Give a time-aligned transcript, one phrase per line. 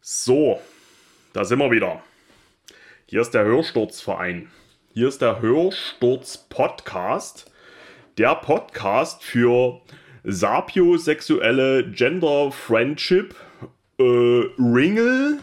[0.00, 0.60] So,
[1.32, 2.02] da sind wir wieder.
[3.06, 4.48] Hier ist der Hörsturzverein.
[4.94, 7.50] Hier ist der Hörsturz Podcast.
[8.16, 9.80] Der Podcast für
[10.22, 13.34] sapiosexuelle Gender Friendship,
[13.98, 15.40] äh, Ringel,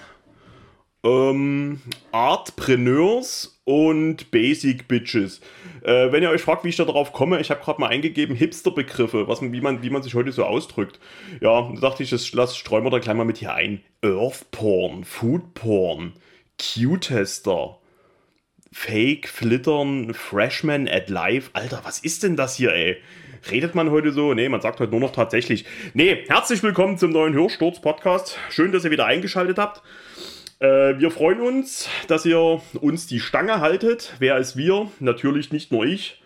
[1.06, 1.82] ähm,
[2.12, 5.40] Artpreneurs und Basic Bitches.
[5.84, 8.36] Äh, wenn ihr euch fragt, wie ich da drauf komme, ich habe gerade mal eingegeben
[8.36, 11.00] Hipster-Begriffe, was, wie, man, wie man sich heute so ausdrückt.
[11.41, 13.82] Ja, da dachte ich, das streuen wir da gleich mal mit hier ein.
[14.04, 16.14] Earth Porn, Food Porn,
[16.59, 17.78] Q-Tester,
[18.72, 21.52] Fake, Flittern, Freshman at Life.
[21.53, 22.98] Alter, was ist denn das hier, ey?
[23.52, 24.34] Redet man heute so?
[24.34, 25.66] Nee, man sagt heute nur noch tatsächlich.
[25.94, 28.40] Nee, herzlich willkommen zum neuen Hörsturz-Podcast.
[28.50, 29.84] Schön, dass ihr wieder eingeschaltet habt.
[30.59, 34.14] Äh, wir freuen uns, dass ihr uns die Stange haltet.
[34.20, 34.90] Wer ist wir?
[35.00, 36.22] Natürlich nicht nur ich,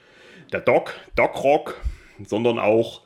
[0.51, 1.81] der Doc, Doc Rock,
[2.25, 3.01] sondern auch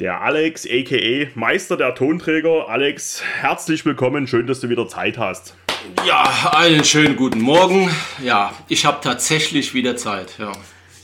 [0.00, 2.68] der Alex, aka Meister der Tonträger.
[2.68, 4.26] Alex, herzlich willkommen.
[4.26, 5.54] Schön, dass du wieder Zeit hast.
[6.04, 7.88] Ja, einen schönen guten Morgen.
[8.22, 10.34] Ja, ich habe tatsächlich wieder Zeit.
[10.38, 10.52] Ja,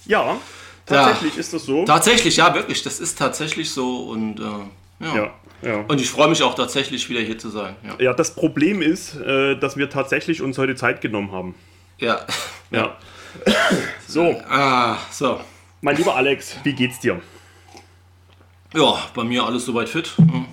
[0.06, 0.38] ja
[0.86, 1.84] tatsächlich ja, ist das so.
[1.84, 2.82] Tatsächlich, ja, wirklich.
[2.82, 5.16] Das ist tatsächlich so und äh, ja.
[5.16, 5.34] ja.
[5.62, 5.84] Ja.
[5.88, 7.76] Und ich freue mich auch tatsächlich wieder hier zu sein.
[7.84, 11.54] Ja, ja das Problem ist, äh, dass wir tatsächlich uns heute Zeit genommen haben.
[11.98, 12.26] Ja.
[12.70, 12.96] Ja.
[14.08, 14.40] so.
[14.48, 15.40] Ah, so.
[15.80, 17.20] Mein lieber Alex, wie geht's dir?
[18.74, 20.12] Ja, bei mir alles soweit fit.
[20.16, 20.46] Hm.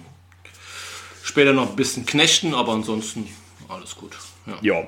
[1.23, 3.27] Später noch ein bisschen knechten, aber ansonsten
[3.67, 4.17] alles gut.
[4.45, 4.57] Ja.
[4.61, 4.87] ja.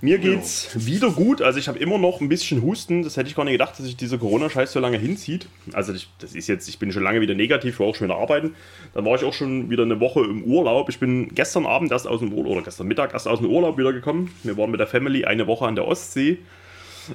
[0.00, 0.86] Mir geht's ja.
[0.86, 1.42] wieder gut.
[1.42, 3.02] Also ich habe immer noch ein bisschen Husten.
[3.02, 5.46] Das hätte ich gar nicht gedacht, dass sich dieser Corona-Scheiß so lange hinzieht.
[5.72, 8.18] Also ich, das ist jetzt, ich bin schon lange wieder negativ, war auch schon wieder
[8.18, 8.54] arbeiten.
[8.94, 10.88] Dann war ich auch schon wieder eine Woche im Urlaub.
[10.88, 13.78] Ich bin gestern Abend erst aus dem Urlaub oder gestern Mittag erst aus dem Urlaub
[13.78, 14.30] wiedergekommen.
[14.42, 16.38] Wir waren mit der Family eine Woche an der Ostsee.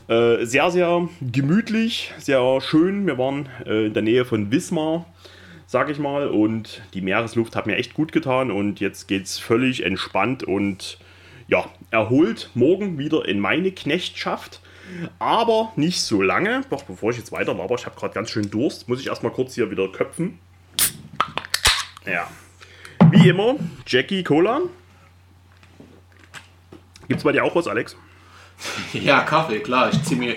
[0.07, 3.07] Äh, sehr, sehr gemütlich, sehr schön.
[3.07, 5.05] Wir waren äh, in der Nähe von Wismar,
[5.65, 6.27] sag ich mal.
[6.27, 8.51] Und die Meeresluft hat mir echt gut getan.
[8.51, 10.99] Und jetzt geht's völlig entspannt und
[11.47, 14.61] ja, erholt morgen wieder in meine Knechtschaft.
[15.17, 16.61] Aber nicht so lange.
[16.69, 19.31] Doch, bevor ich jetzt weiter aber ich habe gerade ganz schön Durst, muss ich erstmal
[19.31, 20.39] kurz hier wieder köpfen.
[22.05, 22.27] Ja.
[23.09, 23.55] Wie immer,
[23.87, 24.61] Jackie Cola.
[27.07, 27.95] Gibt es bei dir auch was, Alex?
[28.93, 29.89] Ja, Kaffee, klar.
[29.91, 30.35] Ich ziehe mir,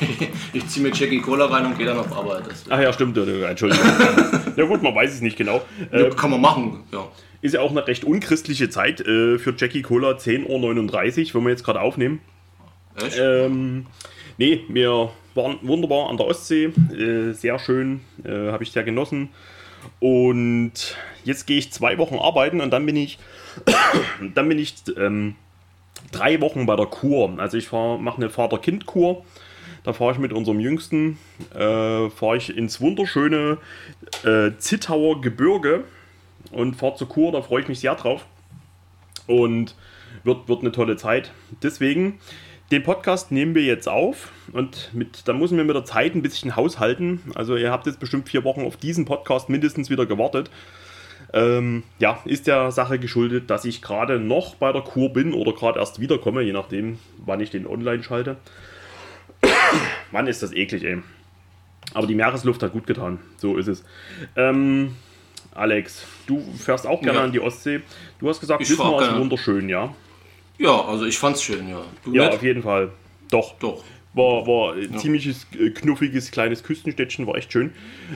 [0.66, 2.44] zieh mir Jackie Cola rein und gehe dann auf Arbeit.
[2.68, 3.18] Ach ja, stimmt.
[3.18, 3.86] Entschuldigung.
[4.56, 5.62] ja gut, man weiß es nicht genau.
[5.92, 7.06] Ja, kann man machen, ja.
[7.42, 10.48] Ist ja auch eine recht unchristliche Zeit äh, für Jackie Cola, 10.39
[11.28, 12.20] Uhr, wenn wir jetzt gerade aufnehmen.
[12.96, 13.18] Echt?
[13.18, 13.86] Ähm,
[14.36, 19.30] nee, wir waren wunderbar an der Ostsee, äh, sehr schön, äh, habe ich sehr genossen.
[20.00, 23.18] Und jetzt gehe ich zwei Wochen arbeiten und dann bin ich,
[24.34, 25.36] dann bin ich ähm,
[26.12, 27.38] drei Wochen bei der Kur.
[27.38, 29.24] Also ich mache eine Vater-Kind-Kur.
[29.82, 31.18] Da fahre ich mit unserem Jüngsten,
[31.54, 33.56] äh, fahre ich ins wunderschöne
[34.24, 35.84] äh, Zittauer Gebirge
[36.50, 38.26] und fahre zur Kur, da freue ich mich sehr drauf.
[39.26, 39.74] Und
[40.24, 41.32] wird, wird eine tolle Zeit.
[41.62, 42.18] Deswegen,
[42.70, 46.22] den Podcast nehmen wir jetzt auf und mit, da müssen wir mit der Zeit ein
[46.22, 47.20] bisschen haushalten.
[47.34, 50.50] Also ihr habt jetzt bestimmt vier Wochen auf diesen Podcast mindestens wieder gewartet.
[51.32, 55.52] Ähm, ja, ist der Sache geschuldet, dass ich gerade noch bei der Kur bin oder
[55.52, 58.36] gerade erst wiederkomme, je nachdem, wann ich den online schalte.
[60.10, 61.02] Mann, ist das eklig, ey.
[61.94, 63.18] Aber die Meeresluft hat gut getan.
[63.36, 63.84] So ist es.
[64.36, 64.96] Ähm,
[65.54, 67.24] Alex, du fährst auch gerne ja.
[67.24, 67.80] an die Ostsee.
[68.18, 69.94] Du hast gesagt, Wismar ist wunderschön, ja?
[70.58, 71.82] Ja, also ich fand's schön, ja.
[72.04, 72.34] Du ja, nicht?
[72.34, 72.90] auf jeden Fall.
[73.30, 73.54] Doch.
[73.58, 73.82] Doch.
[74.12, 74.98] War, war ein ja.
[74.98, 77.72] ziemliches äh, knuffiges kleines Küstenstädtchen, war echt schön.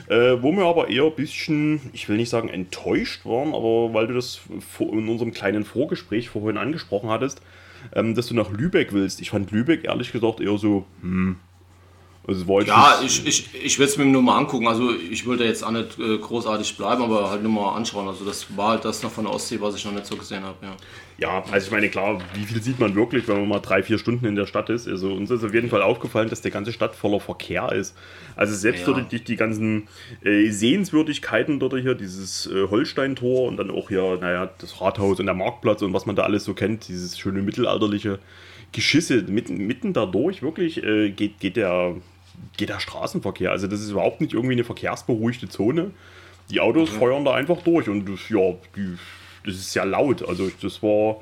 [0.07, 4.07] Äh, wo wir aber eher ein bisschen, ich will nicht sagen enttäuscht waren, aber weil
[4.07, 4.41] du das
[4.79, 7.41] in unserem kleinen Vorgespräch vorhin angesprochen hattest,
[7.93, 9.21] ähm, dass du nach Lübeck willst.
[9.21, 11.37] Ich fand Lübeck ehrlich gesagt eher so, hm,
[12.27, 14.67] also ja, ich, ich, ich will es mir nur mal angucken.
[14.67, 18.07] Also ich würde jetzt auch nicht äh, großartig bleiben, aber halt nur mal anschauen.
[18.07, 20.43] Also das war halt das noch von der Ostsee, was ich noch nicht so gesehen
[20.43, 20.57] habe.
[20.63, 20.75] Ja.
[21.19, 23.99] ja, also ich meine, klar, wie viel sieht man wirklich, wenn man mal drei, vier
[23.99, 24.87] Stunden in der Stadt ist?
[24.87, 27.95] Also uns ist auf jeden Fall aufgefallen, dass die ganze Stadt voller Verkehr ist.
[28.35, 28.93] Also selbst ja.
[28.93, 29.87] dort die, die ganzen
[30.23, 35.27] äh, Sehenswürdigkeiten dort hier, dieses äh, Holsteintor und dann auch hier, naja, das Rathaus und
[35.27, 38.17] der Marktplatz und was man da alles so kennt, dieses schöne mittelalterliche
[38.71, 41.95] Geschisse mitten, mitten dadurch wirklich äh, geht, geht der
[42.57, 43.51] geht der Straßenverkehr.
[43.51, 45.91] Also das ist überhaupt nicht irgendwie eine verkehrsberuhigte Zone.
[46.49, 46.97] Die Autos mhm.
[46.97, 48.97] feuern da einfach durch und das, ja, die,
[49.45, 50.27] das ist sehr laut.
[50.27, 51.21] Also das war,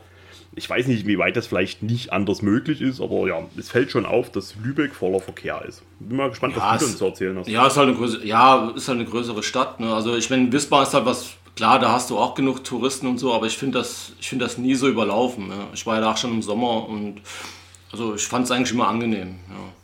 [0.55, 3.91] ich weiß nicht, wie weit das vielleicht nicht anders möglich ist, aber ja, es fällt
[3.91, 5.83] schon auf, dass Lübeck voller Verkehr ist.
[5.99, 7.47] Bin mal gespannt, ja, was du uns zu erzählen hast.
[7.47, 9.79] Ja, ist halt eine, größere, ja, ist halt eine größere Stadt.
[9.79, 9.93] Ne?
[9.93, 13.17] Also ich meine, Wismar ist halt was, klar, da hast du auch genug Touristen und
[13.17, 15.47] so, aber ich finde das, find das nie so überlaufen.
[15.47, 15.67] Ne?
[15.73, 17.21] Ich war ja auch schon im Sommer und
[17.91, 19.39] also ich fand es eigentlich immer angenehm.
[19.49, 19.82] Ja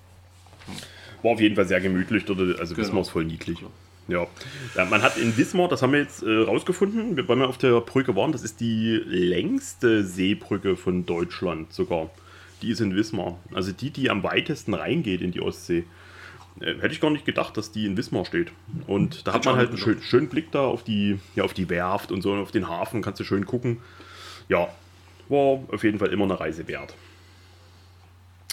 [1.23, 2.39] war auf jeden Fall sehr gemütlich dort.
[2.59, 2.87] Also genau.
[2.87, 3.59] Wismar ist voll niedlich.
[4.07, 4.27] Ja.
[4.75, 4.85] ja.
[4.85, 8.15] man hat in Wismar, das haben wir jetzt äh, rausgefunden, weil wir auf der Brücke
[8.15, 12.09] waren, das ist die längste Seebrücke von Deutschland sogar.
[12.61, 13.39] Die ist in Wismar.
[13.53, 15.85] Also die, die am weitesten reingeht in die Ostsee.
[16.59, 18.51] Äh, hätte ich gar nicht gedacht, dass die in Wismar steht.
[18.87, 21.69] Und da hat man halt einen schön, schönen Blick da auf die, ja, auf die
[21.69, 23.77] Werft und so und auf den Hafen, kannst du schön gucken.
[24.49, 24.67] Ja,
[25.29, 26.95] war auf jeden Fall immer eine Reise wert.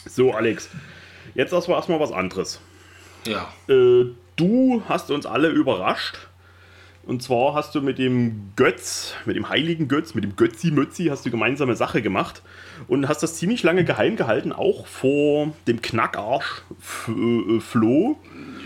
[0.08, 0.70] So, Alex,
[1.36, 2.60] jetzt erstmal erstmal was anderes.
[3.24, 3.52] Ja.
[3.68, 4.06] Äh,
[4.36, 6.16] du hast uns alle überrascht.
[7.04, 11.24] Und zwar hast du mit dem Götz, mit dem heiligen Götz, mit dem Götzi-Mötzi, hast
[11.24, 12.42] du gemeinsame Sache gemacht
[12.88, 16.62] und hast das ziemlich lange geheim gehalten, auch vor dem Knackarsch
[17.06, 18.18] äh, Flo,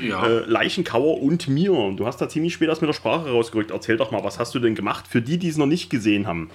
[0.03, 0.27] ja.
[0.27, 1.93] äh, Leichenkauer und mir.
[1.95, 3.73] Du hast da ziemlich spät aus mit der Sprache rausgerückt.
[3.73, 6.27] Erzähl doch mal, was hast du denn gemacht für die, die es noch nicht gesehen
[6.27, 6.51] haben?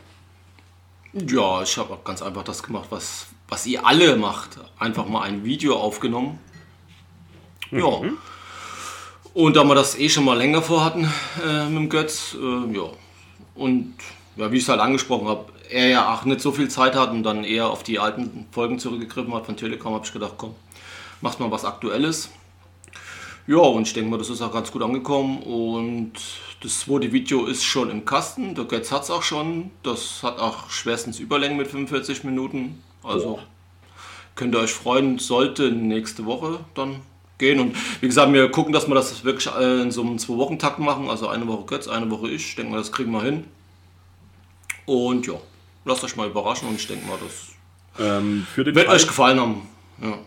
[1.14, 4.60] Ja, ich habe ganz einfach das gemacht, was, was ihr alle macht.
[4.80, 6.40] Einfach mal ein Video aufgenommen.
[7.72, 8.00] Ja.
[8.00, 8.18] Mhm.
[9.34, 11.12] Und da wir das eh schon mal länger vorhatten
[11.46, 12.90] äh, mit dem Götz, äh, ja.
[13.54, 13.96] Und
[14.38, 17.12] ja, wie ich es halt angesprochen habe, er ja auch nicht so viel Zeit hat
[17.12, 20.56] und dann eher auf die alten Folgen zurückgegriffen hat von Telekom, habe ich gedacht, komm,
[21.22, 22.30] machst mal was Aktuelles.
[23.48, 26.14] Ja, und ich denke mal, das ist auch ganz gut angekommen und
[26.62, 28.56] das zweite Video ist schon im Kasten.
[28.56, 29.70] Der Götz hat es auch schon.
[29.84, 32.82] Das hat auch schwerstens Überlängen mit 45 Minuten.
[33.06, 33.40] Also
[34.36, 37.02] könnt ihr euch freuen, sollte nächste Woche dann
[37.38, 37.60] gehen.
[37.60, 41.10] Und wie gesagt, wir gucken, dass wir das wirklich äh, in so einem Zwei-Wochen-Takt machen.
[41.10, 42.48] Also eine Woche Götz, eine Woche ich.
[42.50, 43.46] Ich denke mal, das kriegen wir hin.
[44.86, 45.36] Und ja,
[45.86, 47.56] lasst euch mal überraschen und ich denke mal, das
[48.00, 49.68] ähm, wird Fall, euch gefallen haben.
[50.02, 50.18] Ja.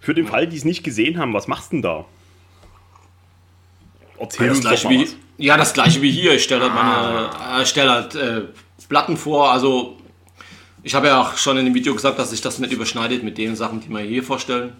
[0.00, 0.26] Für den.
[0.26, 2.04] Fall, die es nicht gesehen haben, was machst du denn da?
[4.18, 5.08] Erzähl ja, das gleiche wie,
[5.38, 6.34] ja, das gleiche wie hier.
[6.34, 8.42] Ich stelle halt, meine, äh, stell halt äh,
[8.88, 9.50] Platten vor.
[9.50, 9.96] Also,
[10.84, 13.38] ich habe ja auch schon in dem Video gesagt, dass sich das nicht überschneidet mit
[13.38, 14.74] den Sachen, die wir hier vorstellen.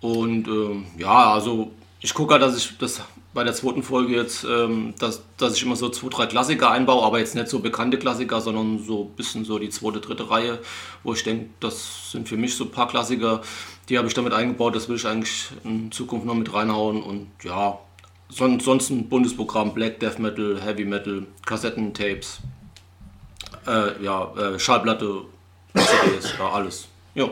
[0.00, 3.00] Und ähm, ja, also ich gucke halt, dass ich das
[3.32, 7.02] bei der zweiten Folge jetzt, ähm, dass, dass ich immer so zwei, drei Klassiker einbaue,
[7.02, 10.58] aber jetzt nicht so bekannte Klassiker, sondern so ein bisschen so die zweite, dritte Reihe,
[11.02, 13.40] wo ich denke, das sind für mich so ein paar Klassiker,
[13.88, 17.28] die habe ich damit eingebaut, das will ich eigentlich in Zukunft noch mit reinhauen und
[17.42, 17.78] ja,
[18.28, 22.40] Son sonst ein Bundesprogramm, Black Death Metal, Heavy Metal, Kassettentapes,
[23.66, 25.22] äh, ja, äh, Schallplatte,
[25.74, 26.88] CDs, ja, alles.
[27.14, 27.28] Ja.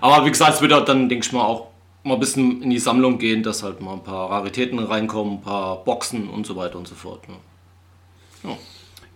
[0.00, 1.68] Aber wie gesagt, es wird dann, denke ich mal, auch
[2.04, 5.42] mal ein bisschen in die Sammlung gehen, dass halt mal ein paar Raritäten reinkommen, ein
[5.42, 7.28] paar Boxen und so weiter und so fort.
[7.28, 7.34] Ne?
[8.44, 8.56] Ja.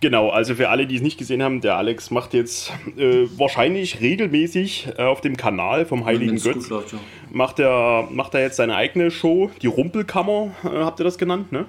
[0.00, 4.00] Genau, also für alle, die es nicht gesehen haben, der Alex macht jetzt äh, wahrscheinlich
[4.00, 6.98] regelmäßig äh, auf dem Kanal vom Heiligen ja, Götz, läuft, ja.
[7.30, 11.52] macht, er, macht er jetzt seine eigene Show, die Rumpelkammer, äh, habt ihr das genannt,
[11.52, 11.66] ne?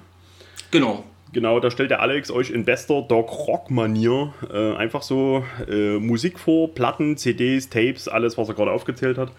[0.71, 1.03] Genau.
[1.33, 5.97] Genau, da stellt der Alex euch in bester Dog Rock Manier äh, einfach so äh,
[5.97, 9.31] Musik vor, Platten, CDs, Tapes, alles, was er gerade aufgezählt hat.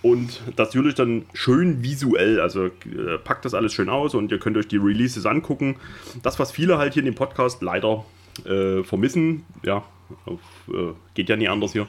[0.00, 2.40] Und das natürlich dann schön visuell.
[2.40, 5.74] Also äh, packt das alles schön aus und ihr könnt euch die Releases angucken.
[6.22, 8.04] Das, was viele halt hier in dem Podcast leider
[8.46, 9.44] äh, vermissen.
[9.64, 9.82] Ja,
[10.26, 10.38] auf,
[10.68, 11.88] äh, geht ja nie anders hier.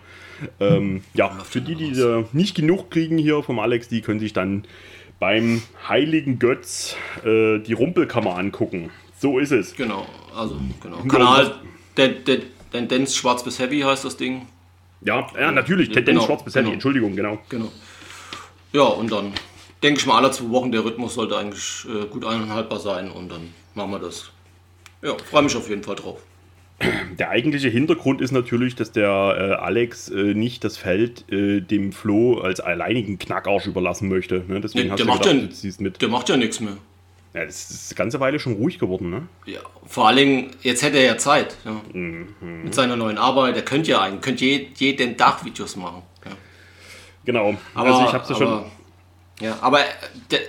[0.59, 4.33] Ähm, ja, für die, die äh, nicht genug kriegen hier vom Alex, die können sich
[4.33, 4.65] dann
[5.19, 8.89] beim Heiligen Götz äh, die Rumpelkammer angucken.
[9.21, 9.75] So ist es.
[9.75, 10.97] Genau, also genau.
[11.03, 11.53] Kanal
[12.71, 14.47] Tendenz Schwarz bis Heavy heißt das Ding.
[15.01, 16.73] Ja, ja natürlich, Tendenz genau, Schwarz bis Heavy, genau.
[16.73, 17.38] Entschuldigung, genau.
[17.50, 17.71] Genau.
[18.73, 19.31] Ja, und dann
[19.83, 23.31] denke ich mal, alle zwei Wochen der Rhythmus sollte eigentlich äh, gut einhaltbar sein und
[23.31, 24.31] dann machen wir das.
[25.03, 26.19] Ja, freue mich auf jeden Fall drauf.
[27.19, 31.92] Der eigentliche Hintergrund ist natürlich, dass der äh, Alex äh, nicht das Feld äh, dem
[31.92, 34.44] Flo als alleinigen Knackarsch überlassen möchte.
[34.47, 34.61] Ne?
[34.61, 36.78] Deswegen der, der, macht gedacht, ja, der macht ja nichts mehr.
[37.33, 39.28] Ja, das ist eine ganze Weile schon ruhig geworden, ne?
[39.45, 41.56] Ja, vor allem, jetzt hätte er ja Zeit.
[41.64, 41.81] Ja.
[41.94, 42.64] Mhm.
[42.64, 43.56] Mit seiner neuen Arbeit.
[43.56, 46.02] Er könnte ja eigentlich, könnte je, jeden Tag Videos machen.
[46.26, 46.31] Ja.
[47.23, 47.56] Genau.
[47.73, 48.66] Aber, also ich habe schon.
[49.40, 49.80] Ja, aber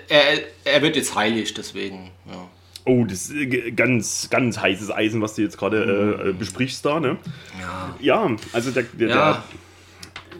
[0.08, 2.10] er, er wird jetzt heilig, deswegen.
[2.26, 2.48] Ja.
[2.84, 6.98] Oh, das ist ganz, ganz heißes Eisen, was du jetzt gerade äh, äh besprichst da,
[6.98, 7.16] ne?
[7.60, 7.96] Ja.
[8.00, 9.32] Ja, also der, der, ja.
[9.32, 9.42] der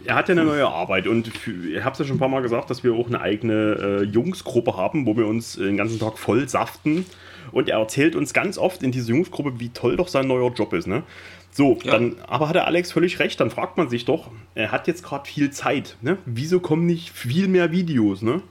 [0.05, 2.43] er hat ja eine neue Arbeit und ich habe es ja schon ein paar Mal
[2.43, 6.19] gesagt, dass wir auch eine eigene äh, Jungsgruppe haben, wo wir uns den ganzen Tag
[6.19, 7.07] voll saften.
[7.51, 10.73] Und er erzählt uns ganz oft in dieser Jungsgruppe, wie toll doch sein neuer Job
[10.73, 10.87] ist.
[10.87, 11.03] Ne?
[11.51, 11.93] So, ja.
[11.93, 15.03] dann, aber hat der Alex völlig recht, dann fragt man sich doch, er hat jetzt
[15.03, 15.97] gerade viel Zeit.
[16.01, 16.17] Ne?
[16.25, 18.23] Wieso kommen nicht viel mehr Videos?
[18.23, 18.43] Ne?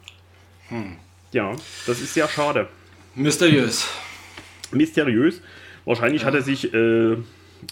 [0.70, 0.98] Hm.
[1.32, 1.54] Ja,
[1.88, 2.68] das ist sehr schade.
[3.16, 3.88] Mysteriös.
[4.72, 5.42] Mysteriös.
[5.86, 6.28] Wahrscheinlich ja.
[6.28, 7.14] hat er sich äh,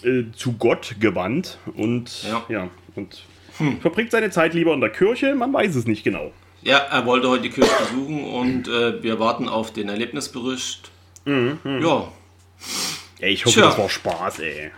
[0.02, 3.22] äh, zu Gott gewandt und ja, ja und
[3.60, 3.80] hm.
[3.80, 6.32] verbringt seine Zeit lieber in der Kirche, man weiß es nicht genau.
[6.62, 10.90] Ja, er wollte heute die Kirche besuchen und äh, wir warten auf den Erlebnisbericht.
[11.24, 11.78] Mhm, mh.
[11.80, 12.08] Ja.
[13.20, 13.66] Ey, ich hoffe, Tja.
[13.66, 14.70] das war Spaß, ey.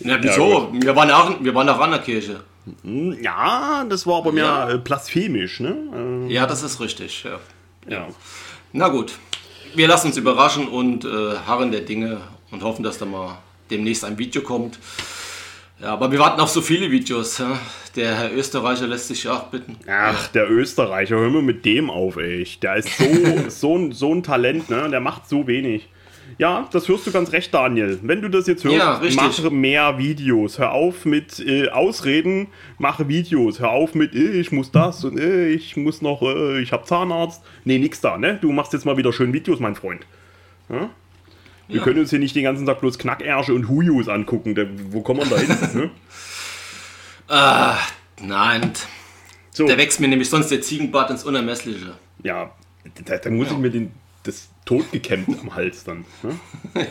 [0.00, 0.72] Na, wieso?
[0.72, 2.42] Ja, wir, waren auch, wir waren auch an der Kirche.
[2.82, 4.70] Hm, ja, das war aber mehr ja.
[4.70, 6.26] Äh, blasphemisch, ne?
[6.28, 7.38] Äh, ja, das ist richtig, ja.
[7.88, 8.08] Ja.
[8.72, 9.14] Na gut,
[9.74, 13.38] wir lassen uns überraschen und äh, harren der Dinge und hoffen, dass da mal
[13.70, 14.78] demnächst ein Video kommt.
[15.80, 17.42] Ja, aber wir warten auf so viele Videos.
[17.96, 19.76] Der Herr Österreicher lässt sich ja auch bitten.
[19.88, 22.46] Ach, der Österreicher, hör mir mit dem auf, ey.
[22.62, 23.04] Der ist so,
[23.48, 24.88] so, ein, so ein Talent, ne?
[24.90, 25.88] Der macht so wenig.
[26.38, 27.98] Ja, das hörst du ganz recht, Daniel.
[28.02, 30.58] Wenn du das jetzt hörst, Ja, mache mehr Videos.
[30.58, 33.58] Hör auf mit äh, Ausreden, mache Videos.
[33.58, 36.86] Hör auf mit, äh, ich muss das und äh, ich muss noch, äh, ich hab
[36.86, 37.42] Zahnarzt.
[37.64, 38.38] Nee, nix da, ne?
[38.40, 40.06] Du machst jetzt mal wieder schön Videos, mein Freund.
[40.68, 40.90] Ja?
[41.70, 41.82] Wir Ja.
[41.84, 44.54] können uns hier nicht den ganzen Tag bloß Knackärsche und Huyus angucken.
[44.54, 45.56] Da, wo kommen wir da hin?
[45.74, 45.90] ne?
[47.32, 47.78] Ah,
[48.20, 48.72] nein,
[49.52, 51.94] So, der wächst mir nämlich sonst der Ziegenbart ins Unermessliche.
[52.24, 52.50] ja,
[53.04, 53.92] da, da muss ich mir den,
[54.24, 56.04] das Tod gekämmt am Hals dann.
[56.24, 56.38] Ne?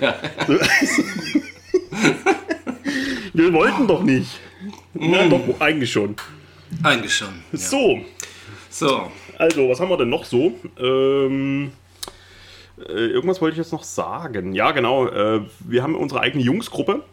[3.33, 4.39] Wir wollten doch nicht.
[4.93, 6.15] Na doch, eigentlich schon.
[6.83, 7.29] Eigentlich schon.
[7.51, 7.57] Ja.
[7.57, 7.99] So,
[8.69, 10.53] So, also, was haben wir denn noch so?
[10.79, 11.69] Ähm, äh,
[12.87, 14.53] irgendwas wollte ich jetzt noch sagen.
[14.53, 15.07] Ja, genau.
[15.07, 17.03] Äh, wir haben unsere eigene Jungsgruppe.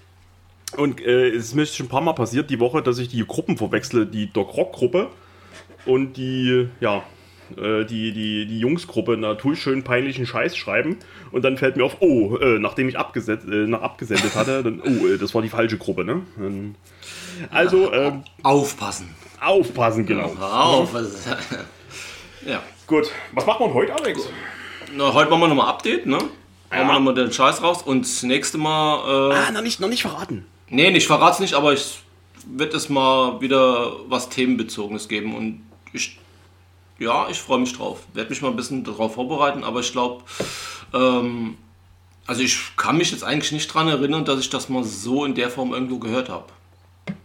[0.77, 3.25] Und äh, es ist mir schon ein paar Mal passiert die Woche, dass ich die
[3.27, 4.07] Gruppen verwechsle.
[4.07, 5.09] Die Doc Rock Gruppe
[5.87, 7.05] und die, ja,
[7.57, 10.97] äh, die, die, die Jungsgruppe natürlich schön peinlichen Scheiß schreiben.
[11.31, 14.81] Und dann fällt mir auf, oh, äh, nachdem ich abgeset, äh, nach abgesendet hatte, dann,
[14.83, 16.23] oh, äh, das war die falsche Gruppe, ne?
[17.51, 19.15] Also, ähm, aufpassen.
[19.41, 20.35] aufpassen, genau.
[20.37, 20.93] Hör auf.
[20.93, 21.29] was ist-
[22.47, 22.63] ja.
[22.89, 24.29] Gut, was macht man heute, Alex?
[24.95, 26.19] Na, heute machen wir nochmal Update, ne?
[26.73, 29.31] Hauen wir nochmal den Scheiß raus und das nächste Mal.
[29.33, 30.47] Äh, Ah, noch nicht, noch nicht verraten.
[30.69, 32.01] nee, ich verrat's nicht, aber ich
[32.49, 35.63] wird es mal wieder was Themenbezogenes geben und
[35.93, 36.19] ich.
[36.99, 38.01] Ja, ich freue mich drauf.
[38.15, 40.23] Werde mich mal ein bisschen darauf vorbereiten, aber ich glaube,
[40.95, 41.57] ähm,
[42.27, 45.35] also ich kann mich jetzt eigentlich nicht dran erinnern, dass ich das mal so in
[45.35, 46.47] der Form irgendwo gehört habe.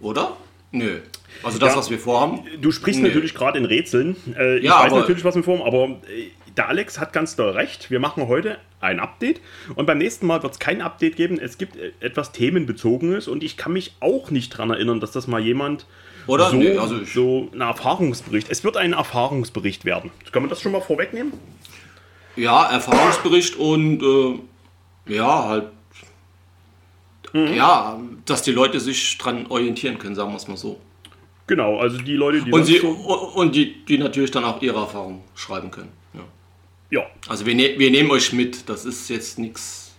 [0.02, 0.36] Oder?
[0.72, 1.00] Nö.
[1.42, 1.78] Also das, Ja.
[1.80, 2.42] was wir vorhaben.
[2.60, 3.08] Du sprichst Nee.
[3.08, 4.18] natürlich gerade in Rätseln.
[4.38, 7.52] Äh, ich Ja, weiß natürlich, was wir vorhaben, aber äh, der Alex hat ganz doll
[7.52, 7.92] recht.
[7.92, 9.42] Wir machen heute ein Update
[9.76, 11.40] und beim nächsten Mal wird es kein Update geben.
[11.40, 15.28] Es gibt äh, etwas Themenbezogenes und ich kann mich auch nicht dran erinnern, dass das
[15.28, 15.86] mal jemand
[16.28, 16.50] Oder?
[16.50, 18.50] so, Nee, also so ein Erfahrungsbericht.
[18.50, 20.12] Es wird ein Erfahrungsbericht werden.
[20.32, 21.34] Kann man das schon mal vorwegnehmen?
[22.36, 25.66] Ja, Erfahrungsbericht und äh, ja, halt.
[27.34, 30.82] Ja, dass die Leute sich dran orientieren können, sagen wir es mal so.
[31.48, 35.22] Genau, also die Leute, die Und, sie, und die, die natürlich dann auch ihre Erfahrungen
[35.36, 36.01] schreiben können.
[36.92, 37.06] Ja.
[37.28, 39.96] Also wir, ne wir nehmen euch mit, das ist jetzt nichts.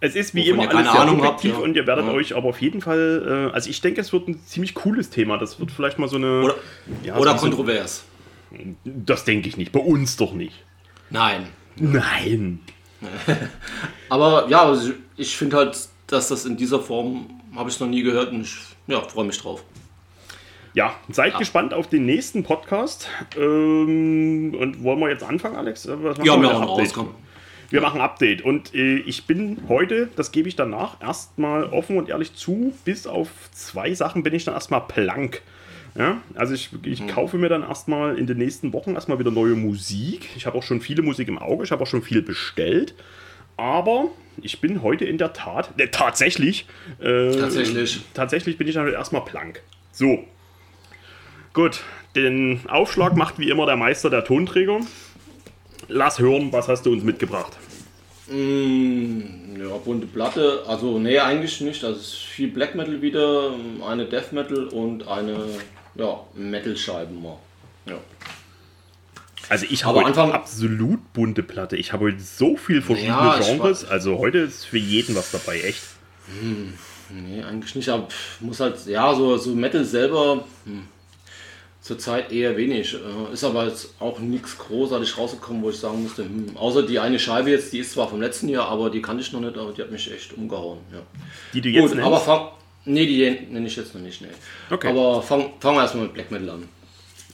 [0.00, 1.64] Es ist wie immer alles keine sehr Ahnung habt, subjektiv ja.
[1.64, 2.12] und ihr werdet Ja.
[2.12, 5.38] euch aber auf jeden Fall, äh, also ich denke, es wird ein ziemlich cooles Thema.
[5.38, 6.42] Das wird vielleicht mal so eine.
[6.42, 6.56] Oder,
[7.02, 8.04] ja, oder so ein kontrovers.
[8.84, 9.72] Das denke ich nicht.
[9.72, 10.62] Bei uns doch nicht.
[11.08, 11.48] Nein.
[11.76, 12.60] Nein.
[14.08, 17.88] Aber ja, also ich, ich finde halt, dass das in dieser Form habe ich noch
[17.88, 19.64] nie gehört und ich ja, freue mich drauf.
[20.74, 23.08] Ja, seid gespannt auf den nächsten Podcast.
[23.38, 25.86] Ähm, und wollen wir jetzt anfangen, Alex?
[25.88, 26.96] Was machen Ja, wir hauen Update?
[26.96, 27.06] raus.
[27.70, 28.42] Wir machen Update.
[28.42, 33.06] Und äh, ich bin heute, das gebe ich danach, erstmal offen und ehrlich zu, bis
[33.06, 35.42] auf zwei Sachen bin ich dann erstmal blank.
[35.96, 37.06] Ja, also ich, ich Mhm.
[37.06, 40.28] kaufe mir dann erstmal in den nächsten Wochen erstmal wieder neue Musik.
[40.36, 42.94] Ich habe auch schon viele Musik im Auge, ich habe auch schon viel bestellt.
[43.56, 44.06] Aber
[44.42, 46.66] ich bin heute in der Tat, äh, tatsächlich,
[47.00, 48.00] äh, Tatsächlich.
[48.12, 49.62] tatsächlich bin ich dann erstmal blank.
[49.92, 50.24] So.
[51.54, 51.82] Gut,
[52.16, 54.80] den Aufschlag macht wie immer der Meister der Tonträger.
[55.86, 57.52] Lass hören, was hast du uns mitgebracht?
[58.28, 59.20] Mm,
[59.60, 60.64] ja, bunte Platte.
[60.66, 61.82] Also, nee, eigentlich nicht.
[61.84, 63.52] Das ist viel Black Metal wieder,
[63.86, 65.46] eine Death Metal und eine
[65.94, 67.38] ja, Metal-Scheibe mal.
[67.86, 67.98] Ja.
[69.48, 71.76] Also ich habe Anfang- absolut bunte Platte.
[71.76, 73.84] Ich habe heute so viel verschiedene Ja, Genres.
[73.84, 75.82] Also heute ist für jeden was dabei, echt.
[77.10, 77.90] Nee, eigentlich nicht.
[77.90, 78.08] Aber
[78.40, 80.88] muss halt, ja, so, so Metal selber hm,
[81.84, 82.94] zurzeit eher wenig.
[82.94, 86.98] Äh, Ist aber jetzt auch nichts großartig rausgekommen, wo ich sagen musste, hm, außer die
[86.98, 89.56] eine Scheibe jetzt, die ist zwar vom letzten Jahr, aber die kannte ich noch nicht,
[89.58, 90.78] aber die hat mich echt umgehauen.
[90.92, 91.00] Ja.
[91.52, 92.06] Die du jetzt Gut, nennst.
[92.06, 92.48] aber fang.
[92.86, 94.28] Nee, die nenne ich jetzt noch nicht, nee.
[94.70, 94.88] Okay.
[94.88, 96.68] Aber fangen fang wir erstmal mit Black Metal an.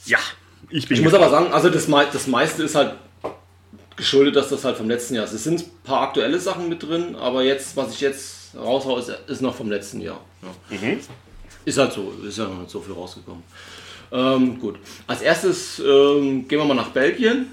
[0.06, 0.18] ja,
[0.68, 2.94] ich bin Ich muss aber sagen, also das, das meiste ist halt
[3.96, 5.32] geschuldet, dass das halt vom letzten Jahr ist.
[5.32, 9.10] Es sind ein paar aktuelle Sachen mit drin, aber jetzt, was ich jetzt raushaue, ist,
[9.28, 10.20] ist noch vom letzten Jahr.
[10.42, 10.76] Ja.
[10.76, 11.00] Mhm.
[11.64, 13.42] Ist halt so, ist ja noch nicht so viel rausgekommen.
[14.12, 14.78] Ähm, gut.
[15.06, 17.46] Als erstes ähm, gehen wir mal nach Belgien.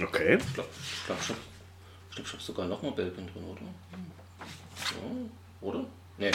[0.00, 0.38] Okay.
[0.38, 3.60] Ich glaube, ich, ich habe ich glaub, ich hab sogar noch mal Belgien drin, oder?
[4.90, 5.86] Ja, oder?
[6.18, 6.30] Nee.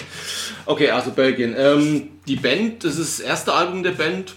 [0.65, 1.55] Okay, also Belgien.
[1.57, 4.35] Ähm, die Band, das ist das erste Album der Band.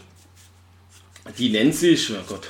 [1.39, 2.49] Die nennt sich, oh Gott,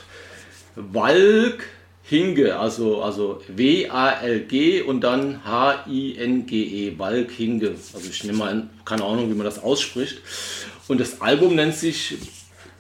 [0.75, 1.65] Walk
[2.03, 7.75] Hinge, also, also W-A-L-G und dann H-I-N-G-E, Walk Hinge.
[7.93, 10.23] Also ich nehme mal, keine Ahnung, wie man das ausspricht.
[10.89, 12.17] Und das Album nennt sich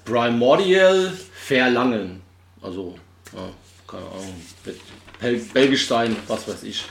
[0.04, 2.20] Primordial Verlangen.
[2.62, 2.96] Also
[3.34, 3.48] ja,
[3.86, 4.42] keine Ahnung,
[5.20, 6.84] Bel Belgisch sein, was weiß ich.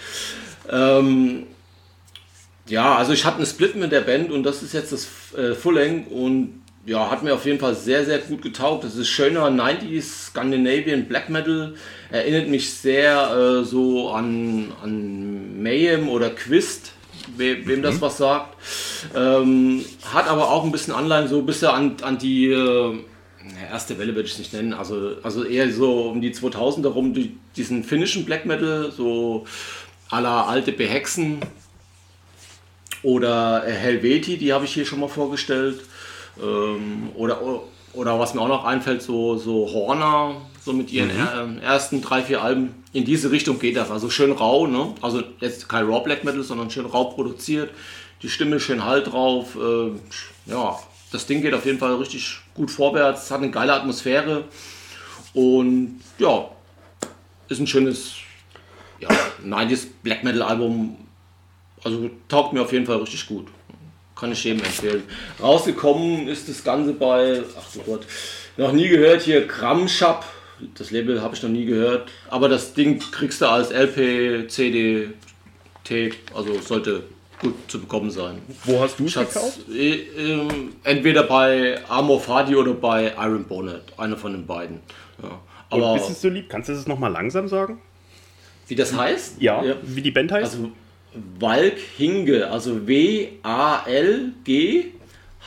[0.69, 1.47] Ähm,
[2.67, 5.07] ja, also ich hatte einen Split mit der Band und das ist jetzt das
[5.37, 8.85] äh, Full und ja, hat mir auf jeden Fall sehr, sehr gut getaugt.
[8.85, 11.75] Das ist schöner 90s Scandinavian Black Metal.
[12.11, 16.93] Erinnert mich sehr äh, so an, an Mayhem oder Quist,
[17.37, 17.83] we, wem mhm.
[17.83, 18.55] das was sagt.
[19.15, 22.99] Ähm, hat aber auch ein bisschen Anleihen, so ein bisschen an, an die äh,
[23.71, 24.73] erste Welle, würde ich es nicht nennen.
[24.73, 29.45] Also, also eher so um die 2000er rum, die, diesen finnischen Black Metal, so
[30.09, 31.39] aller alte Behexen
[33.03, 35.81] oder Helveti, die habe ich hier schon mal vorgestellt.
[36.41, 37.41] Ähm, oder,
[37.93, 41.59] oder was mir auch noch einfällt, so, so Horner, so mit ihren mhm.
[41.59, 42.75] ersten drei, vier Alben.
[42.91, 43.89] In diese Richtung geht das.
[43.89, 44.93] Also schön rau, ne?
[45.01, 47.71] Also jetzt kein Raw Black Metal, sondern schön rau produziert.
[48.21, 49.55] Die Stimme schön halt drauf.
[49.55, 49.91] Äh,
[50.51, 50.77] ja,
[51.11, 54.43] das Ding geht auf jeden Fall richtig gut vorwärts, hat eine geile Atmosphäre
[55.33, 56.49] und ja,
[57.47, 58.15] ist ein schönes
[58.99, 59.09] ja,
[59.45, 60.97] 90s Black Metal Album.
[61.83, 63.47] Also taugt mir auf jeden Fall richtig gut.
[64.15, 65.03] Kann ich jedem empfehlen.
[65.39, 68.05] Rausgekommen ist das Ganze bei, ach du Gott,
[68.57, 70.25] noch nie gehört hier, Kramschap.
[70.75, 72.09] Das Label habe ich noch nie gehört.
[72.29, 75.09] Aber das Ding kriegst du als LP, CD,
[75.83, 76.13] Tape.
[76.33, 77.03] Also sollte
[77.39, 78.39] gut zu bekommen sein.
[78.63, 79.59] Wo hast du es gekauft?
[79.71, 80.47] Äh, äh,
[80.83, 83.83] entweder bei Amor Fadi oder bei Iron Bonnet.
[83.97, 84.79] Einer von den beiden.
[85.21, 85.39] Ja.
[85.69, 86.49] Aber Und bist du so lieb?
[86.49, 87.81] Kannst du das nochmal langsam sagen?
[88.67, 89.41] Wie das heißt?
[89.41, 90.55] Ja, ja, wie die Band heißt?
[90.55, 90.71] Also
[91.39, 94.85] Walk Hinge, also W-A-L-G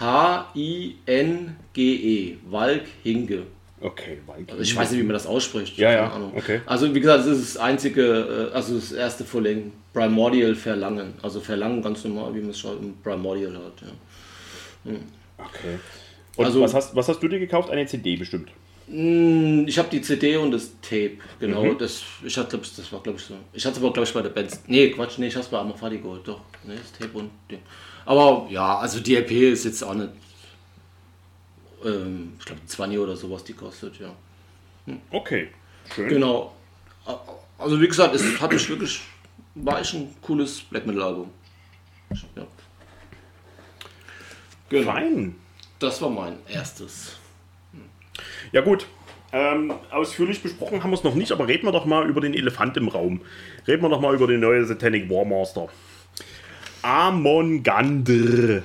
[0.00, 2.36] H-I-N-G-E.
[2.48, 3.42] Walk Hinge.
[3.82, 5.78] Okay, Walk also ich weiß nicht, wie man das ausspricht.
[5.78, 6.10] Ja, ja.
[6.10, 6.32] Ahnung.
[6.36, 6.60] Okay.
[6.66, 9.72] Also wie gesagt, es ist das einzige, äh, also das erste Vorlegen.
[9.92, 11.14] Primordial Verlangen.
[11.22, 12.80] Also Verlangen ganz normal, wie man es schreibt.
[13.02, 14.90] Primordial hat, ja.
[14.90, 15.00] Hm.
[15.38, 15.78] Okay.
[16.36, 17.70] Und also, was, hast, was hast du dir gekauft?
[17.70, 18.50] Eine CD bestimmt?
[18.86, 21.64] Hm, ich habe die CD und das Tape, genau.
[21.64, 21.78] Mhm.
[21.78, 23.34] Das, ich hatte, das war, glaube ich, so.
[23.52, 24.58] Ich hatte es aber, glaube ich, bei der Band.
[24.66, 26.40] Nee, Quatsch, nee, ich habe es bei Amafadi geholt, doch.
[26.64, 27.60] Nee, das Tape und Ding.
[28.04, 30.10] Aber ja, also die EP ist jetzt auch nicht.
[31.84, 34.14] Ähm, ich glaube, 20 oder sowas die kostet, ja.
[34.86, 35.00] Hm.
[35.10, 35.48] Okay,
[35.94, 36.08] schön.
[36.08, 36.54] Genau.
[37.58, 39.00] Also, wie gesagt, es hat mich wirklich.
[39.54, 41.30] War ich ein cooles Black Metal Album.
[42.36, 42.46] Ja.
[44.68, 44.92] Genau.
[44.92, 45.34] Fein.
[45.78, 47.16] Das war mein erstes.
[48.52, 48.86] Ja gut,
[49.32, 52.34] ähm, ausführlich besprochen haben wir es noch nicht, aber reden wir doch mal über den
[52.34, 53.20] Elefant im Raum.
[53.66, 55.68] Reden wir doch mal über den neuen Satanic Warmaster.
[56.82, 58.62] Amon-Gandr.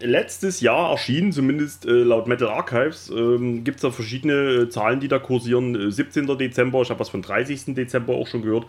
[0.00, 5.00] Letztes Jahr erschienen, zumindest äh, laut Metal Archives, ähm, gibt es da verschiedene äh, Zahlen,
[5.00, 5.90] die da kursieren.
[5.90, 6.28] 17.
[6.28, 7.74] Äh, Dezember, ich habe was von 30.
[7.74, 8.66] Dezember auch schon gehört.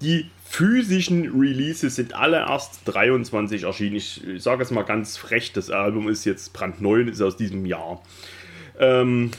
[0.00, 3.96] Die physischen Releases sind alle erst 23 erschienen.
[3.96, 7.66] Ich, ich sage es mal ganz frech, das Album ist jetzt brandneu, ist aus diesem
[7.66, 8.00] Jahr.
[8.78, 9.32] Ähm,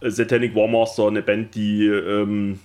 [0.00, 2.60] Satanic Warmaster, eine Band, die ähm,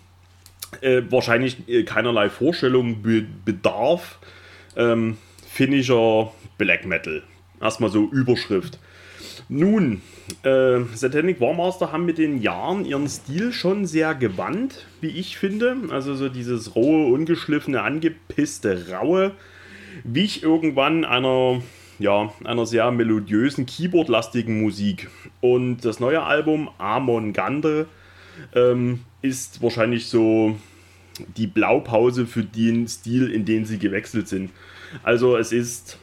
[0.81, 4.19] äh, wahrscheinlich äh, keinerlei Vorstellung be bedarf.
[4.75, 5.17] Ähm,
[5.49, 7.23] finnischer Black Metal.
[7.61, 8.79] Erstmal so Überschrift.
[9.49, 10.01] Nun,
[10.43, 15.75] äh, Satanic Warmaster haben mit den Jahren ihren Stil schon sehr gewandt, wie ich finde.
[15.89, 19.31] Also so dieses rohe, ungeschliffene, angepisste, raue,
[20.03, 21.61] wich irgendwann einer
[22.01, 25.09] ja, einer sehr melodiösen, keyboardlastigen Musik.
[25.39, 27.85] Und das neue Album Amon Gandre
[28.55, 30.57] ähm, ist wahrscheinlich so
[31.37, 34.49] die Blaupause für den Stil, in den sie gewechselt sind.
[35.03, 35.97] Also es ist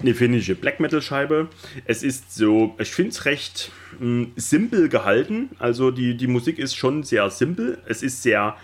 [0.00, 1.48] eine finnische Black Metal Scheibe.
[1.84, 5.50] Es ist so, ich finde es recht mh, hm, simpel gehalten.
[5.58, 7.78] Also die, die Musik ist schon sehr simpel.
[7.86, 8.56] Es ist sehr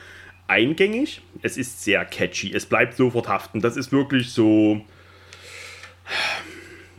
[0.47, 1.23] eingängig.
[1.43, 2.53] Es ist sehr catchy.
[2.53, 3.61] Es bleibt sofort haften.
[3.61, 4.85] Das ist wirklich so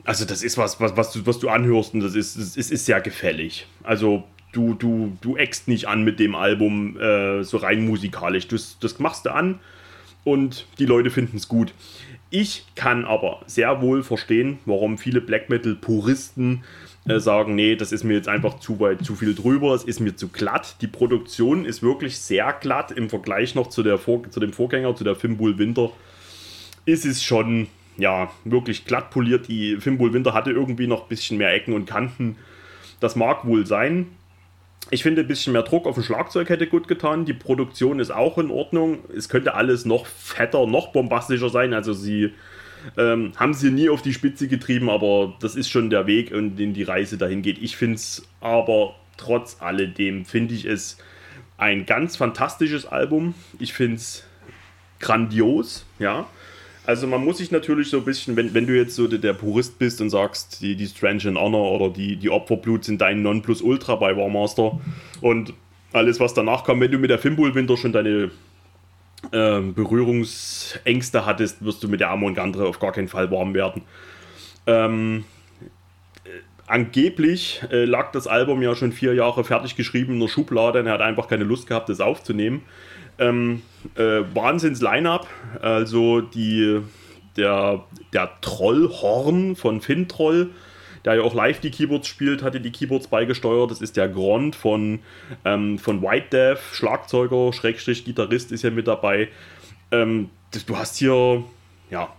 [0.05, 2.85] also das ist was, was, was, du, was du anhörst und das ist, ist, ist
[2.85, 3.67] sehr gefällig.
[3.83, 8.47] Also du, du, du eckst nicht an mit dem Album äh, so rein musikalisch.
[8.47, 9.59] Das, das machst du an
[10.23, 11.73] und die Leute finden es gut.
[12.37, 16.65] Ich kann aber sehr wohl verstehen, warum viele Black Metal Puristen
[17.07, 20.01] äh, sagen, nee, das ist mir jetzt einfach zu weit, zu viel drüber, es ist
[20.01, 20.75] mir zu glatt.
[20.81, 24.97] Die Produktion ist wirklich sehr glatt im Vergleich noch zu, der Vor zu dem Vorgänger,
[24.97, 25.91] zu der Fimbul Winter.
[26.83, 29.47] Ist es schon ja, wirklich glatt poliert.
[29.47, 32.35] Die Fimbul Winter hatte irgendwie noch ein bisschen mehr Ecken und Kanten.
[32.99, 34.07] Das mag wohl sein.
[34.91, 37.25] Ich finde, ein bisschen mehr Druck auf dem Schlagzeug hätte gut getan.
[37.25, 38.99] Die Produktion ist auch in Ordnung.
[39.15, 41.73] Es könnte alles noch fetter, noch bombastischer sein.
[41.73, 42.33] Also sie
[42.97, 46.55] ähm, haben sie nie auf die Spitze getrieben, aber das ist schon der Weg, in
[46.55, 47.57] den die Reise dahin geht.
[47.61, 50.97] Ich finde es aber trotz alledem, finde ich es
[51.57, 53.33] ein ganz fantastisches Album.
[53.59, 54.23] Ich finde es
[54.99, 56.27] grandios, ja.
[56.85, 59.79] Also man muss sich natürlich so ein bisschen, wenn, wenn du jetzt so der, Purist
[59.79, 63.95] bist und sagst, die, die Strange and Honor oder die, die Opferblut sind dein Nonplusultra
[63.95, 64.79] bei Warmaster
[65.21, 65.53] und
[65.93, 68.29] alles, was danach kam, wenn du mit der Fimbul Winter schon deine
[69.31, 73.81] äh, Berührungsängste hattest, wirst du mit der Amon Gandre auf gar keinen Fall warm werden.
[74.67, 75.23] Ähm,
[76.23, 76.29] äh,
[76.67, 80.87] angeblich äh, lag das Album ja schon vier Jahre fertig geschrieben in der Schublade und
[80.87, 82.61] er hat einfach keine Lust gehabt, das aufzunehmen.
[83.17, 83.61] Ähm,
[83.95, 85.27] äh, Wahnsinns-Line-Up,
[85.61, 86.81] also die,
[87.37, 90.51] der, der Trollhorn von Fintroll,
[91.05, 93.69] der ja auch live die Keyboards spielt, hatte die Keyboards beigesteuert.
[93.69, 94.99] Das ist der Grond von,
[95.45, 99.29] ähm, von White Death, Schlagzeuger, Schrägstrich, Gitarrist ist ja mit dabei.
[99.91, 100.29] Ähm,
[100.65, 101.43] du hast hier,
[101.91, 102.11] ja,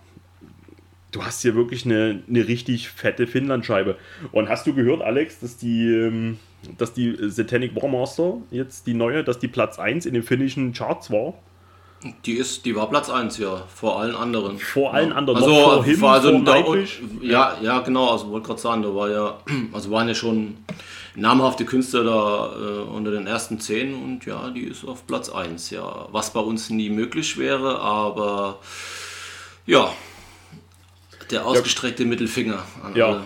[1.11, 3.97] du hast hier wirklich eine, eine richtig fette Finnlandscheibe.
[4.33, 6.39] Und hast du gehört, Alex, dass die, ähm,
[6.79, 11.11] dass die Satanic Warmaster jetzt die neue, dass die Platz 1 in den finnischen Charts
[11.11, 11.35] war?
[12.25, 14.59] Die ist, die war Platz 1, ja, vor allen anderen.
[14.59, 15.17] Vor allen ja.
[15.17, 15.43] anderen.
[15.43, 16.65] Also, vor him, also vor da,
[17.23, 19.39] ja, ja, genau, also wollte gerade sagen, da war ja,
[19.73, 20.59] also waren ja schon
[21.17, 25.71] namhafte Künstler da äh, unter den ersten 10 und ja, die ist auf Platz 1,
[25.71, 26.07] ja.
[26.13, 28.59] Was bei uns nie möglich wäre, aber
[29.65, 29.91] ja,
[31.31, 32.09] der ausgestreckte ja.
[32.09, 33.07] Mittelfinger an ja.
[33.07, 33.25] alle.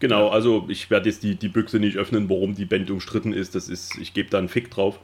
[0.00, 3.54] Genau, also ich werde jetzt die, die Büchse nicht öffnen, warum die Band umstritten ist.
[3.54, 4.98] Das ist, ich gebe da einen Fick drauf.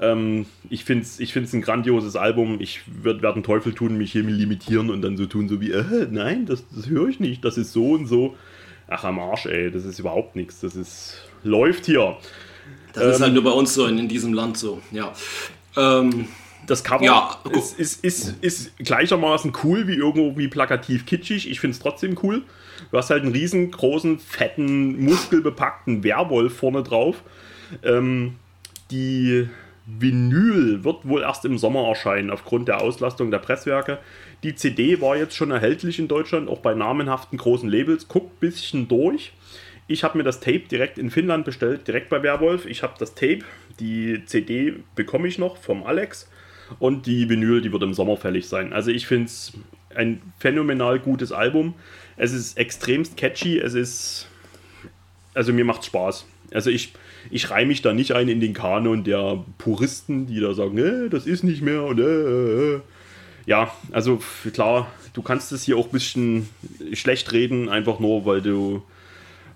[0.00, 2.60] Ähm, ich finde es ich find's ein grandioses Album.
[2.60, 6.06] Ich werde einen Teufel tun, mich hier limitieren und dann so tun, so wie, äh,
[6.10, 8.36] nein, das, das höre ich nicht, das ist so und so.
[8.88, 10.60] Ach, am Arsch, ey, das ist überhaupt nichts.
[10.60, 12.16] Das ist, läuft hier.
[12.92, 15.12] Das ähm, ist halt ähm, nur bei uns so, in, in diesem Land so, ja.
[15.76, 16.28] Ähm,
[16.66, 21.50] das Cover ja, ist, ist, ist, ist, gleichermaßen cool wie irgendwie plakativ kitschig.
[21.50, 22.42] Ich finde es trotzdem cool.
[22.90, 27.22] Du hast halt einen riesengroßen, fetten, muskelbepackten Werwolf vorne drauf.
[27.82, 28.36] Ähm,
[28.90, 29.48] die
[29.86, 33.98] Vinyl wird wohl erst im Sommer erscheinen, aufgrund der Auslastung der Presswerke.
[34.42, 38.08] Die CD war jetzt schon erhältlich in Deutschland, auch bei namenhaften großen Labels.
[38.08, 39.32] Guckt ein bisschen durch.
[39.86, 42.64] Ich habe mir das Tape direkt in Finnland bestellt, direkt bei Werwolf.
[42.64, 43.40] Ich habe das Tape,
[43.78, 46.30] die CD bekomme ich noch vom Alex
[46.78, 48.72] und die Vinyl, die wird im Sommer fällig sein.
[48.72, 49.52] Also ich finde es
[49.94, 51.74] ein phänomenal gutes Album.
[52.16, 54.28] Es ist extremst catchy, es ist...
[55.34, 56.26] Also mir macht Spaß.
[56.52, 56.92] Also ich,
[57.30, 61.08] ich reihe mich da nicht ein in den Kanon der Puristen, die da sagen, äh,
[61.08, 62.80] das ist nicht mehr und äh, äh.
[63.46, 66.48] Ja, also klar, du kannst es hier auch ein bisschen
[66.94, 68.82] schlecht reden, einfach nur, weil du,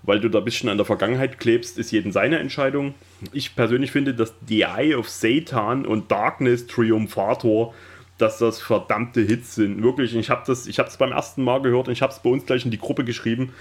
[0.03, 2.93] weil du da ein bisschen an der Vergangenheit klebst, ist jeden seine Entscheidung.
[3.33, 7.73] Ich persönlich finde, dass The Eye of Satan und Darkness Triumphator
[8.19, 9.81] dass das verdammte Hits sind.
[9.81, 12.29] Wirklich, ich habe ich habe es beim ersten Mal gehört und ich habe es bei
[12.29, 13.53] uns gleich in die Gruppe geschrieben.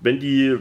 [0.00, 0.58] Wenn die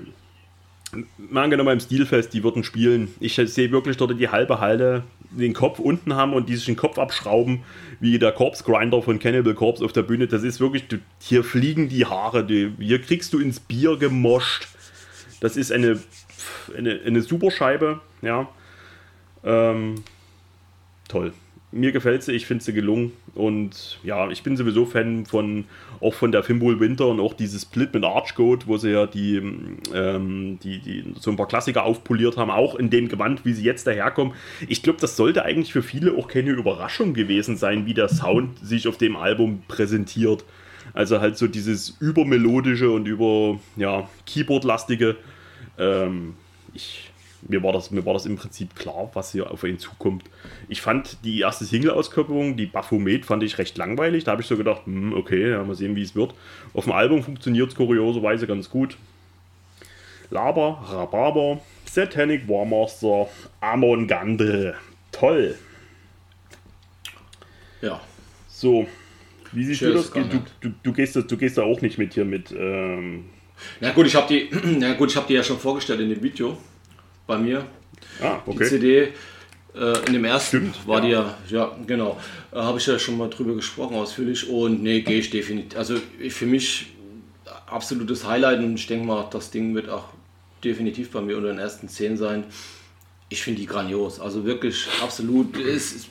[1.18, 3.14] mal angenommen beim Stilfest, die würden spielen.
[3.20, 6.76] Ich sehe wirklich dort die halbe Halle den Kopf unten haben und die sich den
[6.76, 7.64] Kopf abschrauben,
[8.00, 10.28] wie der Corpse Grinder von Cannibal Corpse auf der Bühne.
[10.28, 14.68] Das ist wirklich, du, hier fliegen die Haare, die, hier kriegst du ins Bier gemoscht.
[15.40, 16.00] Das ist eine,
[16.78, 18.50] eine, eine super Scheibe, ja.
[19.44, 20.04] Ähm,
[21.08, 21.34] toll
[21.72, 23.14] mir gefällt sie, ich finde sie gelungen.
[23.34, 25.66] Und ja, ich bin sowieso Fan von
[26.02, 29.38] auch von der Fimbul Winter und auch dieses Split mit Archgoat, wo sie ja die,
[29.94, 33.64] ähm, die, die so ein paar Klassiker aufpoliert haben, auch in dem Gewand, wie sie
[33.64, 34.34] jetzt daherkommen.
[34.68, 38.58] Ich glaube, das sollte eigentlich für viele auch keine Überraschung gewesen sein, wie der Sound
[38.60, 40.44] sich auf dem Album präsentiert.
[40.94, 45.16] Also halt so dieses übermelodische und über ja, Keyboard-lastige.
[45.78, 46.34] Ähm,
[46.74, 47.11] ich
[47.48, 50.24] mir war, das, mir war das im Prinzip klar, was hier auf ihn zukommt.
[50.70, 54.24] Ich fand die erste Single-Auskörperung, die Baphomet, fand ich recht langweilig.
[54.24, 56.34] Da habe ich so gedacht, hm, okay, ja, mal sehen, wie es wird.
[56.74, 58.98] Auf dem Album funktioniert es kurioserweise ganz gut.
[60.30, 63.28] Laber, Rhabarber, Satanic Warmaster,
[63.60, 64.76] Amon Gandre.
[65.12, 65.56] Toll.
[67.82, 68.00] Ja.
[68.48, 68.88] So,
[69.52, 70.12] wie siehst du das?
[70.12, 70.24] Du,
[70.62, 72.52] du, du, gehst, du gehst da auch nicht mit hier mit.
[72.52, 73.26] Ähm
[73.80, 74.50] na gut, ich habe die,
[74.80, 76.58] na gut, ich habe die ja schon vorgestellt in dem Video
[77.32, 77.66] bei mir.
[78.22, 78.58] Ah, okay.
[78.60, 79.14] Die CD
[79.74, 81.38] äh, in dem ersten Stimmt, war ja.
[81.48, 82.20] die ja, ja, genau.
[82.52, 84.50] Äh, Habe ich ja schon mal drüber gesprochen, ausführlich.
[84.50, 85.78] Und nee, gehe ich definitiv.
[85.78, 85.96] Also
[86.30, 86.88] für mich
[87.68, 90.06] absolutes Highlight und ich denke mal, das Ding wird auch
[90.62, 92.44] definitiv bei mir unter den ersten zehn sein.
[93.30, 94.20] Ich finde die grandios.
[94.20, 95.58] Also wirklich absolut.
[95.58, 96.08] Es, es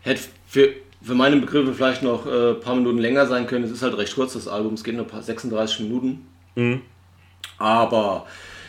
[0.00, 3.64] hätte für, für meine Begriffe vielleicht noch ein äh, paar Minuten länger sein können.
[3.64, 4.74] Es ist halt recht kurz, das Album.
[4.74, 6.26] Es geht nur 36 Minuten.
[6.56, 6.80] Mhm.
[7.58, 8.26] Aber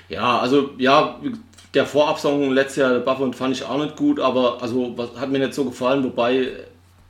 [0.09, 1.19] ja, also ja,
[1.73, 5.39] der Vorabsong letztes Jahr, Buffon, fand ich auch nicht gut, aber also was, hat mir
[5.39, 6.49] nicht so gefallen, wobei,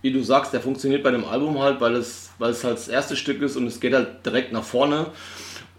[0.02, 2.88] wie du sagst, der funktioniert bei dem Album halt, weil es, weil es halt das
[2.88, 5.08] erste Stück ist und es geht halt direkt nach vorne.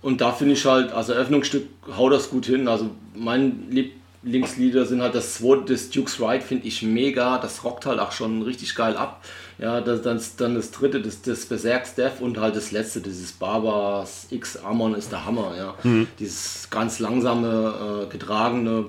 [0.01, 2.69] Und da finde ich halt, also Eröffnungsstück haut das gut hin.
[2.69, 3.67] Also mein
[4.23, 7.39] Lieblingslieder sind halt das zweite, das Duke's Ride, finde ich mega.
[7.39, 9.25] Das rockt halt auch schon richtig geil ab.
[9.59, 13.33] Ja, das, das, dann das dritte, das, das Berserk Death und halt das letzte, dieses
[13.33, 15.75] Barbars X Amon ist der Hammer, ja.
[15.83, 16.07] Mhm.
[16.19, 18.87] Dieses ganz langsame, äh, getragene,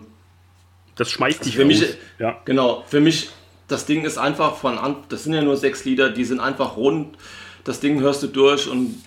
[1.00, 2.42] das schmeißt dich also für mich, ja.
[2.44, 3.30] Genau, für mich,
[3.70, 6.76] das Ding ist einfach von an, das sind ja nur sechs Lieder, die sind einfach
[6.76, 7.18] rund.
[7.64, 9.02] Das Ding hörst du durch und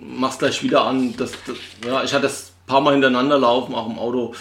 [0.00, 1.14] machst gleich wieder an.
[1.18, 4.34] Das, das ja, ich hatte das ein paar Mal hintereinander laufen, auch im Auto.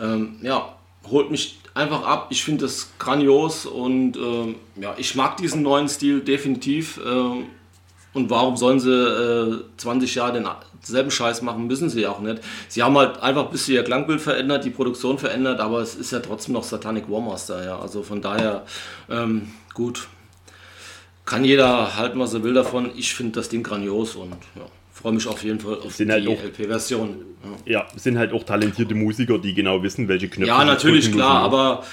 [0.00, 0.74] Ähm, ja,
[1.10, 2.28] holt mich einfach ab.
[2.30, 7.00] Ich finde das grandios und ähm, ja, ich mag diesen neuen Stil definitiv.
[7.04, 7.46] Ähm,
[8.14, 11.66] und warum sollen sie äh, 20 Jahre denselben Scheiß machen?
[11.66, 12.42] Müssen sie ja auch nicht.
[12.68, 16.12] Sie haben halt einfach ein bisschen ihr Klangbild verändert, die Produktion verändert, aber es ist
[16.12, 17.64] ja trotzdem noch Satanic Warmaster.
[17.64, 17.78] Ja.
[17.78, 18.64] Also von daher,
[19.10, 20.08] ähm, gut.
[21.24, 22.90] Kann jeder halten, was er will davon.
[22.96, 26.24] Ich finde das Ding grandios und ja freue mich auf jeden Fall auf sind halt
[26.24, 27.16] die halt LP-Version.
[27.64, 27.72] Ja.
[27.72, 27.98] ja.
[27.98, 30.48] sind halt auch talentierte Musiker, die genau wissen, welche Knöpfe.
[30.48, 31.54] Ja, natürlich, klar, müssen.
[31.54, 31.84] aber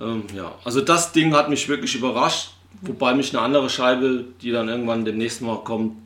[0.00, 2.50] ähm, ja, also das Ding hat mich wirklich überrascht,
[2.82, 5.96] wobei mich eine andere Scheibe, die dann irgendwann demnächst mal kommt,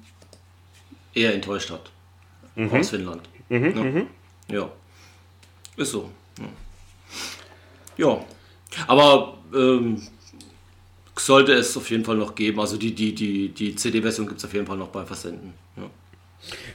[1.15, 1.91] eher enttäuscht hat.
[2.55, 2.71] Mhm.
[2.71, 3.23] Aus Finnland.
[3.49, 3.83] Mhm, ja.
[3.83, 4.07] Mhm.
[4.49, 4.71] ja.
[5.77, 6.11] ist so.
[7.97, 8.25] Ja, ja.
[8.87, 10.01] aber ähm,
[11.19, 12.61] sollte es auf jeden Fall noch geben.
[12.61, 15.55] Also die, die, die, die CD-Version gibt es auf jeden Fall noch beim Versenden.
[15.77, 15.91] Ja.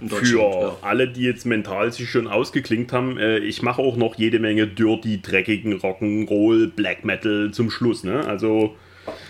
[0.08, 0.78] Für ja.
[0.82, 4.68] alle, die jetzt mental sich schon ausgeklingt haben, äh, ich mache auch noch jede Menge
[4.68, 8.04] dirty, dreckigen Rock'n'Roll, Black Metal zum Schluss.
[8.04, 8.26] Ne?
[8.26, 8.76] Also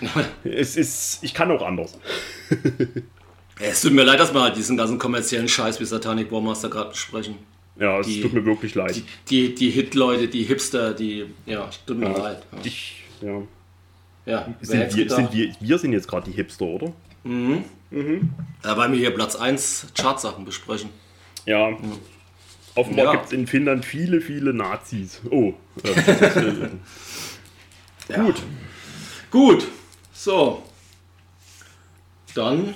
[0.43, 1.97] es ist, ich kann auch anders.
[3.59, 6.89] es tut mir leid, dass wir halt diesen ganzen kommerziellen Scheiß wie Satanic Warmaster gerade
[6.89, 7.35] besprechen.
[7.79, 8.95] Ja, es die, tut mir wirklich leid.
[8.95, 12.43] Die, die, die Hit-Leute, die Hipster, die, ja, tut mir ja, leid.
[12.51, 12.59] Ja.
[12.63, 13.41] Ich, ja.
[14.25, 16.93] ja sind wir, sind wir, wir sind jetzt gerade die Hipster, oder?
[17.23, 17.63] Mhm.
[17.89, 18.29] Mhm.
[18.63, 20.89] Wollen wir hier Platz 1 Chartsachen besprechen.
[21.45, 21.69] Ja.
[21.69, 21.99] Mhm.
[22.75, 23.11] Offenbar ja.
[23.13, 25.21] gibt es in Finnland viele, viele Nazis.
[25.31, 25.53] Oh.
[28.09, 28.21] ja.
[28.21, 28.35] Gut.
[29.31, 29.67] Gut.
[30.13, 30.63] So.
[32.35, 32.75] Dann.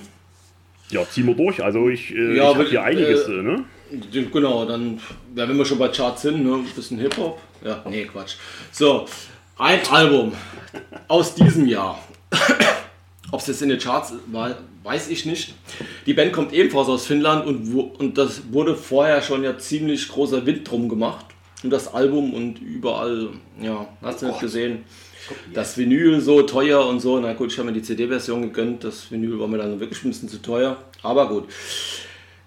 [0.89, 1.63] Ja, ziehen wir durch.
[1.63, 3.63] Also ich, äh, ja, ich habe hier einiges, äh, ne?
[4.11, 4.99] Genau, dann,
[5.35, 7.39] ja, wenn wir schon bei Charts sind, ne, ein bisschen Hip-Hop.
[7.63, 8.35] Ja, nee, Quatsch.
[8.71, 9.05] So,
[9.57, 10.33] ein Album
[11.07, 11.99] aus diesem Jahr.
[13.31, 15.53] Ob es jetzt in den Charts war, weiß ich nicht.
[16.05, 20.45] Die Band kommt ebenfalls aus Finnland und, und das wurde vorher schon ja ziemlich großer
[20.45, 21.25] Wind drum gemacht.
[21.63, 23.29] Und das Album und überall,
[23.61, 24.83] ja, hast du nicht gesehen.
[25.53, 27.19] Das Vinyl so teuer und so.
[27.19, 28.83] Na gut, ich habe mir die CD-Version gegönnt.
[28.83, 30.77] Das Vinyl war mir dann wirklich ein bisschen zu teuer.
[31.03, 31.45] Aber gut.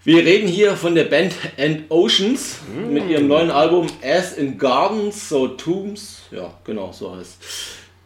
[0.02, 2.92] Wir reden hier von der Band End Oceans mm.
[2.92, 6.24] mit ihrem neuen Album As in Gardens, so Tombs.
[6.30, 7.38] Ja, genau, so heißt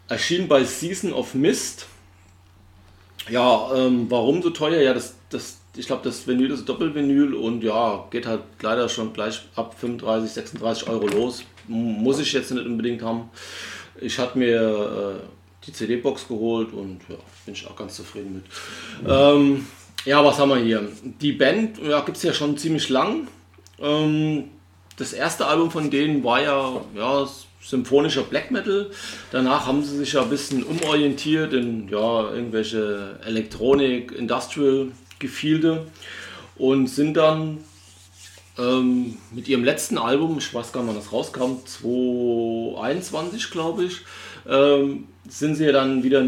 [0.07, 1.87] Erschien bei Season of Mist.
[3.31, 4.81] Ja, ähm, warum so teuer?
[4.81, 9.13] Ja, das, das, ich glaube, das Vinyl ist Doppelvinyl und ja, geht halt leider schon
[9.13, 11.45] gleich ab 35, 36 Euro los.
[11.67, 13.31] Muss ich jetzt nicht unbedingt haben.
[14.01, 19.11] Ich hatte mir äh, die CD-Box geholt und ja, bin ich auch ganz zufrieden mit.
[19.11, 19.67] Ähm,
[20.05, 20.89] ja, was haben wir hier?
[21.03, 23.29] Die Band ja, gibt es ja schon ziemlich lang.
[23.81, 24.45] Ähm,
[24.97, 27.29] das erste Album von denen war ja, ja
[27.69, 28.91] symphonischer Black Metal.
[29.31, 35.87] Danach haben sie sich ja ein bisschen umorientiert in ja, irgendwelche Elektronik, Industrial Gefilde
[36.57, 37.59] und sind dann
[38.57, 44.01] ähm, mit ihrem letzten Album, ich weiß gar nicht, wann das rauskam, 2021 glaube ich,
[44.49, 46.25] ähm, sind sie ja dann wieder,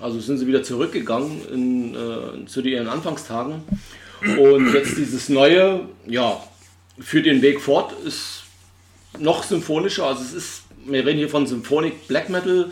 [0.00, 3.62] also sind sie wieder zurückgegangen in, äh, zu ihren Anfangstagen.
[4.38, 6.40] Und jetzt dieses neue, ja,
[6.98, 8.45] für den Weg fort ist
[9.18, 10.06] noch symphonischer.
[10.06, 12.70] Also es ist, wir reden hier von Symphonic Black Metal.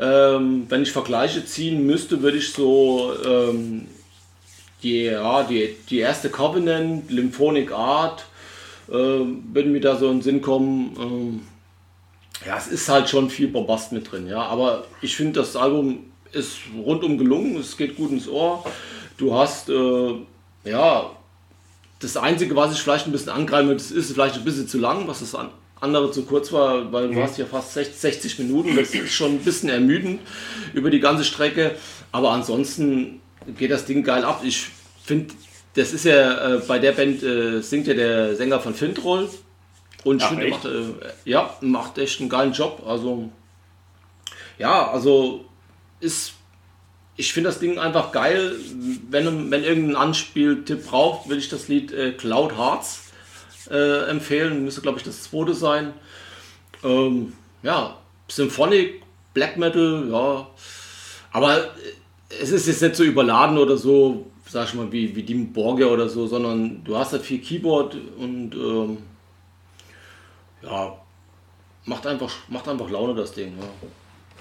[0.00, 3.86] Ähm, wenn ich Vergleiche ziehen müsste, würde ich so ähm,
[4.82, 8.24] die, ja, die, die erste Covenant, Lymphonic Art,
[8.88, 10.96] äh, würden mir da so in den Sinn kommen.
[10.98, 11.40] Ähm,
[12.46, 14.42] ja, es ist halt schon viel Bombast mit drin, ja.
[14.42, 18.64] Aber ich finde, das Album ist rundum gelungen, es geht gut ins Ohr.
[19.16, 20.14] Du hast, äh,
[20.64, 21.10] ja,
[21.98, 25.08] das Einzige, was ich vielleicht ein bisschen angreife, das ist vielleicht ein bisschen zu lang,
[25.08, 27.22] was das an, andere zu kurz war, weil du mhm.
[27.22, 28.76] hast ja fast 60 Minuten.
[28.76, 30.20] Das ist schon ein bisschen ermüdend
[30.74, 31.74] über die ganze Strecke.
[32.12, 33.20] Aber ansonsten
[33.56, 34.42] geht das Ding geil ab.
[34.44, 34.66] Ich
[35.04, 35.34] finde,
[35.74, 39.28] das ist ja äh, bei der Band äh, singt ja der Sänger von Fintroll.
[40.04, 40.84] Und finde, macht, äh,
[41.24, 42.82] ja, macht echt einen geilen Job.
[42.86, 43.30] Also,
[44.58, 45.44] ja, also
[46.00, 46.34] ist.
[47.20, 48.54] Ich finde das Ding einfach geil.
[49.10, 53.07] Wenn, wenn irgendein Anspieltipp braucht, will ich das Lied äh, Cloud Hearts
[53.70, 54.64] äh, empfehlen.
[54.64, 55.92] Müsste, glaube ich, das zweite sein.
[56.84, 57.96] Ähm, ja,
[58.28, 59.02] Symphonic,
[59.34, 60.46] Black Metal, ja.
[61.32, 61.70] Aber
[62.40, 65.86] es ist jetzt nicht so überladen oder so, sag ich mal, wie, wie Dim Borgia
[65.86, 68.98] oder so, sondern du hast halt viel Keyboard und ähm,
[70.62, 70.96] ja,
[71.84, 73.54] macht einfach, macht einfach Laune das Ding.
[73.58, 73.68] Ja.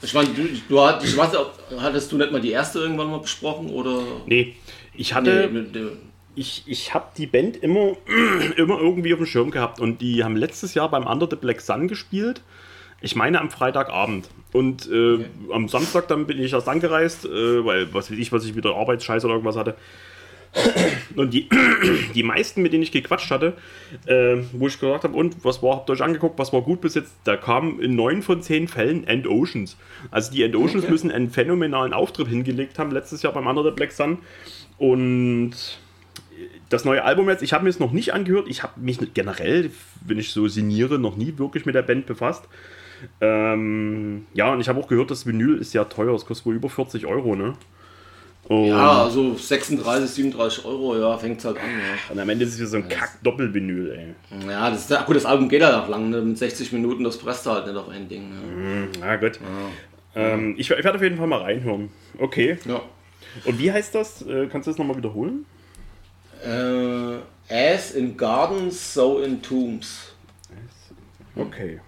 [0.01, 1.31] Ich meine, du, du hat, ich weiß,
[1.79, 4.01] hattest du nicht mal die erste irgendwann mal besprochen oder?
[4.27, 4.55] Nee,
[4.93, 5.49] ich hatte.
[5.51, 5.81] Nee,
[6.37, 7.97] ich, ich habe die Band immer,
[8.57, 11.61] immer irgendwie auf dem Schirm gehabt und die haben letztes Jahr beim Under the Black
[11.61, 12.41] Sun gespielt.
[13.01, 14.29] Ich meine am Freitagabend.
[14.53, 15.25] Und äh, okay.
[15.51, 18.75] am Samstag dann bin ich erst angereist, äh, weil was weiß ich, was ich wieder
[18.75, 19.75] Arbeitsscheiß oder irgendwas hatte.
[21.15, 21.49] Und die,
[22.15, 23.53] die meisten, mit denen ich gequatscht hatte,
[24.05, 26.81] äh, wo ich gesagt habe, und was war, habt ihr euch angeguckt, was war gut
[26.81, 29.77] bis jetzt, da kamen in neun von zehn Fällen End Oceans.
[30.09, 30.91] Also die End Oceans okay.
[30.91, 34.19] müssen einen phänomenalen Auftritt hingelegt haben, letztes Jahr beim Under the Black Sun.
[34.77, 35.55] Und
[36.69, 39.71] das neue Album jetzt, ich habe mir es noch nicht angehört, ich habe mich generell,
[40.05, 42.43] wenn ich so sinniere, noch nie wirklich mit der Band befasst.
[43.21, 46.55] Ähm, ja, und ich habe auch gehört, das Vinyl ist ja teuer, es kostet wohl
[46.55, 47.53] über 40 Euro, ne?
[48.47, 51.69] Und ja, also 36, 37 Euro, ja, fängt es halt an.
[51.69, 52.13] Ja.
[52.13, 54.49] Und am Ende ist es wieder so ein Kack-Doppelvinyl, ey.
[54.49, 56.21] Ja, das, gut, das Album geht halt auch lang, ne?
[56.21, 58.29] mit 60 Minuten, das presst halt nicht auf ein Ding.
[58.29, 58.87] Ne?
[58.99, 59.39] Na mhm, gut.
[60.15, 60.33] Ja.
[60.33, 61.89] Ähm, ich, ich werde auf jeden Fall mal reinhören.
[62.17, 62.57] Okay.
[62.65, 62.81] Ja.
[63.43, 64.21] Und wie heißt das?
[64.25, 65.45] Äh, kannst du das nochmal wiederholen?
[66.47, 70.13] Äh, as in Gardens, so in Tombs.
[71.35, 71.81] Okay.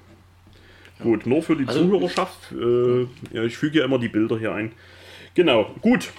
[1.02, 2.52] Gut, nur für die also, Zuhörerschaft.
[2.52, 4.74] Äh, ja, ich füge ja immer die Bilder hier ein.
[5.34, 6.10] Genau, gut.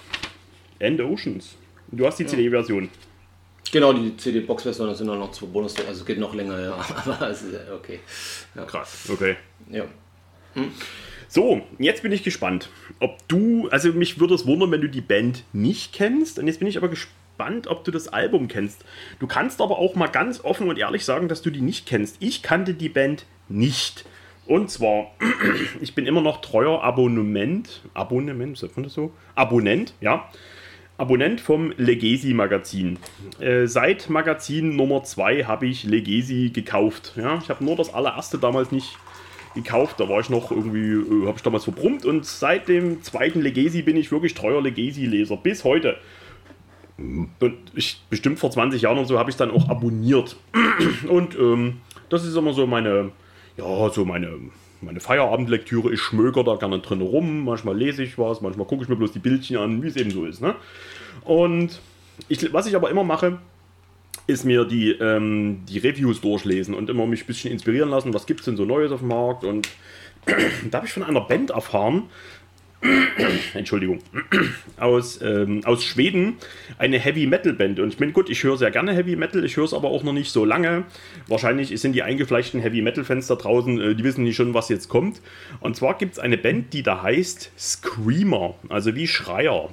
[0.79, 1.55] End Oceans.
[1.91, 2.29] Du hast die ja.
[2.29, 2.89] CD-Version.
[3.71, 6.73] Genau, die CD-Box-Version, da sind noch zwei Bonus, also es geht noch länger, ja.
[7.05, 7.99] Aber es ist okay.
[8.55, 8.65] Ja.
[8.65, 9.35] Krass, okay.
[9.69, 9.85] Ja.
[10.55, 10.71] Hm.
[11.27, 14.99] So, jetzt bin ich gespannt, ob du, also mich würde es wundern, wenn du die
[14.99, 16.39] Band nicht kennst.
[16.39, 17.20] Und jetzt bin ich aber gespannt,
[17.67, 18.85] ob du das Album kennst.
[19.19, 22.17] Du kannst aber auch mal ganz offen und ehrlich sagen, dass du die nicht kennst.
[22.19, 24.05] Ich kannte die Band nicht.
[24.45, 25.11] Und zwar,
[25.81, 29.11] ich bin immer noch treuer Abonnement, Abonnement, sagt man das so?
[29.35, 30.29] Abonnent, ja.
[30.97, 32.99] Abonnent vom Legesi Magazin.
[33.39, 37.13] Äh, seit Magazin Nummer 2 habe ich Legesi gekauft.
[37.15, 38.97] Ja, ich habe nur das allererste damals nicht
[39.55, 39.99] gekauft.
[39.99, 43.81] Da war ich noch irgendwie, äh, habe ich damals verbrummt und seit dem zweiten Legesi
[43.81, 45.37] bin ich wirklich treuer Legesi-Leser.
[45.37, 45.97] Bis heute.
[47.75, 50.35] Ich, bestimmt vor 20 Jahren und so habe ich dann auch abonniert.
[51.09, 53.11] Und ähm, das ist immer so meine,
[53.57, 54.37] ja, so meine,
[54.81, 55.91] meine Feierabendlektüre.
[55.93, 57.45] Ich schmöker da gerne drin rum.
[57.45, 60.11] Manchmal lese ich was, manchmal gucke ich mir bloß die Bildchen an, wie es eben
[60.11, 60.41] so ist.
[60.41, 60.55] Ne?
[61.23, 61.79] Und
[62.27, 63.39] ich, was ich aber immer mache,
[64.27, 68.25] ist mir die, ähm, die Reviews durchlesen und immer mich ein bisschen inspirieren lassen, was
[68.25, 69.43] gibt es denn so Neues auf dem Markt.
[69.43, 69.67] Und
[70.69, 72.03] da habe ich von einer Band erfahren,
[73.53, 73.99] Entschuldigung,
[74.77, 76.37] aus, ähm, aus Schweden,
[76.77, 77.79] eine Heavy Metal Band.
[77.79, 80.03] Und ich meine, gut, ich höre sehr gerne Heavy Metal, ich höre es aber auch
[80.03, 80.85] noch nicht so lange.
[81.27, 84.69] Wahrscheinlich sind die eingefleischten Heavy Metal Fans da draußen, äh, die wissen nicht schon, was
[84.69, 85.21] jetzt kommt.
[85.59, 89.69] Und zwar gibt es eine Band, die da heißt Screamer, also wie Schreier.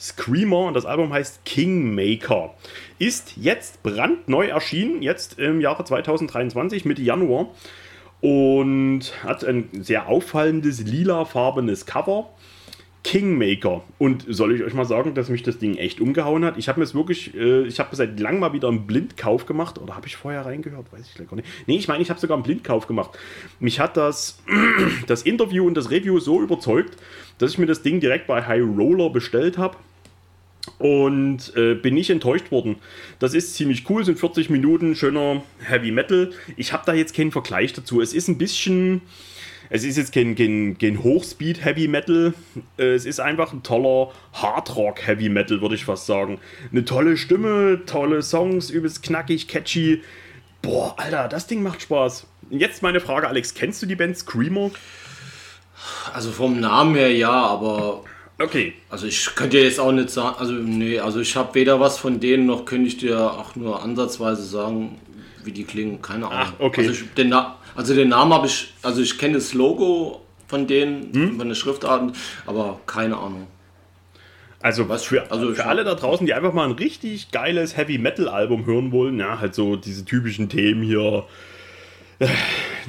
[0.00, 2.54] Screamer und das Album heißt Kingmaker.
[2.98, 7.50] Ist jetzt brandneu erschienen, jetzt im Jahre 2023, Mitte Januar.
[8.20, 12.30] Und hat ein sehr auffallendes lilafarbenes Cover
[13.04, 13.82] Kingmaker.
[13.98, 16.58] Und soll ich euch mal sagen, dass mich das Ding echt umgehauen hat?
[16.58, 19.78] Ich habe mir es wirklich, äh, ich habe seit langem mal wieder einen Blindkauf gemacht.
[19.78, 20.92] Oder habe ich vorher reingehört?
[20.92, 21.48] Weiß ich gar nicht.
[21.66, 23.10] Nee, ich meine, ich habe sogar einen Blindkauf gemacht.
[23.60, 24.38] Mich hat das,
[25.06, 26.96] das Interview und das Review so überzeugt,
[27.38, 29.76] dass ich mir das Ding direkt bei High Roller bestellt habe.
[30.78, 32.76] Und äh, bin nicht enttäuscht worden.
[33.20, 36.30] Das ist ziemlich cool, sind 40 Minuten schöner Heavy Metal.
[36.58, 38.02] Ich habe da jetzt keinen Vergleich dazu.
[38.02, 39.00] Es ist ein bisschen
[39.70, 42.34] es ist jetzt kein, kein, kein Hochspeed Heavy Metal,
[42.78, 46.38] äh, es ist einfach ein toller Hardrock Heavy Metal, würde ich fast sagen.
[46.70, 50.02] Eine tolle Stimme, tolle Songs, übelst knackig, catchy.
[50.62, 52.26] Boah, Alter, das Ding macht Spaß.
[52.50, 54.70] Jetzt meine Frage, Alex, kennst du die Band Screamer?
[56.12, 58.04] Also vom Namen her ja, aber
[58.40, 58.74] Okay.
[58.88, 61.98] Also ich könnte dir jetzt auch nicht sagen, also nee, also ich habe weder was
[61.98, 65.00] von denen noch könnte ich dir auch nur ansatzweise sagen,
[65.44, 66.54] wie die klingen, keine Ahnung.
[66.58, 66.86] Ach, okay.
[66.86, 67.34] Also, ich, den,
[67.78, 71.38] also den Namen habe ich, also ich kenne das Logo von denen, hm?
[71.38, 72.12] von den Schriftarten,
[72.44, 73.46] aber keine Ahnung.
[74.60, 77.98] Also, Was, für, also für alle da draußen, die einfach mal ein richtig geiles Heavy
[77.98, 81.24] Metal Album hören wollen, ja, halt so diese typischen Themen hier,
[82.18, 82.26] äh,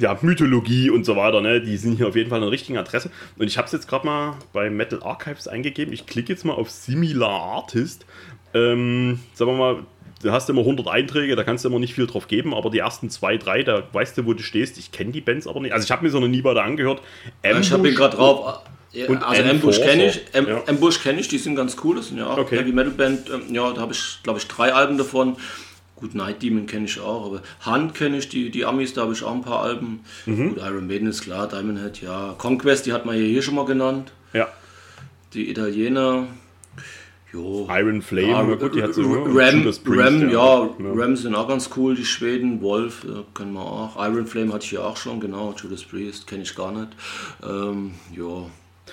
[0.00, 3.12] ja, Mythologie und so weiter, ne, die sind hier auf jeden Fall eine richtige Adresse.
[3.38, 5.94] Und ich habe es jetzt gerade mal bei Metal Archives eingegeben.
[5.94, 8.06] Ich klicke jetzt mal auf Similar Artist.
[8.54, 9.86] Ähm, sagen wir mal,
[10.22, 12.78] du hast immer 100 Einträge, da kannst du immer nicht viel drauf geben, aber die
[12.78, 14.78] ersten zwei, drei, da weißt du, wo du stehst.
[14.78, 15.72] Ich kenne die Bands aber nicht.
[15.72, 17.02] Also ich habe mir so noch nie weiter angehört.
[17.42, 18.62] Ambush ich habe ihn gerade drauf.
[18.92, 20.62] Ja, und also Ambush kenne ich, Am ja.
[20.66, 22.58] Ambush kenne ich, die sind ganz cool, das sind ja auch okay.
[22.58, 23.30] Heavy Metal Band.
[23.30, 25.36] Ähm, ja, da habe ich, glaube ich, drei Alben davon.
[25.94, 29.12] Gut, Night Demon kenne ich auch, aber Hand kenne ich, die, die Amis, da habe
[29.12, 30.00] ich auch ein paar Alben.
[30.26, 30.54] Mhm.
[30.54, 32.34] Gut, Iron Maiden ist klar, Diamond Head, ja.
[32.36, 34.10] Conquest, die hat man hier schon mal genannt.
[34.32, 34.48] Ja.
[35.34, 36.26] Die Italiener,
[37.32, 37.68] Jo.
[37.70, 41.46] Iron Flame, ah, gut, die hat so Ram, Priest, Ram, ja, ja, Ram sind auch
[41.46, 42.60] ganz cool, die Schweden.
[42.60, 43.96] Wolf äh, können wir auch.
[44.04, 45.54] Iron Flame hatte ich ja auch schon, genau.
[45.56, 46.88] Judas Priest kenne ich gar nicht.
[47.42, 48.46] Ähm, ja.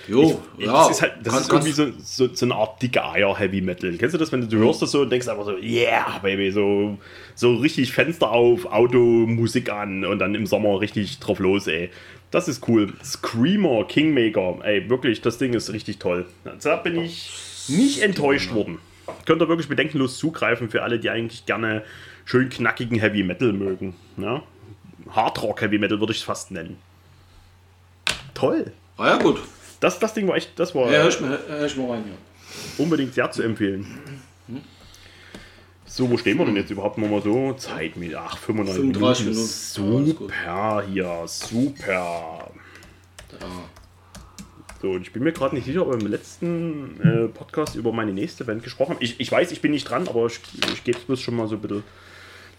[0.06, 0.72] Jo, ich, ja.
[0.72, 3.60] Das ist, halt, das Kann- ist irgendwie so, so, so eine Art dicke Eier Heavy
[3.60, 3.92] Metal.
[3.98, 6.52] Kennst du das, wenn du, du hörst das so und denkst einfach so, yeah, Baby,
[6.52, 6.96] so,
[7.34, 11.90] so richtig Fenster auf, Auto, Musik an und dann im Sommer richtig drauf los, ey.
[12.30, 12.92] Das ist cool.
[13.02, 16.26] Screamer, Kingmaker, ey, wirklich, das Ding ist richtig toll.
[16.62, 17.30] Da bin ich
[17.68, 18.78] nicht enttäuscht worden.
[19.24, 21.82] Könnt ihr wirklich bedenkenlos zugreifen für alle, die eigentlich gerne
[22.24, 23.94] schön knackigen Heavy Metal mögen.
[24.16, 24.42] Ja?
[25.10, 26.76] Hardrock Heavy Metal würde ich es fast nennen.
[28.34, 28.72] Toll.
[28.96, 29.40] Ah ja, gut.
[29.80, 32.04] Das, das Ding war echt, das war Ja, hör ich mal, hör ich mal rein,
[32.06, 32.82] ja.
[32.82, 33.86] unbedingt sehr zu empfehlen.
[35.86, 37.54] So, wo stehen wir denn jetzt überhaupt nochmal so?
[37.54, 39.40] Zeit mit, ach, 35 35 Minuten.
[40.04, 40.18] Minuten.
[40.18, 42.50] Super hier, super.
[44.80, 47.92] So, und ich bin mir gerade nicht sicher, ob wir im letzten äh, Podcast über
[47.92, 49.02] meine nächste Band gesprochen haben.
[49.02, 50.38] Ich, ich weiß, ich bin nicht dran, aber ich,
[50.72, 51.82] ich gebe es bloß schon mal so ein bisschen,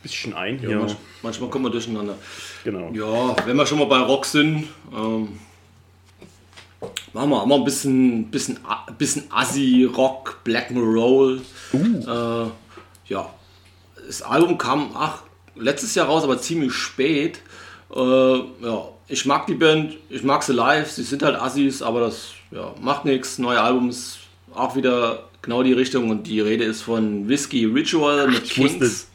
[0.04, 0.62] bisschen ein.
[0.62, 2.16] Ja, manch, manchmal kommen wir durcheinander.
[2.66, 2.92] Genau.
[2.94, 5.40] Ja, wenn wir schon mal bei Rock sind, ähm,
[7.14, 8.60] machen wir mal ein bisschen, bisschen,
[8.98, 11.42] bisschen Assi, Rock, Black Roll.
[11.74, 12.46] Äh,
[13.06, 13.34] ja,
[14.06, 15.24] das Album kam ach,
[15.56, 17.42] letztes Jahr raus, aber ziemlich spät.
[17.96, 22.00] Äh, ja, ich mag die Band, ich mag sie live, sie sind halt Assis, aber
[22.02, 23.38] das ja, macht nichts.
[23.40, 24.20] Neue Album ist
[24.54, 28.80] auch wieder genau die Richtung und die Rede ist von Whiskey Ritual mit Ich wusste
[28.80, 28.92] Kings.
[28.92, 29.08] es,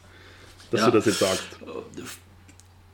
[0.71, 0.85] dass Ja.
[0.87, 1.43] du das jetzt sagst.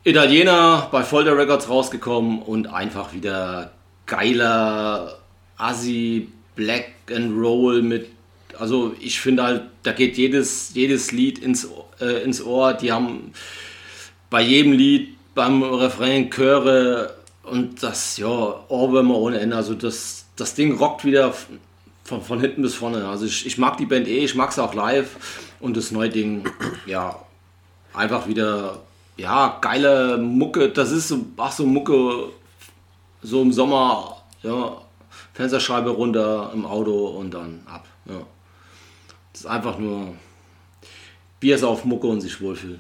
[0.04, 3.72] Italiener bei Folder Records rausgekommen und einfach wieder
[4.08, 5.20] geiler
[5.58, 8.10] Assi Black and Roll mit
[8.58, 11.68] also ich finde halt da geht jedes jedes Lied ins
[12.00, 13.32] äh, ins Ohr die haben
[14.30, 18.28] bei jedem Lied beim Refrain Chöre und das ja
[18.68, 21.34] Ohrwürmer ohne Ende also das das Ding rockt wieder
[22.04, 24.64] von, von hinten bis vorne also ich, ich mag die Band eh ich mag sie
[24.64, 25.16] auch live
[25.60, 26.44] und das neue Ding
[26.86, 27.16] ja
[27.94, 28.80] einfach wieder,
[29.18, 30.70] ja, geile Mucke.
[30.70, 32.30] Das ist so, ach so Mucke,
[33.22, 34.78] so im Sommer, ja,
[35.34, 37.86] Fensterscheibe runter im Auto und dann ab.
[38.06, 38.22] Ja.
[39.32, 40.16] Das ist einfach nur
[41.40, 42.80] Bier ist auf Mucke und sich wohlfühlt.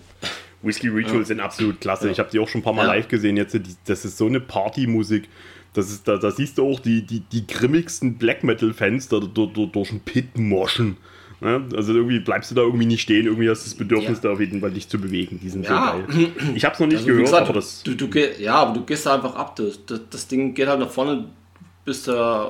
[0.63, 2.09] Whiskey Rituals sind absolut klasse.
[2.09, 2.93] Ich habe die auch schon ein paar Mal Ja.
[2.93, 3.37] live gesehen.
[3.37, 5.27] Jetzt, die, das ist so eine Partymusik.
[5.73, 9.45] Das ist, da, da siehst du auch die, die, die grimmigsten Black Metal-Fans da, da,
[9.45, 10.97] da, durch den Pit moschen.
[11.39, 11.63] Ne?
[11.75, 13.25] Also irgendwie bleibst du da irgendwie nicht stehen.
[13.25, 14.23] Irgendwie hast du das Bedürfnis, Ja.
[14.29, 15.39] da auf jeden Fall dich zu bewegen.
[15.41, 15.95] Die sind Ja.
[16.07, 16.27] so geil.
[16.55, 17.81] Ich habe es noch nicht Also, gehört, gesagt, aber das.
[17.83, 19.55] du, du, geh- ja, aber du gehst da einfach ab.
[19.55, 21.25] Das, das, das Ding geht halt nach vorne,
[21.85, 22.49] bist da.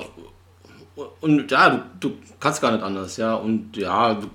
[1.20, 3.34] Und ja, du, du kannst gar nicht anders, ja.
[3.34, 4.28] Und ja, du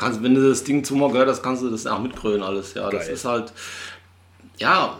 [0.00, 2.90] kannst, wenn du das Ding zweimal gehört hast, kannst du das auch mitgrölen alles, ja.
[2.90, 3.14] Das Geil.
[3.14, 3.52] ist halt.
[4.58, 4.98] Ja.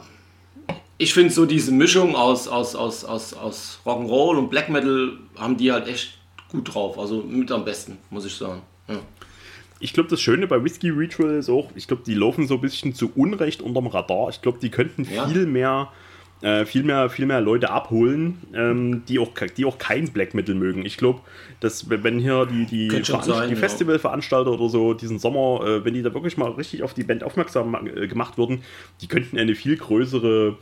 [0.98, 5.56] Ich finde so diese Mischung aus, aus, aus, aus, aus Rock'n'Roll und Black Metal haben
[5.56, 6.18] die halt echt
[6.50, 6.98] gut drauf.
[6.98, 8.60] Also mit am besten, muss ich sagen.
[8.86, 8.98] Ja.
[9.82, 12.60] Ich glaube, das Schöne bei Whiskey Ritual ist auch, ich glaube, die laufen so ein
[12.60, 14.28] bisschen zu Unrecht unterm Radar.
[14.28, 15.26] Ich glaube, die könnten Ja.
[15.26, 15.90] viel mehr.
[16.42, 20.54] Äh, viel, mehr, viel mehr Leute abholen, ähm, die, auch, die auch kein Black Metal
[20.54, 20.86] mögen.
[20.86, 21.20] Ich glaube,
[21.60, 23.60] dass wenn hier die, die, sein, die ja.
[23.60, 27.24] Festivalveranstalter oder so diesen Sommer, äh, wenn die da wirklich mal richtig auf die Band
[27.24, 28.62] aufmerksam äh, gemacht würden,
[29.02, 30.56] die könnten eine viel größere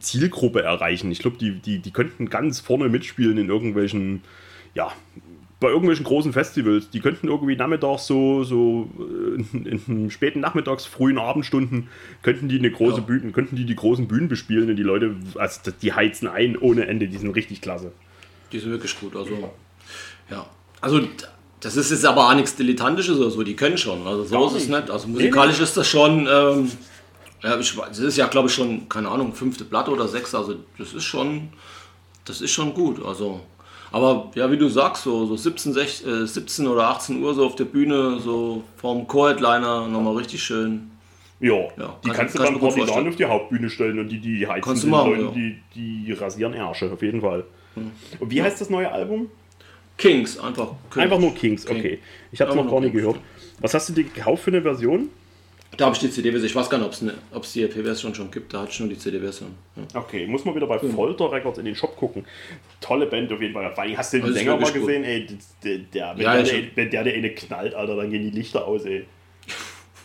[0.00, 1.10] Zielgruppe erreichen.
[1.10, 4.22] Ich glaube, die, die, die könnten ganz vorne mitspielen in irgendwelchen,
[4.74, 4.92] ja,
[5.60, 6.90] bei irgendwelchen großen Festivals.
[6.90, 11.88] Die könnten irgendwie nachmittags so, so äh, in, in späten Nachmittags, frühen Abendstunden,
[12.22, 13.02] könnten die eine große Ja.
[13.02, 16.86] Bühne, könnten die die großen Bühnen bespielen und die Leute, also die heizen ein ohne
[16.86, 17.92] Ende, die sind richtig klasse.
[18.52, 19.16] Die sind wirklich gut.
[19.16, 19.50] Also,
[20.30, 20.46] ja.
[20.80, 21.00] Also,
[21.60, 23.42] das ist jetzt aber auch nichts Dilettantisches oder so.
[23.42, 24.06] Die können schon.
[24.06, 24.90] Also, so Gar ist es nicht.
[24.90, 26.20] Also, musikalisch ist das schon.
[26.30, 26.70] Ähm,
[27.42, 30.34] ja, ich, weiß- das ist ja, glaube ich, schon, keine Ahnung, fünfte Platte oder sechs.
[30.36, 31.48] Also, das ist schon.
[32.24, 33.04] Das ist schon gut.
[33.04, 33.40] Also.
[33.92, 37.46] Aber ja, wie du sagst, so, so 17, 16, äh, 17 oder 18 Uhr so
[37.46, 40.90] auf der Bühne, so vorm Co-Headliner, nochmal richtig schön.
[41.40, 43.08] Ja, Ja, die kann- kannst du ich dann vorstellen.
[43.08, 45.28] auf die Hauptbühne stellen und die, die heizen Kannst sind machen, Leute, ja.
[45.34, 45.56] Hm.
[45.74, 47.44] die, die rasieren Ärsche, auf jeden Fall.
[48.18, 49.30] Und wie heißt das neue Album?
[49.96, 50.72] Kings, einfach.
[50.90, 51.04] Kings.
[51.04, 52.00] Einfach nur Kings, okay.
[52.32, 53.16] Ich habe es Einfach noch gar nicht gehört.
[53.60, 55.08] Was hast du dir gekauft für eine Version?
[55.76, 56.46] Da habe ich die CD-Version.
[56.46, 58.52] Ich weiß gar nicht, ob es die EP-Version schon gibt.
[58.52, 59.54] Da hatte ich nur die CD-Version.
[59.76, 60.00] Ja.
[60.00, 62.24] Okay, muss man wieder bei Folter Records in den Shop gucken.
[62.80, 63.72] Tolle Band auf jeden Fall.
[63.74, 65.26] Vor allem hast du den Das ist Sänger mal gesehen, ey,
[65.62, 68.66] der, der, wenn, Ja, der, wenn der, der eine knallt, Alter, dann gehen die Lichter
[68.66, 69.04] aus, ey.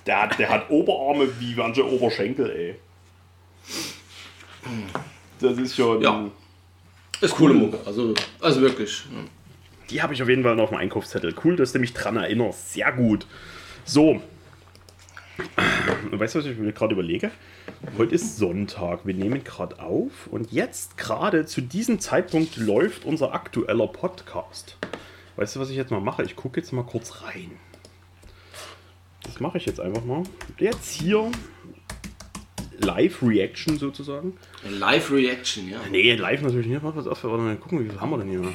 [0.05, 2.75] Der hat, der hat Oberarme wie manche Oberschenkel, ey.
[5.39, 6.01] Das ist schon.
[6.01, 6.29] Ja.
[7.21, 7.79] Ist coole Mucke.
[7.85, 9.03] Also, also wirklich.
[9.11, 9.23] ja.
[9.89, 11.33] Die habe ich auf jeden Fall noch auf dem Einkaufszettel.
[11.43, 12.73] Cool, dass du mich dran erinnerst.
[12.73, 13.25] Sehr gut.
[13.85, 14.21] So.
[16.11, 17.31] Und Weißt du, was ich mir gerade überlege?
[17.97, 19.05] Heute ist Sonntag.
[19.05, 20.27] Wir nehmen gerade auf.
[20.29, 24.77] Und jetzt, gerade zu diesem Zeitpunkt, läuft unser aktueller Podcast.
[25.35, 26.23] Weißt du, was ich jetzt mal mache?
[26.23, 27.51] Ich gucke jetzt mal kurz rein.
[29.23, 30.23] Das mache ich jetzt einfach mal.
[30.59, 31.31] Jetzt hier
[32.79, 34.37] Live-Reaction sozusagen.
[34.69, 35.79] Live-Reaction, ja.
[35.89, 36.81] Nee, live natürlich nicht.
[36.81, 38.53] Pass auf, warte mal, gucken, wie viel haben wir denn hier?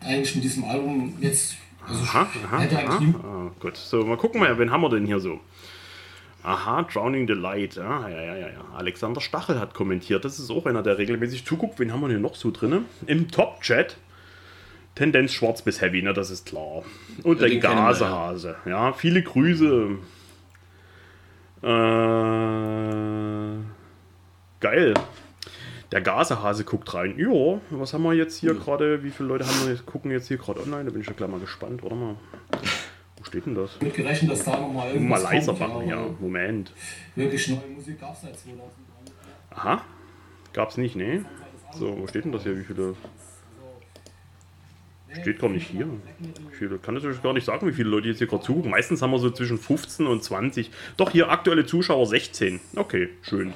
[0.00, 1.56] eigentlich mit diesem Album jetzt.
[1.86, 3.14] Also aha, aha, aha.
[3.22, 5.40] Ah, gut, so mal gucken wir, wen haben wir denn hier so?
[6.42, 7.78] Aha, Drowning the Light.
[7.78, 8.64] Ah, ja, ja, ja, ja.
[8.74, 10.24] Alexander Stachel hat kommentiert.
[10.24, 11.78] Das ist auch einer, der regelmäßig zuguckt.
[11.78, 12.86] Wen haben wir hier noch so drin?
[13.06, 13.96] Im Top-Chat.
[14.94, 16.82] Tendenz schwarz bis heavy, ne, das ist klar.
[17.22, 18.56] Und ja, der Gasehase.
[18.64, 18.70] Ja.
[18.70, 19.96] ja, viele Grüße.
[21.62, 21.66] Äh,
[24.60, 24.94] geil.
[25.92, 27.18] Der Gasehase guckt rein.
[27.18, 28.58] Ja, was haben wir jetzt hier ja.
[28.58, 29.02] gerade?
[29.02, 30.84] Wie viele Leute haben wir jetzt, gucken jetzt hier gerade online?
[30.84, 31.82] Da bin ich ja gleich mal gespannt.
[31.82, 32.16] Warte mal.
[33.20, 33.78] Wo steht denn das?
[33.82, 36.06] Mit gerechnet, dass da nochmal irgendwas Mal leiser machen, ja.
[36.18, 36.72] Moment.
[37.14, 38.62] Wirklich neue Musik gab es seit 2000.
[39.50, 39.84] Aha.
[40.54, 41.26] Gab's nicht, ne?
[41.78, 42.58] So, wo steht denn das hier?
[42.58, 42.96] Wie viele
[45.20, 45.86] Steht gar nicht hier.
[46.52, 48.70] Ich kann natürlich gar nicht sagen, wie viele Leute jetzt hier gerade zugucken.
[48.70, 50.70] Meistens haben wir so zwischen 15 und 20.
[50.96, 52.58] Doch, hier aktuelle Zuschauer 16.
[52.74, 53.52] Okay, schön.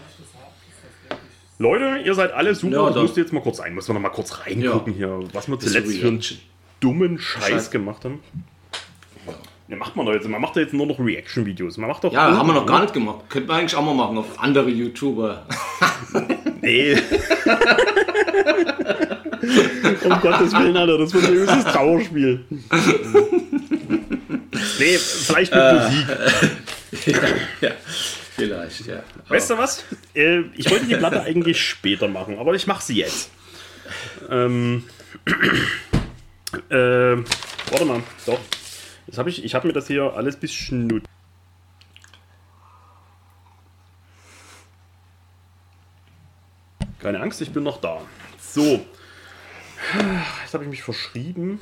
[1.58, 2.74] Leute, ihr seid alle super.
[2.74, 3.74] Ja, ich musste jetzt mal kurz ein.
[3.74, 5.18] Müssen wir noch mal kurz reingucken ja.
[5.18, 6.22] hier, was wir zuletzt für einen
[6.80, 8.20] dummen Scheiß gemacht haben.
[9.66, 10.28] Ne, macht man doch jetzt.
[10.28, 11.78] Man macht ja jetzt nur noch Reaction-Videos.
[11.78, 12.12] Man macht doch.
[12.12, 13.24] Ja, haben wir noch gar nicht gemacht.
[13.30, 15.46] Könnte man eigentlich auch mal machen auf andere YouTuber.
[16.60, 16.94] nee.
[20.04, 22.44] um Gottes Willen, Alter, das wird ein höchstes Trauerspiel.
[24.78, 26.06] nee, vielleicht mit äh, Musik.
[27.06, 27.70] ja, ja,
[28.36, 29.02] vielleicht, ja.
[29.28, 29.84] Weißt du was?
[30.14, 33.30] Äh, ich wollte die Platte eigentlich später machen, aber ich mache sie jetzt.
[34.30, 34.84] Ähm,
[36.68, 37.16] äh,
[37.70, 38.40] warte mal, doch.
[39.14, 41.04] Das hab ich ich habe mir das hier alles bis Schnut.
[46.98, 48.00] Keine Angst, ich bin noch da.
[48.40, 48.84] So,
[50.42, 51.60] Jetzt habe ich mich verschrieben.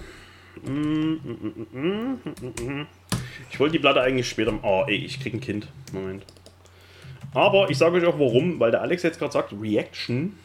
[3.50, 4.58] Ich wollte die Platte eigentlich später.
[4.62, 5.68] Oh, ey, ich krieg ein Kind.
[5.92, 6.24] Moment.
[7.34, 10.38] Aber ich sage euch auch warum, weil der Alex jetzt gerade sagt, Reaction.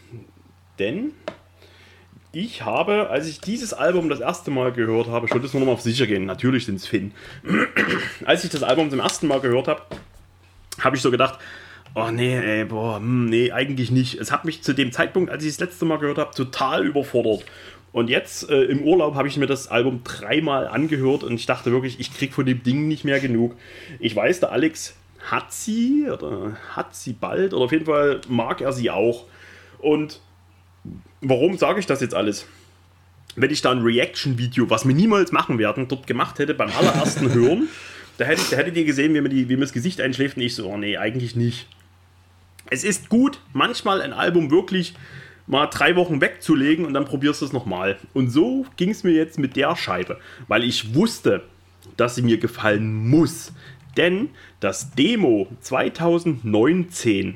[0.77, 1.13] Denn
[2.31, 5.61] ich habe, als ich dieses Album das erste Mal gehört habe, ich wollte es nur
[5.61, 7.13] noch mal auf sicher gehen, natürlich sind es Finn.
[8.25, 9.81] als ich das Album zum ersten Mal gehört habe,
[10.79, 11.39] habe ich so gedacht,
[11.95, 14.15] oh nee, ey, boah, hm, nee, eigentlich nicht.
[14.15, 17.43] Es hat mich zu dem Zeitpunkt, als ich das letzte Mal gehört habe, total überfordert.
[17.91, 21.71] Und jetzt äh, im Urlaub habe ich mir das Album dreimal angehört und ich dachte
[21.71, 23.55] wirklich, ich krieg von dem Ding nicht mehr genug.
[23.99, 24.95] Ich weiß, der Alex
[25.31, 29.25] hat sie oder hat sie bald oder auf jeden Fall mag er sie auch.
[29.79, 30.21] Und
[31.21, 32.45] warum sage ich das jetzt alles?
[33.35, 37.33] Wenn ich da ein Reaction-Video, was wir niemals machen werden, dort gemacht hätte beim allerersten
[37.33, 37.69] Hören,
[38.17, 40.43] da, hätte, da hättet ihr gesehen, wie mir, die, wie mir das Gesicht einschläft und
[40.43, 41.67] ich so, oh nee, eigentlich nicht.
[42.69, 44.95] Es ist gut, manchmal ein Album wirklich
[45.45, 47.97] mal drei Wochen wegzulegen und dann probierst du es nochmal.
[48.13, 51.43] Und so ging es mir jetzt mit der Scheibe, weil ich wusste,
[51.95, 53.53] dass sie mir gefallen muss.
[53.95, 54.29] Denn
[54.59, 57.35] das Demo 2019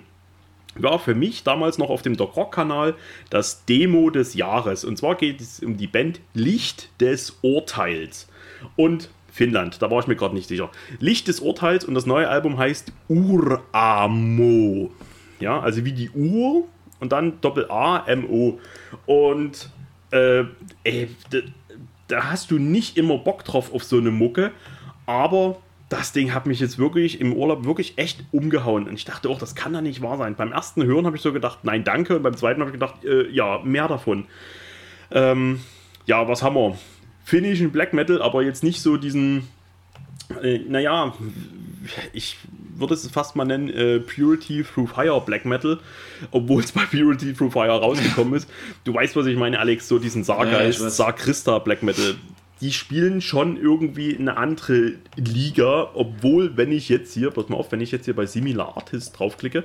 [0.75, 2.95] war für mich damals noch auf dem Doc Rock Kanal
[3.29, 4.83] das Demo des Jahres.
[4.83, 8.27] Und zwar geht es um die Band Licht des Urteils.
[8.75, 10.69] Und Finnland, da war ich mir gerade nicht sicher.
[10.99, 14.91] Licht des Urteils und das neue Album heißt Uramo.
[15.39, 16.67] Ja, also wie die Uhr
[16.99, 18.59] und dann Doppel A, M, O.
[19.05, 19.69] Und
[20.11, 20.43] äh,
[20.83, 21.39] ey, da,
[22.07, 24.51] da hast du nicht immer Bock drauf auf so eine Mucke,
[25.05, 25.57] aber
[25.91, 28.87] das Ding hat mich jetzt wirklich im Urlaub wirklich echt umgehauen.
[28.87, 30.35] Und ich dachte auch, das kann da nicht wahr sein.
[30.35, 32.15] Beim ersten Hören habe ich so gedacht, nein, danke.
[32.15, 34.25] Und beim zweiten habe ich gedacht, äh, ja, mehr davon.
[35.11, 35.59] Ähm,
[36.05, 36.77] ja, was haben wir?
[37.25, 39.49] Finnischen Black Metal, aber jetzt nicht so diesen,
[40.41, 41.13] äh, naja,
[42.13, 42.37] ich
[42.77, 45.77] würde es fast mal nennen, äh, Purity Through Fire Black Metal,
[46.31, 48.49] obwohl es bei Purity Through Fire rausgekommen ist.
[48.85, 52.15] Du weißt, was ich meine, Alex, so diesen Sargeist, ja, Sarkrista Black Metal.
[52.61, 57.71] Die spielen schon irgendwie eine andere Liga, obwohl, wenn ich jetzt hier, pass mal auf,
[57.71, 59.63] wenn ich jetzt hier bei Similar Artist draufklicke,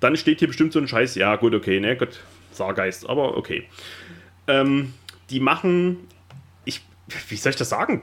[0.00, 2.20] dann steht hier bestimmt so ein Scheiß, ja gut, okay, ne, Gott,
[2.50, 3.64] Sargeist, aber okay.
[4.48, 4.92] Ähm,
[5.30, 5.98] die machen,
[6.64, 6.82] ich,
[7.28, 8.02] wie soll ich das sagen?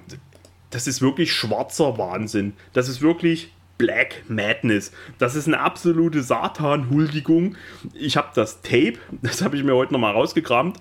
[0.69, 2.53] Das ist wirklich schwarzer Wahnsinn.
[2.73, 4.91] Das ist wirklich Black Madness.
[5.17, 7.55] Das ist eine absolute Satan-Huldigung.
[7.93, 10.77] Ich habe das Tape, das habe ich mir heute nochmal rausgekramt,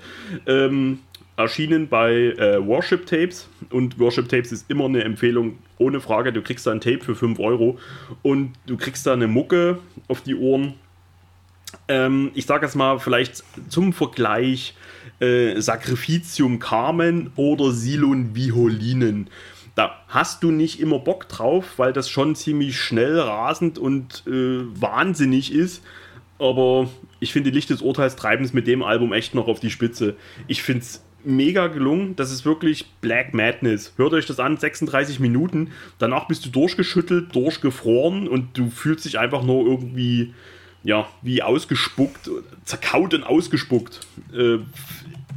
[0.46, 0.98] ähm,
[1.38, 3.48] erschienen bei äh, Worship Tapes.
[3.70, 6.32] Und Worship Tapes ist immer eine Empfehlung, ohne Frage.
[6.32, 7.78] Du kriegst da ein Tape für 5 Euro
[8.22, 9.78] und du kriegst da eine Mucke
[10.08, 10.74] auf die Ohren.
[11.86, 14.74] Ähm, ich sage jetzt mal vielleicht zum Vergleich
[15.20, 19.30] äh, Sacrificium Carmen oder Silon Violinen
[19.78, 24.64] da hast du nicht immer Bock drauf, weil das schon ziemlich schnell, rasend und äh,
[24.74, 25.84] wahnsinnig ist.
[26.40, 29.70] Aber ich finde, Licht des Urteils treiben es mit dem Album echt noch auf die
[29.70, 30.16] Spitze.
[30.48, 32.16] Ich finde es mega gelungen.
[32.16, 33.92] Das ist wirklich Black Madness.
[33.96, 35.70] Hört euch das an, 36 Minuten.
[35.98, 40.34] Danach bist du durchgeschüttelt, durchgefroren und du fühlst dich einfach nur irgendwie,
[40.82, 42.30] ja, wie ausgespuckt,
[42.64, 44.00] zerkaut und ausgespuckt.
[44.32, 44.58] Äh,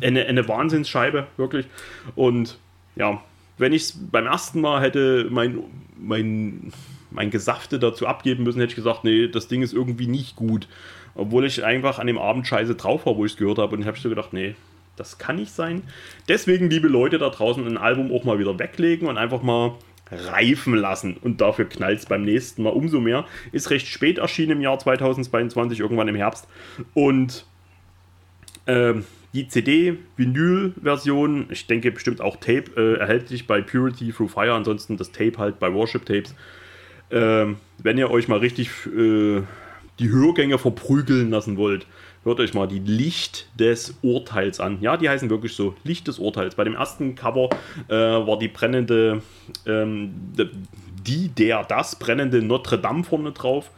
[0.03, 1.67] eine, eine Wahnsinnsscheibe, wirklich.
[2.15, 2.57] Und
[2.95, 3.21] ja,
[3.57, 5.59] wenn ich es beim ersten Mal hätte mein,
[5.97, 6.73] mein,
[7.11, 10.67] mein Gesafte dazu abgeben müssen, hätte ich gesagt, nee, das Ding ist irgendwie nicht gut.
[11.13, 13.75] Obwohl ich einfach an dem Abend scheiße drauf war, wo ich es gehört habe.
[13.75, 14.55] Und ich habe so gedacht, nee,
[15.01, 15.81] das kann nicht sein.
[16.27, 19.73] Deswegen, liebe Leute da draußen, ein Album auch mal wieder weglegen und einfach mal
[20.11, 21.17] reifen lassen.
[21.21, 23.25] Und dafür knallt es beim nächsten Mal umso mehr.
[23.51, 26.47] Ist recht spät erschienen im Jahr 2022, irgendwann im Herbst.
[26.93, 27.45] Und
[28.67, 34.53] ähm, die CD, Vinyl-Version, ich denke bestimmt auch Tape, äh, erhältlich bei Purity Through Fire,
[34.53, 36.35] ansonsten das Tape halt bei Worship Tapes.
[37.09, 39.41] Ähm, wenn ihr euch mal richtig äh,
[39.99, 41.87] die Hörgänge verprügeln lassen wollt,
[42.23, 44.77] hört euch mal die Licht des Urteils an.
[44.81, 46.55] Ja, die heißen wirklich so, Licht des Urteils.
[46.55, 47.49] Bei dem ersten Cover
[47.87, 49.21] äh, war die brennende,
[49.65, 50.13] ähm,
[51.05, 53.71] die, der, das brennende Notre Dame vorne drauf.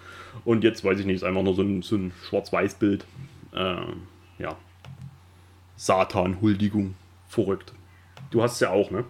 [0.45, 3.05] Und jetzt weiß ich nicht, ist einfach nur so ein, so ein Schwarz-Weiß-Bild.
[3.53, 3.75] Äh,
[4.39, 4.55] ja.
[5.77, 6.95] Satan-Huldigung.
[7.27, 7.73] Verrückt.
[8.29, 9.05] Du hast es ja auch, ne?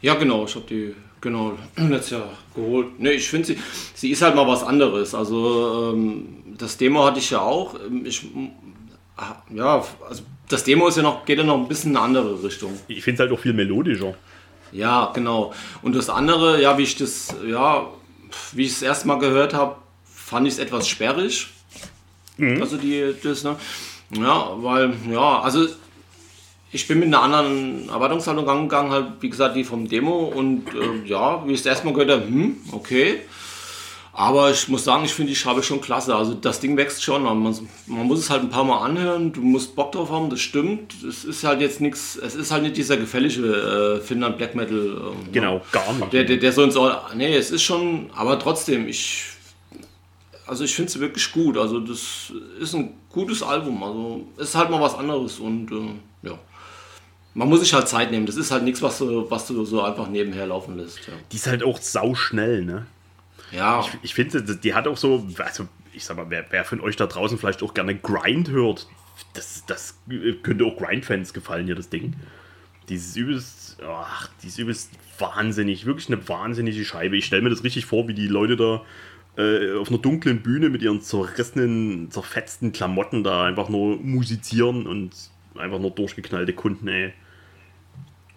[0.00, 0.44] Ja, genau.
[0.44, 2.98] Ich habe die genau letztes Jahr geholt.
[3.00, 3.58] Ne, ich finde sie,
[3.94, 5.14] sie ist halt mal was anderes.
[5.14, 7.74] Also ähm, das Demo hatte ich ja auch.
[8.04, 8.26] Ich,
[9.54, 12.42] ja, also das Demo ist ja noch, geht ja noch ein bisschen in eine andere
[12.42, 12.78] Richtung.
[12.88, 14.14] Ich finde es halt auch viel melodischer.
[14.72, 15.52] Ja, genau.
[15.82, 17.86] Und das andere, ja, wie ich das, ja,
[18.52, 21.48] wie ich es erstmal gehört habe, fand ich es etwas sperrig.
[22.36, 22.60] Mhm.
[22.60, 23.56] Also die, das, ne?
[24.10, 25.66] Ja, weil, ja, also
[26.72, 30.32] ich bin mit einer anderen Erwartungshaltung gegangen, halt, wie gesagt, die vom Demo.
[30.34, 33.20] Und äh, ja, wie ich es erstmal gehört habe, hm, okay.
[34.12, 36.14] Aber ich muss sagen, ich finde die Scheibe schon klasse.
[36.14, 37.22] Also das Ding wächst schon.
[37.22, 39.32] Man, man, muss es halt ein paar Mal anhören.
[39.32, 40.94] Du musst Bock drauf haben, das stimmt.
[41.08, 44.76] Es ist halt jetzt nichts, es ist halt nicht dieser gefällige äh, Finnland Black Metal.
[44.78, 46.12] Äh, genau, gar nicht.
[46.12, 49.24] Der, der, der so ins Ohr, Nee, es ist schon, aber trotzdem, ich.
[50.46, 51.56] Also ich finde es wirklich gut.
[51.56, 53.82] Also das ist ein gutes Album.
[53.84, 56.38] Also es ist halt mal was anderes und äh, ja
[57.34, 58.26] man muss sich halt Zeit nehmen.
[58.26, 60.98] Das ist halt nichts, was du, was du so einfach nebenher laufen lässt.
[61.06, 61.14] Ja.
[61.30, 62.86] Die ist halt auch sauschnell, ne?
[63.52, 63.80] Ja.
[63.80, 66.96] Ich, ich finde, die hat auch so, also ich sag mal, wer, wer von euch
[66.96, 68.86] da draußen vielleicht auch gerne Grind hört,
[69.34, 69.98] das, das
[70.42, 72.14] könnte auch Grind-Fans gefallen, hier das Ding.
[72.88, 77.16] Die ist übelst, ach, die ist übelst wahnsinnig, wirklich eine wahnsinnige Scheibe.
[77.16, 78.82] Ich stelle mir das richtig vor, wie die Leute da
[79.36, 85.12] äh, auf einer dunklen Bühne mit ihren zerrissenen, zerfetzten Klamotten da einfach nur musizieren und
[85.56, 87.12] einfach nur durchgeknallte Kunden, ey.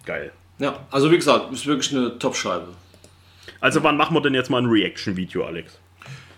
[0.04, 0.32] Geil.
[0.58, 2.68] Ja, also wie gesagt, ist wirklich eine Top-Scheibe.
[3.64, 5.78] Also wann machen wir denn jetzt mal ein Reaction-Video, Alex?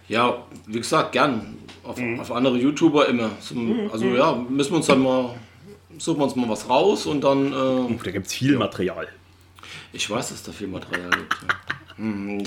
[0.07, 1.57] Ja, wie gesagt, gern.
[1.83, 2.21] Auf, mhm.
[2.21, 3.33] auf andere YouTuber immer.
[3.41, 3.91] Zum, mhm.
[3.91, 5.35] Also ja, müssen wir uns dann mal,
[5.99, 7.49] suchen wir uns mal was raus und dann...
[7.49, 8.61] Äh, da gibt es viel ja.
[8.61, 9.09] Material.
[9.93, 11.37] Ich weiß, dass da viel Material gibt.
[11.43, 11.59] Ja.
[11.97, 12.43] Hm.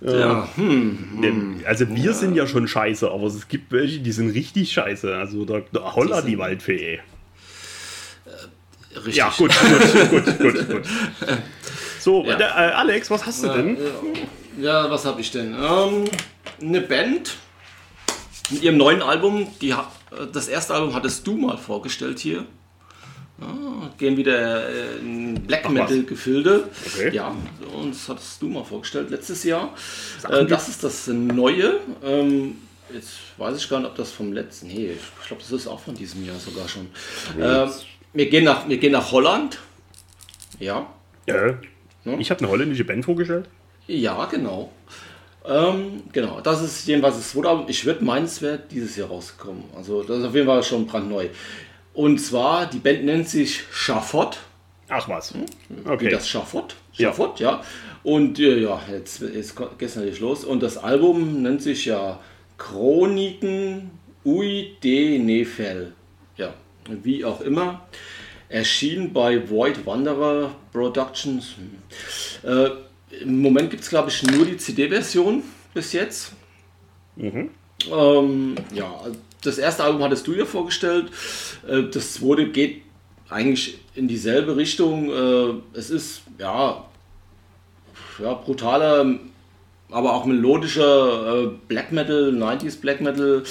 [0.00, 0.48] Ja.
[0.56, 1.60] Hm, hm.
[1.66, 2.12] Also wir ja.
[2.12, 5.16] sind ja schon scheiße, aber es gibt welche, die sind richtig scheiße.
[5.16, 7.00] Also der, der Holler, die, die Waldfee.
[8.94, 9.16] Richtig.
[9.16, 10.82] Ja, gut, gut, gut, gut, gut.
[12.06, 12.36] So, ja.
[12.36, 13.76] der, äh, Alex, was hast du denn?
[14.60, 15.56] Ja, was habe ich denn?
[15.60, 16.04] Ähm,
[16.60, 17.34] eine Band
[18.48, 19.74] mit ihrem neuen Album, die,
[20.32, 22.44] das erste Album hattest du mal vorgestellt hier.
[23.40, 24.68] Ja, gehen wieder
[25.00, 26.68] in Black Metal-Gefilde.
[26.86, 27.12] Okay.
[27.12, 27.34] Ja,
[27.74, 29.74] und das hattest du mal vorgestellt letztes Jahr.
[30.30, 31.80] Äh, das ist das Neue.
[32.04, 32.58] Ähm,
[32.94, 34.68] jetzt weiß ich gar nicht, ob das vom letzten.
[34.68, 36.86] Nee, ich glaube, das ist auch von diesem Jahr sogar schon.
[37.36, 37.68] Ähm,
[38.12, 39.58] wir, gehen nach, wir gehen nach Holland.
[40.60, 40.86] Ja.
[41.26, 41.58] ja.
[42.18, 43.48] Ich habe eine holländische Band vorgestellt.
[43.86, 44.72] Ja, genau.
[45.48, 47.66] Ähm, genau, das ist jedenfalls das zweite Album.
[47.68, 49.64] Ich würde meins wäre dieses Jahr rausgekommen.
[49.76, 51.28] Also das ist auf jeden Fall schon brandneu.
[51.94, 54.38] Und zwar, die Band nennt sich Schafott.
[54.88, 55.34] Ach was.
[55.34, 55.46] Hm?
[55.84, 56.06] Okay.
[56.06, 56.76] Wie das Schafott.
[56.92, 57.50] Schafott, ja.
[57.50, 57.62] ja.
[58.02, 60.44] Und äh, ja, jetzt, jetzt geht es natürlich los.
[60.44, 62.20] Und das Album nennt sich ja
[62.58, 63.90] Chroniken
[64.24, 65.92] Ui de Nefel.
[66.36, 66.54] Ja,
[66.88, 67.86] wie auch immer.
[68.48, 71.54] Erschien bei Void Wanderer Productions.
[72.44, 72.68] Äh,
[73.22, 75.42] Im Moment gibt es, glaube ich, nur die CD-Version
[75.74, 76.32] bis jetzt.
[77.16, 77.50] Mhm.
[77.90, 79.00] Ähm, ja,
[79.42, 81.10] das erste Album hattest du ja vorgestellt.
[81.66, 82.82] Äh, das zweite geht
[83.28, 85.10] eigentlich in dieselbe Richtung.
[85.10, 86.84] Äh, es ist ja,
[88.18, 89.18] ja brutaler,
[89.90, 93.42] aber auch melodischer äh, Black Metal, 90s Black Metal.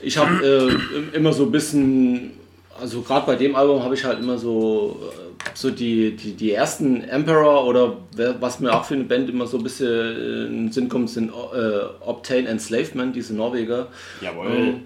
[0.00, 0.80] Ich habe
[1.12, 2.37] immer so ein bisschen,
[2.80, 5.12] also gerade bei dem Album habe ich halt immer so
[5.54, 7.96] so die, die, die ersten Emperor oder
[8.40, 11.30] was mir auch für eine Band immer so ein bisschen in den Sinn kommt, sind
[11.30, 13.88] äh, Obtain Enslavement, diese Norweger.
[14.20, 14.46] Jawohl.
[14.46, 14.80] Ähm,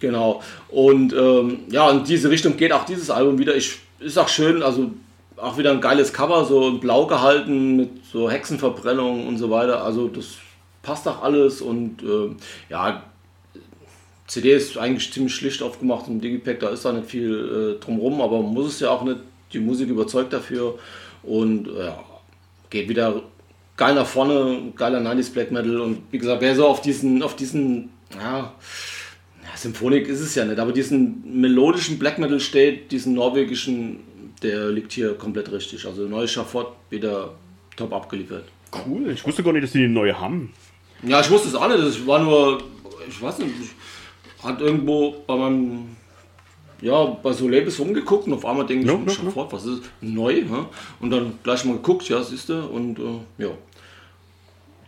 [0.00, 0.42] Genau.
[0.68, 3.54] Und ähm, ja, in diese Richtung geht auch dieses Album wieder.
[3.54, 4.90] Ich, ist auch schön, also
[5.36, 9.84] auch wieder ein geiles Cover, so in blau gehalten mit so Hexenverbrennung und so weiter.
[9.84, 10.36] Also das
[10.82, 12.34] passt auch alles und äh,
[12.70, 13.02] ja,
[14.34, 18.20] CD ist eigentlich ziemlich schlicht aufgemacht im Digipack, da ist da nicht viel äh, drumrum,
[18.20, 19.20] aber man muss es ja auch nicht,
[19.52, 20.76] die Musik überzeugt dafür
[21.22, 22.04] und äh, ja,
[22.68, 23.22] geht wieder
[23.76, 27.36] geil nach vorne, geiler 90s Black Metal und wie gesagt, wer so auf diesen, auf
[27.36, 28.52] diesen, ja,
[29.44, 34.00] ja, Symphonik ist es ja nicht, aber diesen melodischen Black Metal steht, diesen norwegischen,
[34.42, 35.86] der liegt hier komplett richtig.
[35.86, 37.34] Also neue Schafott wieder
[37.76, 38.46] top abgeliefert.
[38.84, 40.52] Cool, ich wusste gar nicht, dass die eine neue haben.
[41.04, 42.64] Ja, ich wusste es auch nicht, das war nur,
[43.08, 43.83] ich weiß nicht, ich
[44.44, 45.96] hat irgendwo bei meinem
[46.80, 49.52] ja, bei so Labels rumgeguckt und auf einmal denke ich, Ja, no, ja, ja.
[49.52, 50.34] was ist neu?
[50.34, 50.64] Hä?
[51.00, 53.50] Und dann gleich mal geguckt, ja, siehst du, und äh, ja,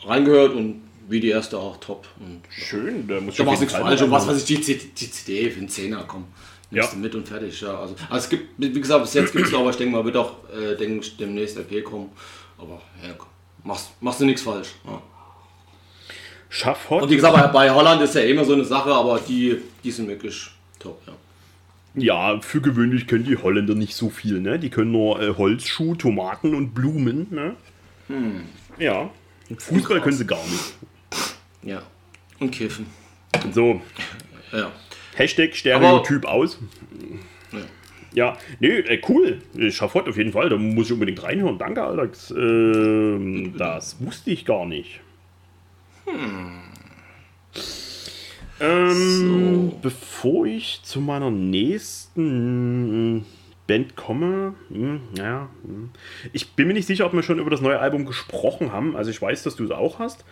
[0.05, 2.07] reingehört und wie die erste auch top.
[2.19, 4.03] Und Schön, da muss ich da auf war jeden nichts falsch.
[4.03, 6.25] Und was weiß ich, die, C- die CD für einen Zehner, komm.
[6.71, 6.95] Nimmst Ja.
[6.97, 7.61] du mit und fertig.
[7.61, 10.05] Ja, also, also es gibt, wie gesagt, bis jetzt gibt es aber ich denke mal,
[10.05, 12.11] wird auch äh, denk, demnächst LP kommen.
[12.59, 13.29] Aber ja, komm,
[13.63, 14.71] machst, machst du nichts falsch.
[14.85, 15.01] Ja.
[16.49, 17.03] Schafott.
[17.03, 20.09] Und wie gesagt, bei, Holland ist ja immer so eine Sache, aber die, die sind
[20.09, 21.01] wirklich top.
[21.07, 21.13] Ja.
[21.99, 24.59] Ja, für gewöhnlich können die Holländer nicht so viel, ne?
[24.59, 27.57] Die können nur äh, Holzschuh, Tomaten und Blumen, ne?
[28.09, 28.43] Hm.
[28.79, 29.11] Ja.
[29.59, 30.75] Fußball können sie gar nicht.
[31.63, 31.83] ja.
[32.39, 32.87] Und Kiffen.
[33.53, 33.81] So,
[34.53, 34.71] Ja.
[35.15, 36.59] Hashtag Stereotyp aus.
[37.53, 37.59] Ja.
[38.13, 39.41] Ja, nee, äh, cool.
[39.57, 40.51] Äh, Schafott auf jeden Fall.
[40.51, 41.59] Da muss ich unbedingt reinhören.
[41.59, 42.31] Danke, Alex.
[42.31, 45.01] Ähm, das wusste ich gar nicht.
[48.59, 53.27] Ähm, Bevor ich zu meiner nächsten
[53.67, 55.91] Band komme, hm, ja, hm.
[56.33, 58.97] ich bin mir nicht sicher, ob wir schon über das neue Album gesprochen haben.
[58.97, 60.25] Also ich weiß, dass du es auch hast.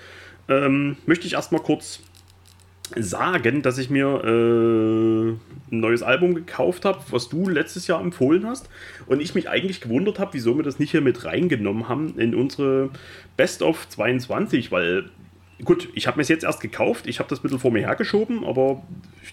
[0.48, 2.00] Ähm, möchte ich erstmal kurz
[2.96, 8.46] sagen, dass ich mir äh, ein neues Album gekauft habe, was du letztes Jahr empfohlen
[8.46, 8.68] hast.
[9.06, 12.34] Und ich mich eigentlich gewundert habe, wieso wir das nicht hier mit reingenommen haben in
[12.34, 12.90] unsere
[13.36, 15.10] Best of 22, weil
[15.62, 17.80] gut, ich habe mir es jetzt erst gekauft, ich habe das ein bisschen vor mir
[17.80, 18.82] hergeschoben, aber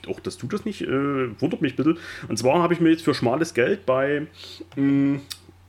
[0.07, 1.97] auch, dass du das nicht, äh, wundert mich ein bisschen.
[2.27, 4.27] Und zwar habe ich mir jetzt für schmales Geld bei
[4.75, 5.19] mh,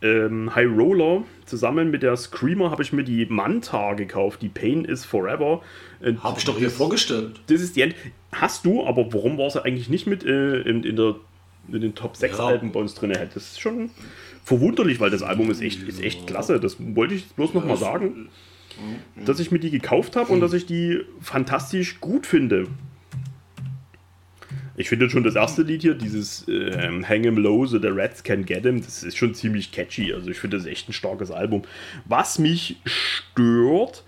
[0.03, 4.85] ähm, High Roller zusammen mit der Screamer habe ich mir die Manta gekauft, die Pain
[4.85, 5.63] is Forever.
[6.01, 7.41] Äh, Habe ich doch hier vorgestellt.
[7.47, 7.95] das ist die End.
[8.33, 11.17] Hast du, aber warum war sie eigentlich nicht mit äh, in, in, der,
[11.71, 12.47] in den Top 6 Ja.
[12.47, 13.13] Alben bei uns drin?
[13.13, 13.91] Das ist schon
[14.45, 16.59] verwunderlich, weil das Album ist echt, ist echt klasse.
[16.59, 18.29] Das wollte ich bloß noch mal sagen,
[19.25, 22.68] dass ich mir die gekauft habe und dass ich die fantastisch gut finde.
[24.77, 28.23] Ich finde schon das erste Lied hier, dieses ähm, Hang 'em Low, so The Rats
[28.23, 30.12] Can Get 'em, das ist schon ziemlich catchy.
[30.12, 31.62] Also ich finde das echt ein starkes Album.
[32.07, 34.05] Was mich stört,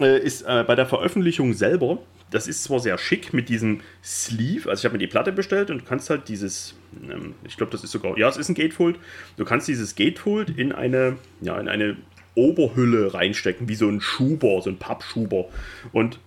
[0.00, 1.98] äh, ist äh, bei der Veröffentlichung selber,
[2.30, 5.70] das ist zwar sehr schick mit diesem Sleeve, also ich habe mir die Platte bestellt
[5.70, 8.54] und du kannst halt dieses, ähm, ich glaube, das ist sogar, ja, es ist ein
[8.54, 8.98] Gatefold,
[9.36, 11.96] du kannst dieses Gatefold in eine, ja, in eine
[12.38, 15.46] Oberhülle reinstecken, wie so ein Schuber, so ein Pappschuber.
[15.92, 16.20] Und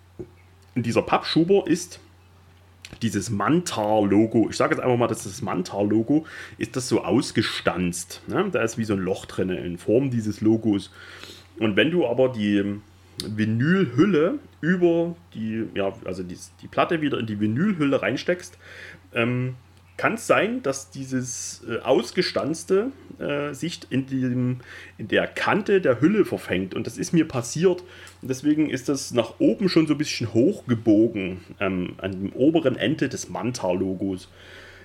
[0.76, 2.00] dieser Pappschuber ist
[3.02, 6.26] dieses Mantar-Logo, ich sage jetzt einfach mal, dass das Mantar-Logo
[6.58, 8.22] ist das so ausgestanzt.
[8.28, 8.50] Ne?
[8.52, 10.92] Da ist wie so ein Loch drin in Form dieses Logos.
[11.58, 12.80] Und wenn du aber die
[13.26, 18.58] Vinylhülle über die, ja, also die, die Platte wieder in die Vinylhülle reinsteckst,
[19.14, 19.56] ähm,
[19.98, 24.58] kann es sein, dass dieses äh, ausgestanzte äh, sich in, dem,
[24.98, 26.74] in der Kante der Hülle verfängt.
[26.74, 27.82] Und das ist mir passiert.
[28.22, 32.78] Und deswegen ist das nach oben schon so ein bisschen hochgebogen ähm, an dem oberen
[32.78, 34.30] Ende des Manta-Logos.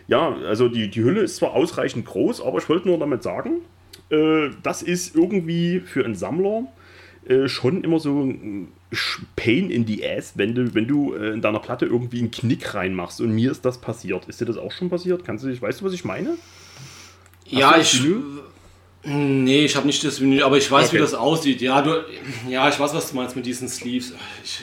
[0.09, 3.63] Ja, also die, die Hülle ist zwar ausreichend groß, aber ich wollte nur damit sagen,
[4.11, 6.67] äh, das ist irgendwie für einen Sammler
[7.29, 8.69] äh, schon immer so ein
[9.37, 12.75] Pain in the Ass, wenn du, wenn du äh, in deiner Platte irgendwie einen Knick
[12.75, 13.21] reinmachst.
[13.21, 14.27] Und mir ist das passiert.
[14.27, 15.25] Ist dir das auch schon passiert?
[15.25, 16.37] Kannst du dich, weißt du, was ich meine?
[17.47, 18.03] Ja, du das ich.
[18.05, 18.23] Vinyl?
[19.09, 20.97] Nee, ich habe nicht das Menü, aber ich weiß, Okay.
[20.97, 21.61] wie das aussieht.
[21.61, 22.05] Ja, du,
[22.49, 24.13] ja, ich weiß, was du meinst mit diesen Sleeves.
[24.43, 24.63] Ich,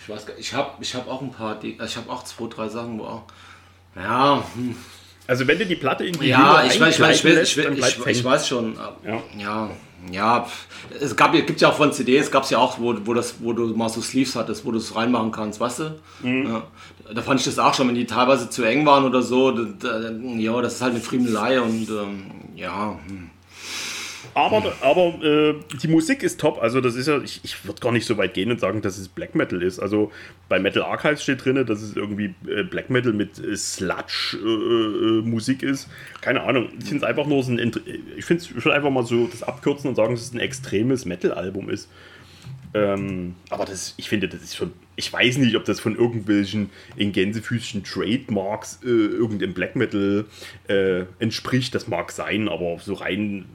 [0.00, 2.68] ich weiß, gar- ich habe ich hab auch ein paar, ich habe auch zwei, drei
[2.68, 3.22] Sachen, wo auch.
[3.94, 4.74] Ja, hm.
[5.26, 7.34] Also wenn du die Platte in die ja, Hülle ich weiß, ich weiß, ich ich,
[7.34, 8.76] lässt, weiß, bleibt's ich, ich weiß schon.
[9.04, 9.22] Ja.
[9.38, 9.70] Ja,
[10.10, 10.44] ja.
[10.44, 10.66] pf,
[11.00, 13.52] Es gab, gibt ja auch von CDs, gab es ja auch, wo, wo, das, wo
[13.52, 15.98] du mal so Sleeves hattest, wo du es reinmachen kannst, weißt du?
[16.22, 16.46] Mhm.
[16.46, 16.62] Ja.
[17.12, 19.50] Da fand ich das auch schon, wenn die teilweise zu eng waren oder so.
[19.50, 22.98] Da, da, ja, das ist halt eine Friemelei und ähm, ja.
[23.06, 23.25] hm.
[24.36, 26.60] Aber, aber äh, die Musik ist top.
[26.60, 28.98] Also das ist ja, ich, ich würde gar nicht so weit gehen und sagen, dass
[28.98, 29.78] es Black Metal ist.
[29.78, 30.12] Also
[30.50, 35.88] bei Metal Archives steht drin, dass es irgendwie äh, Black Metal mit äh, Sludge-Musik ist.
[36.20, 36.68] Keine Ahnung.
[36.78, 37.80] Ich finde es einfach nur so ein, Int-
[38.14, 41.06] ich finde es, würde einfach mal so das abkürzen und sagen, dass es ein extremes
[41.06, 41.88] Metal-Album ist.
[42.74, 44.74] Ähm, aber das, ich finde, das ist schon.
[44.96, 50.26] Ich weiß nicht, ob das von irgendwelchen in Gänsefüßchen Trademarks äh, irgendeinem Black Metal
[50.68, 51.74] äh, entspricht.
[51.74, 53.46] Das mag sein, aber so rein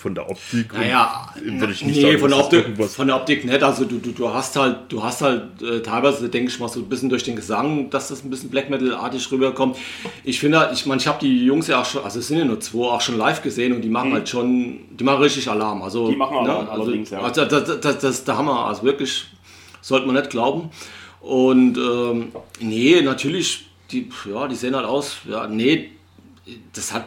[0.00, 3.44] von der Optik naja, würde ich nicht nee, sagen, von der, Optik, von der Optik
[3.44, 3.62] nicht.
[3.62, 6.80] Also du, du, du hast halt, du hast halt äh, teilweise, denke ich mal, so
[6.80, 9.76] ein bisschen durch den Gesang, dass das ein bisschen Black Metal-artig rüberkommt.
[10.24, 12.38] Ich finde, halt, ich meine, ich habe die Jungs ja auch schon, also es sind
[12.38, 15.48] ja nur zwei, auch schon live gesehen und die machen halt schon, die machen richtig
[15.50, 15.82] Alarm.
[15.82, 16.10] Also, Mhm.
[16.12, 17.20] Die machen Alarm, also, allerdings, ja.
[17.20, 19.26] Also das, das, das, das ist der Hammer, also wirklich,
[19.82, 20.70] sollte man nicht glauben.
[21.20, 25.90] Und ähm, nee, natürlich, die, ja, die sehen halt aus, ja, nee,
[26.72, 27.04] das hat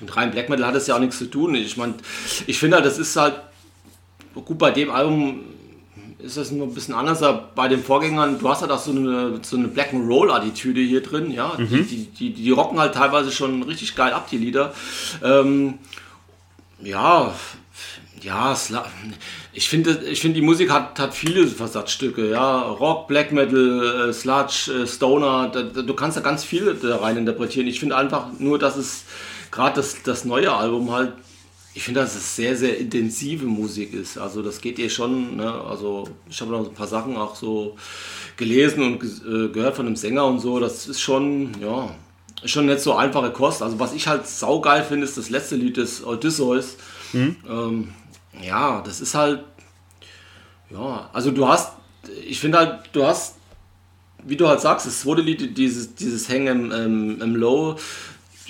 [0.00, 1.54] mit rein Black Metal hat das ja auch nichts zu tun.
[1.54, 1.94] Ich meine,
[2.46, 3.34] ich finde halt, das ist halt
[4.34, 5.40] gut bei dem Album
[6.18, 7.22] ist das nur ein bisschen anders
[7.54, 8.38] bei den Vorgängern.
[8.38, 11.56] Du hast halt auch so eine, so eine Black and Roll Attitüde hier drin, ja.
[11.56, 14.74] Die, die, die, die rocken halt teilweise schon richtig geil ab, die Lieder.
[15.22, 15.74] Ähm,
[16.82, 17.32] ja,
[18.22, 18.56] ja,
[19.52, 24.12] ich finde, ich finde, die Musik hat, hat viele Versatzstücke, ja, Rock, Black Metal, äh,
[24.12, 27.66] Sludge, äh, Stoner, da, da, du kannst da ganz viele da rein interpretieren.
[27.68, 29.04] Ich finde einfach nur, dass es
[29.56, 31.14] gerade das, das neue Album halt,
[31.74, 34.18] ich finde, dass es sehr, sehr intensive Musik ist.
[34.18, 35.52] Also das geht ihr schon, ne?
[35.52, 37.76] also ich habe noch ein paar Sachen auch so
[38.36, 41.94] gelesen und äh, gehört von dem Sänger und so, das ist schon, ja,
[42.44, 43.62] schon nicht so einfache Kost.
[43.62, 46.76] Also was ich halt saugeil finde, ist das letzte Lied des Odysseus.
[47.48, 47.88] Ähm,
[48.42, 49.42] ja, das ist halt,
[50.70, 51.72] ja, also du hast,
[52.26, 53.36] ich finde halt, du hast,
[54.24, 57.76] wie du halt sagst, das zweite Lied, dieses, dieses Hängen im, im, im Low,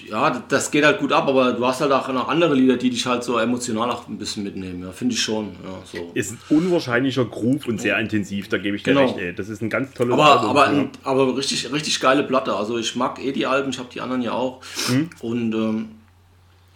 [0.08, 2.90] ja, das geht halt gut ab, aber du hast halt auch noch andere Lieder, die
[2.90, 6.10] dich halt so emotional auch ein bisschen mitnehmen, ja, finde ich schon, ja, so.
[6.14, 9.06] Ist ein unwahrscheinlicher Groove und sehr intensiv, da gebe ich dir Genau.
[9.06, 9.18] recht.
[9.18, 9.34] Ey.
[9.34, 10.84] Das ist ein ganz tolles Aber, Album, aber, ja.
[11.04, 12.54] aber richtig, richtig geile Platte.
[12.54, 14.60] Also ich mag eh die Alben, ich habe die anderen ja auch.
[14.88, 15.10] Mhm.
[15.20, 15.88] Und ähm,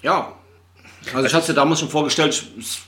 [0.02, 0.32] ja,
[1.14, 2.78] also ich hatte es dir damals schon vorgestellt, ich- es,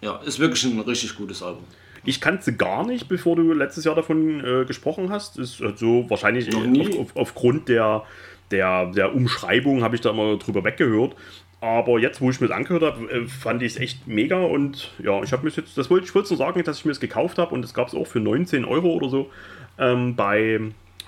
[0.00, 1.64] ja, ist wirklich ein richtig gutes Album.
[2.02, 5.38] Ich kannte gar nicht, bevor du letztes Jahr davon äh, gesprochen hast.
[5.38, 8.04] Ist halt so wahrscheinlich auf, auf, aufgrund der,
[8.50, 11.14] der, der Umschreibung habe ich da immer drüber weggehört.
[11.60, 14.92] Aber jetzt, wo ich mir das angehört habe, äh, fand ich es echt mega und
[15.02, 17.00] ja, ich habe mir jetzt, das wollte ich wollte nur sagen, dass ich mir es
[17.00, 19.30] gekauft habe und es gab es auch für 19 Euro oder so
[19.78, 20.58] ähm, bei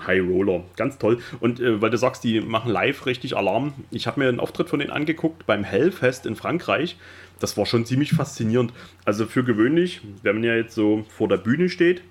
[0.05, 0.63] High Roller.
[0.75, 1.19] Ganz toll.
[1.39, 3.73] Und äh, weil du sagst, die machen live richtig Alarm.
[3.89, 6.97] Ich habe mir einen Auftritt von denen angeguckt beim Hellfest in Frankreich.
[7.39, 8.73] Das war schon ziemlich faszinierend.
[9.05, 12.01] Also für gewöhnlich, wenn man ja jetzt so vor der Bühne steht,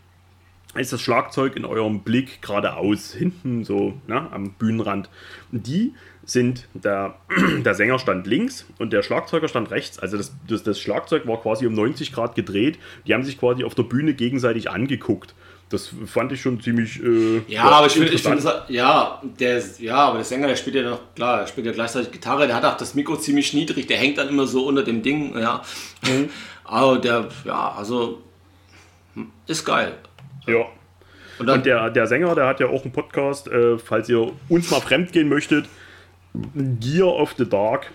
[0.75, 5.11] ist das Schlagzeug in eurem Blick geradeaus, hinten so ne, am Bühnenrand.
[5.51, 5.93] Die
[6.25, 7.17] sind, der,
[7.65, 9.99] der Sänger stand links und der Schlagzeuger stand rechts.
[9.99, 12.79] Also das, das, das Schlagzeug war quasi um 90 Grad gedreht.
[13.07, 15.35] Die haben sich quasi auf der Bühne gegenseitig angeguckt.
[15.69, 17.03] Das fand ich schon ziemlich.
[17.03, 18.25] Äh, Ja, aber ich finde, es-
[18.69, 22.13] ja, der, ja, aber der Sänger, der spielt ja noch, klar, der spielt ja gleichzeitig
[22.13, 25.03] Gitarre, der hat auch das Mikro ziemlich niedrig, der hängt dann immer so unter dem
[25.03, 25.63] Ding, ja.
[26.07, 26.29] Mhm.
[26.65, 28.21] Aber der, ja, also,
[29.15, 29.95] hm, ist geil.
[30.47, 30.67] Ja.
[31.39, 34.71] Und Und der, der Sänger, der hat ja auch einen Podcast, äh, falls ihr uns
[34.71, 35.67] mal fremdgehen möchtet,
[36.55, 37.91] Gear of the Dark.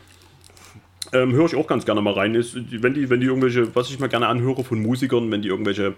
[1.14, 2.36] Ähm, höre ich auch ganz gerne mal rein.
[2.36, 5.48] Ist, wenn, die, wenn die irgendwelche, was ich mal gerne anhöre von Musikern, wenn die
[5.48, 5.96] irgendwelche,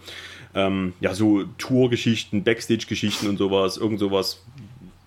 [0.53, 4.45] ähm, ja, so Tourgeschichten, Backstage-Geschichten und sowas, irgend sowas,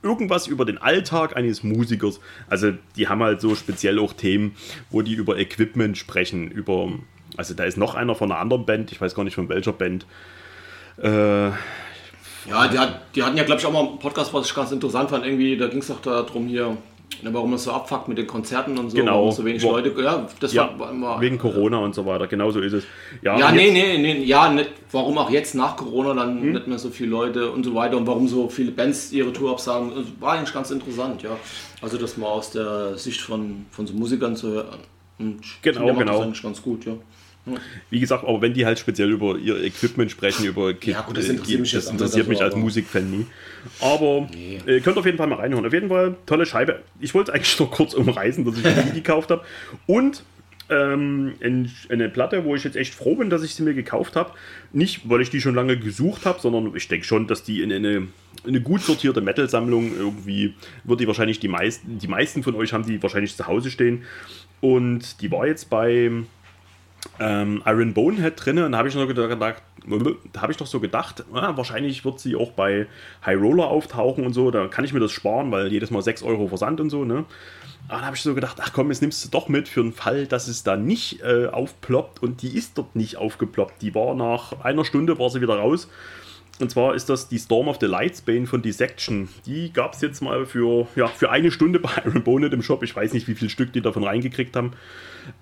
[0.03, 2.19] irgendwas über den Alltag eines Musikers.
[2.49, 4.57] Also, die haben halt so speziell auch Themen,
[4.91, 6.91] wo die über Equipment sprechen, über,
[7.37, 9.73] also da ist noch einer von einer anderen Band, ich weiß gar nicht von welcher
[9.73, 10.07] Band.
[11.01, 11.51] Äh,
[12.49, 14.73] Ja, die, hat, die hatten ja, glaube ich, auch mal einen Podcast, was ich ganz
[14.73, 15.25] interessant fand.
[15.25, 16.77] Irgendwie, da ging es doch darum hier,
[17.23, 19.13] ne, warum das so abfuckt mit den Konzerten und so, Genau.
[19.19, 19.95] warum so wenig Wo- Leute.
[20.03, 22.85] Ja, das Ja, war, war wegen Corona und so weiter, genau so ist es.
[23.23, 26.53] Ja, Ja, nee, nee, nee, ja, nicht, warum auch jetzt nach Corona dann Hm?
[26.53, 29.53] nicht mehr so viele Leute und so weiter und warum so viele Bands ihre Tour
[29.53, 31.37] absagen, das war eigentlich ganz interessant, ja.
[31.81, 34.81] Also das mal aus der Sicht von, von so Musikern zu hören.
[35.21, 36.13] Und Genau, genau.
[36.15, 36.95] Das eigentlich ganz gut, ja.
[37.91, 41.17] Wie gesagt, aber wenn die halt speziell über ihr Equipment sprechen, über Kit, Ja, gut,
[41.17, 43.27] das äh, interessiert mich das interessiert mich nicht, als Musikfan nie.
[43.81, 44.29] Aber
[44.67, 45.67] äh, könnt auf jeden Fall mal reinhören.
[45.67, 46.83] Auf jeden Fall tolle Scheibe.
[47.01, 49.45] Ich wollte eigentlich nur kurz umreißen, dass ich die gekauft habe.
[49.87, 50.23] Und
[50.71, 54.15] ähm, ein- eine Platte, wo ich jetzt echt froh bin, dass ich sie mir gekauft
[54.15, 54.31] habe.
[54.73, 57.73] Nicht, weil ich die schon lange gesucht habe, sondern ich denke schon, dass die in
[57.73, 58.07] eine,
[58.47, 62.87] eine gut sortierte Metal-Sammlung irgendwie, wird die wahrscheinlich die meisten, die meisten von euch haben
[62.87, 64.05] die wahrscheinlich zu Hause stehen.
[64.61, 66.11] Und die war jetzt bei
[67.19, 69.63] ähm, Iron Bonehead drin und habe ich noch gedacht,
[70.33, 72.87] da habe ich doch so gedacht, ah, wahrscheinlich wird sie auch bei
[73.27, 76.23] High Roller auftauchen und so, da kann ich mir das sparen, weil jedes Mal 6
[76.23, 77.25] Euro Versand und so, ne?
[77.89, 79.93] Aber da habe ich so gedacht, ach komm, jetzt nimmst du doch mit für den
[79.93, 83.83] Fall, dass es da nicht äh, aufploppt und die ist dort nicht aufgeploppt.
[83.83, 85.89] Die war nach einer Stunde war sie wieder raus.
[86.61, 89.29] Und zwar ist das die Storm of the Lightsbane von Dissection.
[89.47, 92.83] Die gab es jetzt mal für, ja, für eine Stunde bei Iron Bonet im Shop.
[92.85, 94.73] Ich weiß nicht, wie viel Stück die davon reingekriegt haben.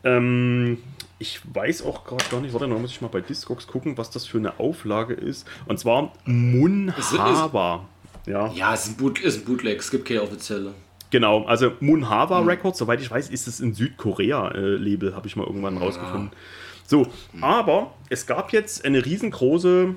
[0.02, 0.78] Ähm,
[1.20, 4.10] ich weiß auch gerade gar nicht, warte, da muss ich mal bei Discogs gucken, was
[4.10, 5.46] das für eine Auflage ist.
[5.66, 7.86] Und zwar Munhaba.
[8.26, 8.50] Ja.
[8.54, 10.72] Ja, es ist ein, Boot, ist ein Bootleg, es gibt keine offizielle.
[11.10, 12.48] Genau, also Munhava mhm.
[12.48, 15.82] Records, soweit ich weiß, ist es ein Südkorea-Label, habe ich mal irgendwann ja.
[15.82, 16.30] rausgefunden.
[16.86, 17.06] So,
[17.40, 19.94] aber es gab jetzt eine riesengroße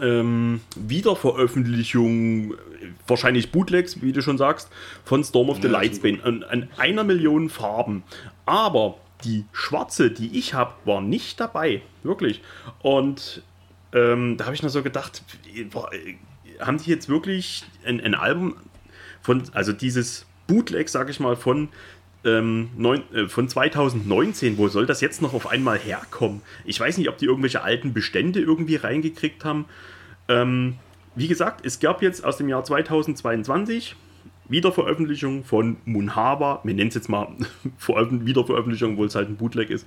[0.00, 2.54] ähm, Wiederveröffentlichung,
[3.06, 4.70] wahrscheinlich Bootlegs, wie du schon sagst,
[5.04, 8.04] von Storm of the Lightsbane an, an einer Million Farben.
[8.46, 11.82] Aber die schwarze, die ich habe, war nicht dabei.
[12.02, 12.42] Wirklich.
[12.80, 13.42] Und
[13.92, 15.22] ähm, da habe ich noch so gedacht,
[16.60, 18.56] haben die jetzt wirklich ein, ein Album
[19.20, 21.68] von, also dieses Bootleg, sage ich mal, von
[22.24, 26.42] ähm, neun, äh, von 2019, wo soll das jetzt noch auf einmal herkommen?
[26.64, 29.66] Ich weiß nicht, ob die irgendwelche alten Bestände irgendwie reingekriegt haben.
[30.28, 30.76] Ähm,
[31.14, 33.96] wie gesagt, es gab jetzt aus dem Jahr 2022
[34.48, 37.28] Wiederveröffentlichung von Munhaba, wir nennen es jetzt mal
[37.86, 39.86] Wiederveröffentlichung, obwohl es halt ein Bootleg ist,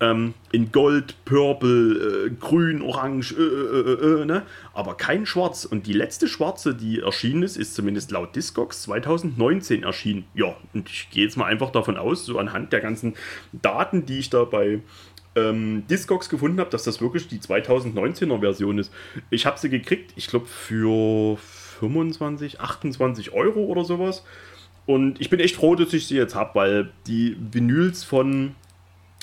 [0.00, 4.42] ähm, in Gold, Purple, äh, Grün, Orange, äh, äh, äh, äh, ne?
[4.74, 5.64] aber kein Schwarz.
[5.64, 10.24] Und die letzte Schwarze, die erschienen ist, ist zumindest laut Discogs 2019 erschienen.
[10.34, 13.14] Ja, und ich gehe jetzt mal einfach davon aus, so anhand der ganzen
[13.52, 14.80] Daten, die ich da bei
[15.36, 18.92] ähm, Discogs gefunden habe, dass das wirklich die 2019er Version ist.
[19.30, 21.38] Ich habe sie gekriegt, ich glaube für
[21.78, 24.24] 25, 28 Euro oder sowas.
[24.86, 28.54] Und ich bin echt froh, dass ich sie jetzt habe, weil die Vinyls von,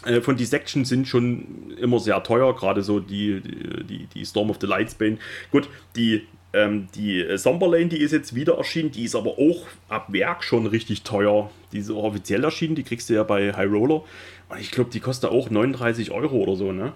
[0.06, 4.58] äh, von Dissection sind schon immer sehr teuer, gerade so die, die, die Storm of
[4.60, 5.18] the Lightsbane.
[5.52, 10.12] Gut, die, ähm, die Somberlane, die ist jetzt wieder erschienen, die ist aber auch ab
[10.12, 11.50] Werk schon richtig teuer.
[11.72, 14.04] Die ist auch offiziell erschienen, die kriegst du ja bei High Roller.
[14.50, 16.92] Und ich glaube, die kostet auch 39 Euro oder so, ne?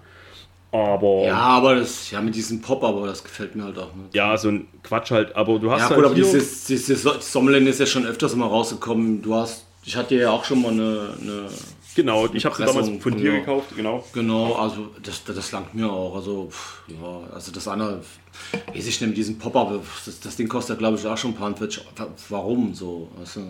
[0.72, 1.24] Aber.
[1.26, 4.14] Ja, aber das, ja, mit diesem Pop, aber das gefällt mir halt auch nicht.
[4.14, 5.96] Ja, so ein Quatsch halt, aber du hast ja, halt.
[5.98, 9.22] Gut, aber dieses, dieses Sommerland ist ja schon öfters mal rausgekommen.
[9.22, 11.10] Du hast, ich hatte ja auch schon mal eine.
[11.22, 11.50] eine
[11.96, 13.40] genau, ich habe sie damals von dir ja.
[13.40, 14.04] gekauft, genau.
[14.14, 16.16] Genau, also das, das langt mir auch.
[16.16, 16.50] Also,
[16.88, 18.02] ja, also das andere,
[18.52, 21.38] weiß ich nicht, mit diesem Pop-Up, das, das, Ding kostet glaube ich auch schon ein
[21.38, 21.86] paar 40.
[22.28, 23.10] Warum so?
[23.34, 23.42] Du?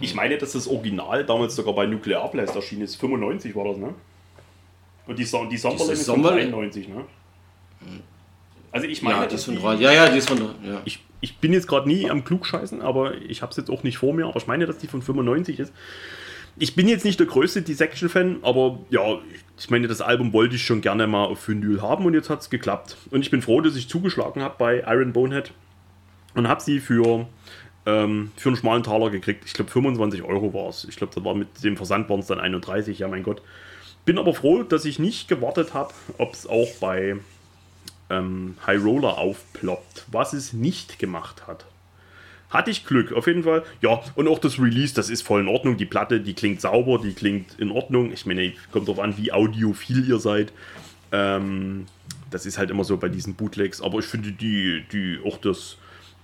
[0.00, 2.96] Ich meine, dass das Original damals sogar bei Nuclear Blast erschienen ist.
[2.96, 3.94] 95 war das, ne?
[5.06, 7.04] Und die, so die Sommerling ist von 93, ne?
[8.72, 9.74] Also ich meine, ja, die ist von drei.
[9.74, 10.80] Ja, ja, die ist von ja.
[10.84, 13.98] Ich, ich bin jetzt gerade nie am Klugscheißen, aber ich habe es jetzt auch nicht
[13.98, 14.26] vor mir.
[14.26, 15.72] Aber ich meine, dass die von 95 ist.
[16.56, 19.18] Ich bin jetzt nicht der größte Dissection-Fan, aber ja,
[19.58, 22.40] ich meine, das Album wollte ich schon gerne mal auf Vinyl haben und jetzt hat
[22.40, 22.96] es geklappt.
[23.10, 25.52] Und ich bin froh, dass ich zugeschlagen habe bei Iron Bonehead
[26.34, 27.26] und habe sie für,
[27.86, 29.44] ähm, für einen schmalen Taler gekriegt.
[29.46, 30.84] Ich glaube, 25 Euro war es.
[30.84, 32.98] Ich glaube, da war mit dem Versand waren es dann 31.
[32.98, 33.42] Ja, mein Gott.
[34.04, 37.16] Bin aber froh, dass ich nicht gewartet habe, ob es auch bei
[38.08, 41.64] ähm, High Roller aufploppt, was es nicht gemacht hat.
[42.50, 43.62] Hatte ich Glück, auf jeden Fall.
[43.80, 45.76] Ja, und auch das Release, das ist voll in Ordnung.
[45.76, 48.12] Die Platte, die klingt sauber, die klingt in Ordnung.
[48.12, 50.52] Ich meine, kommt darauf an, wie audiophil ihr seid.
[51.12, 51.86] Ähm,
[52.30, 53.80] das ist halt immer so bei diesen Bootlegs.
[53.80, 55.76] Aber ich finde die, die auch das,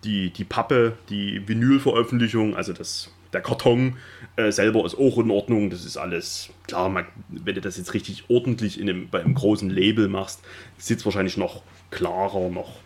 [0.03, 3.97] die, die Pappe, die Vinylveröffentlichung, also das der Karton
[4.37, 5.71] äh, selber ist auch in Ordnung.
[5.71, 6.89] Das ist alles klar.
[6.89, 10.41] Man, wenn du das jetzt richtig ordentlich in einem, bei einem großen Label machst,
[10.79, 12.81] sieht es wahrscheinlich noch klarer, noch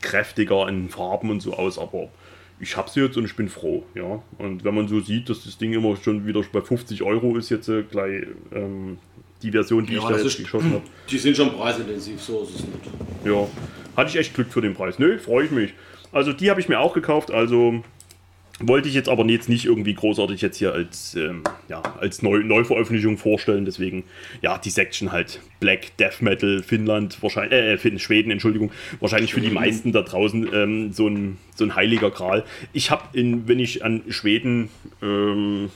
[0.00, 1.78] kräftiger in Farben und so aus.
[1.78, 2.08] Aber
[2.60, 3.84] ich habe sie jetzt und ich bin froh.
[3.94, 4.22] Ja.
[4.38, 7.50] Und wenn man so sieht, dass das Ding immer schon wieder bei 50 Euro ist,
[7.50, 8.98] jetzt äh, gleich ähm,
[9.42, 10.82] die Version, die ja, ich da jetzt ist, geschossen habe.
[11.10, 13.24] Die sind schon preisintensiv, so ist es nicht.
[13.24, 13.46] Ja,
[13.96, 14.98] hatte ich echt Glück für den Preis.
[14.98, 15.74] Nö, freue ich mich.
[16.12, 17.30] Also die habe ich mir auch gekauft.
[17.30, 17.82] Also
[18.60, 22.42] wollte ich jetzt aber jetzt nicht irgendwie großartig jetzt hier als, ähm, ja, als Neu
[22.42, 23.64] Neuveröffentlichung vorstellen.
[23.64, 24.04] Deswegen,
[24.42, 29.50] ja, die Section halt Black Death Metal Finnland, wahrscheinlich, äh, Schweden, Entschuldigung, wahrscheinlich für die
[29.50, 32.44] meisten da draußen ähm, so, ein, so ein heiliger Gral.
[32.72, 34.70] Ich habe, wenn ich an Schweden
[35.02, 35.70] ähm,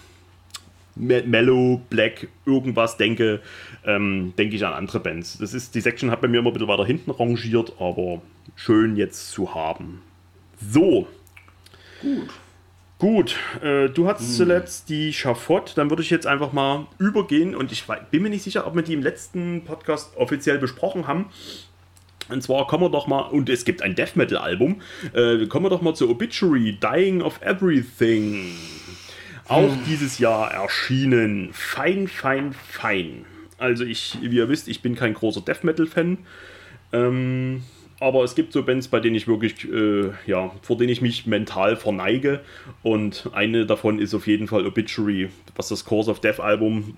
[0.94, 3.40] Mellow, Black, irgendwas denke,
[3.86, 5.38] ähm, denke ich an andere Bands.
[5.38, 8.20] Das ist, die Section hat bei mir immer ein bisschen weiter hinten rangiert, aber
[8.56, 10.02] schön jetzt zu haben.
[10.60, 11.06] So.
[12.00, 12.28] Gut.
[13.02, 13.34] Gut,
[13.64, 14.36] äh, du hattest hm.
[14.36, 18.44] zuletzt die Schafott, dann würde ich jetzt einfach mal übergehen und ich bin mir nicht
[18.44, 21.26] sicher, ob wir die im letzten Podcast offiziell besprochen haben.
[22.28, 24.82] Und zwar kommen wir doch mal, und es gibt ein Death Metal Album,
[25.14, 28.52] äh, kommen wir doch mal zu Obituary, Dying of Everything.
[29.48, 29.80] Auch hm.
[29.84, 31.48] dieses Jahr erschienen.
[31.52, 33.24] Fein, fein, fein.
[33.58, 36.18] Also ich, wie ihr wisst, ich bin kein großer Death Metal Fan.
[36.92, 37.64] Ähm,
[38.02, 41.26] aber es gibt so Bands, bei denen ich wirklich, äh, ja, vor denen ich mich
[41.26, 42.40] mental verneige.
[42.82, 46.94] Und eine davon ist auf jeden Fall Obituary, was das Course of Death Album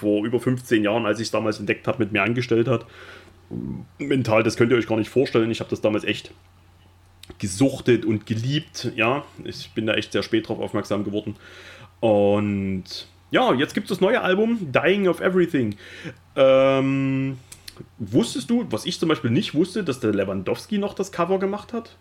[0.00, 2.86] vor über 15 Jahren, als ich es damals entdeckt habe, mit mir angestellt hat.
[3.98, 5.50] Mental, das könnt ihr euch gar nicht vorstellen.
[5.50, 6.32] Ich habe das damals echt
[7.38, 8.92] gesuchtet und geliebt.
[8.96, 11.36] Ja, ich bin da echt sehr spät drauf aufmerksam geworden.
[12.00, 15.76] Und ja, jetzt gibt es das neue Album, Dying of Everything.
[16.36, 17.38] Ähm
[17.98, 21.72] Wusstest du, was ich zum Beispiel nicht wusste, dass der Lewandowski noch das Cover gemacht
[21.72, 21.96] hat?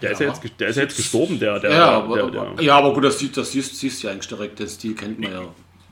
[0.00, 1.58] Der, ist ja jetzt, der ist ja jetzt gestorben, der.
[1.58, 4.06] der, Ja, der, aber, der, aber, ja, aber gut, das, sieht- das siehst, siehst du
[4.06, 5.42] ja eigentlich direkt, den Stil kennt man ja.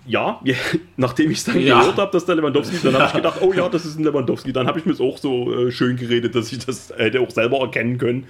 [0.08, 0.54] Ja, ja,
[0.96, 1.80] nachdem ich es dann Ja.
[1.80, 4.52] gehört habe, dass der Lewandowski, dann habe ich gedacht, oh ja, das ist ein Lewandowski.
[4.52, 7.30] Dann habe ich mir es auch so äh, schön geredet, dass ich das hätte auch
[7.30, 8.28] selber erkennen können.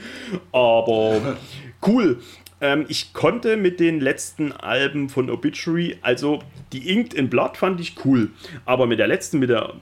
[0.52, 1.36] Aber
[1.86, 2.18] cool.
[2.62, 6.38] Ähm, ich konnte mit den letzten Alben von Obituary, also
[6.72, 8.30] die Inked in Blood fand ich cool,
[8.64, 9.72] aber mit der letzten, mit der äh,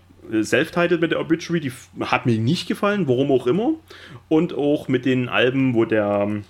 [0.43, 3.75] Self-Titled mit der Obituary, die hat mir nicht gefallen, warum auch immer.
[4.29, 6.43] Und auch mit den Alben, wo der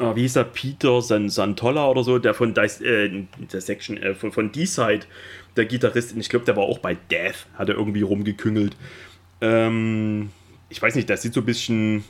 [0.00, 3.96] äh, wie hieß er, Peter San Santolla oder so, der von Dice, äh, der Section,
[3.98, 5.06] äh, von, von D-Side,
[5.56, 8.76] der Gitarrist, ich glaube, der war auch bei Death, hat er irgendwie rumgeküngelt.
[9.40, 10.30] Ähm,
[10.68, 12.04] ich weiß nicht, der sieht so ein bisschen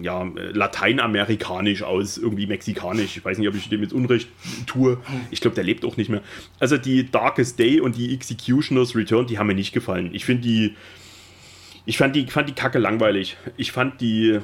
[0.00, 3.16] ja, lateinamerikanisch aus, irgendwie mexikanisch.
[3.16, 4.28] Ich weiß nicht, ob ich dem jetzt Unrecht
[4.66, 4.98] tue.
[5.30, 6.22] Ich glaube, der lebt auch nicht mehr.
[6.58, 10.10] Also die Darkest Day und die Executioners Return, die haben mir nicht gefallen.
[10.12, 10.76] Ich finde die,
[11.86, 13.36] ich fand die, fand die Kacke langweilig.
[13.56, 14.38] Ich fand die,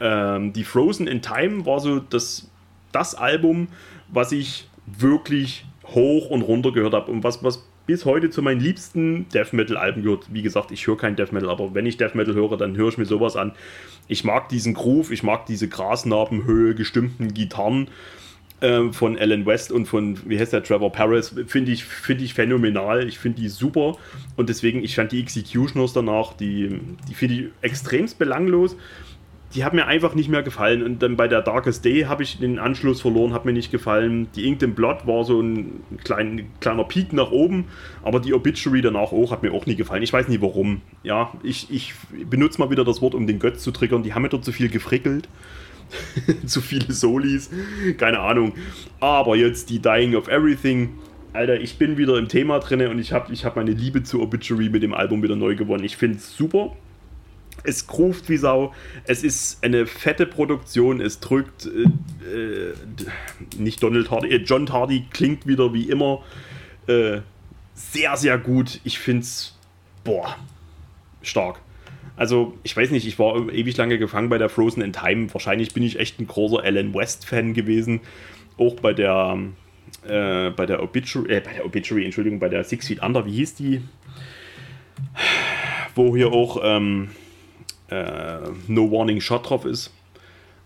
[0.00, 2.50] ähm, die Frozen in Time war so das,
[2.92, 3.68] das Album,
[4.08, 8.58] was ich wirklich hoch und runter gehört habe und was, was bis heute zu meinen
[8.58, 10.24] liebsten Death Metal Alben gehört.
[10.32, 12.88] Wie gesagt, ich höre kein Death Metal, aber wenn ich Death Metal höre, dann höre
[12.88, 13.52] ich mir sowas an.
[14.08, 17.88] Ich mag diesen Groove, ich mag diese Grasnarbenhöhe gestimmten Gitarren
[18.62, 22.32] äh, von Alan West und von, wie heißt der, Trevor Paris, finde ich, finde ich
[22.32, 23.06] phänomenal.
[23.06, 23.98] Ich finde die super
[24.36, 26.80] und deswegen, ich fand die Executioners danach, die,
[27.10, 28.74] die finde ich extremst belanglos.
[29.54, 32.38] Die haben mir einfach nicht mehr gefallen und dann bei der Darkest Day habe ich
[32.38, 34.28] den Anschluss verloren, hat mir nicht gefallen.
[34.34, 37.66] Die Inked in Blood war so ein klein, kleiner Peak nach oben,
[38.02, 40.02] aber die Obituary danach auch hat mir auch nie gefallen.
[40.02, 40.80] Ich weiß nicht warum.
[41.02, 41.92] Ja, ich, ich
[42.30, 44.02] benutze mal wieder das Wort, um den Götz zu triggern.
[44.02, 45.28] Die haben mir dort zu viel gefrickelt.
[46.46, 47.50] zu viele Solis,
[47.98, 48.54] keine Ahnung.
[49.00, 50.90] Aber jetzt die Dying of Everything.
[51.34, 54.20] Alter, ich bin wieder im Thema drin und ich habe ich hab meine Liebe zu
[54.20, 55.84] Obituary mit dem Album wieder neu gewonnen.
[55.84, 56.76] Ich finde es super.
[57.64, 58.74] Es groovt wie Sau.
[59.04, 61.00] Es ist eine fette Produktion.
[61.00, 61.84] Es drückt äh,
[62.28, 62.74] äh,
[63.56, 66.22] nicht Donald Hardy, äh, John Hardy klingt wieder wie immer
[66.86, 67.20] äh,
[67.74, 68.80] sehr, sehr gut.
[68.84, 69.56] Ich finde es,
[70.04, 70.36] boah,
[71.22, 71.60] stark.
[72.16, 75.32] Also, ich weiß nicht, ich war ewig lange gefangen bei der Frozen in Time.
[75.32, 78.00] Wahrscheinlich bin ich echt ein großer Alan West-Fan gewesen.
[78.58, 79.38] Auch bei der,
[80.06, 83.32] äh, bei der Obituary, äh, bei der Obituary, Entschuldigung, bei der Six Feet Under, wie
[83.32, 83.82] hieß die?
[85.94, 87.10] Wo hier auch ähm,
[87.92, 89.92] äh, No Warning Shot drauf ist.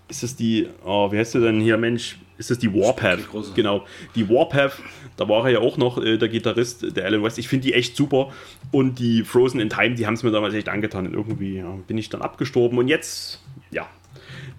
[0.08, 2.18] Ist das die, oh, wie heißt du denn hier, Mensch?
[2.38, 3.18] Ist das die Warpath?
[3.18, 3.54] Die.
[3.54, 4.78] Genau, die Warpath,
[5.16, 7.38] da war er ja auch noch äh, der Gitarrist, der Alan West.
[7.38, 8.30] Ich finde die echt super.
[8.70, 11.06] Und die Frozen in Time, die haben es mir damals echt angetan.
[11.06, 12.78] Und irgendwie ja, bin ich dann abgestorben.
[12.78, 13.88] Und jetzt, ja,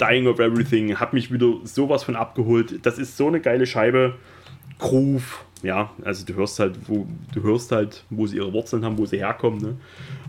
[0.01, 2.85] Dying of Everything hat mich wieder sowas von abgeholt.
[2.85, 4.15] Das ist so eine geile Scheibe.
[4.79, 8.97] Groove, ja, also du hörst halt, wo du hörst halt, wo sie ihre Wurzeln haben,
[8.97, 9.59] wo sie herkommen.
[9.59, 9.77] Ne?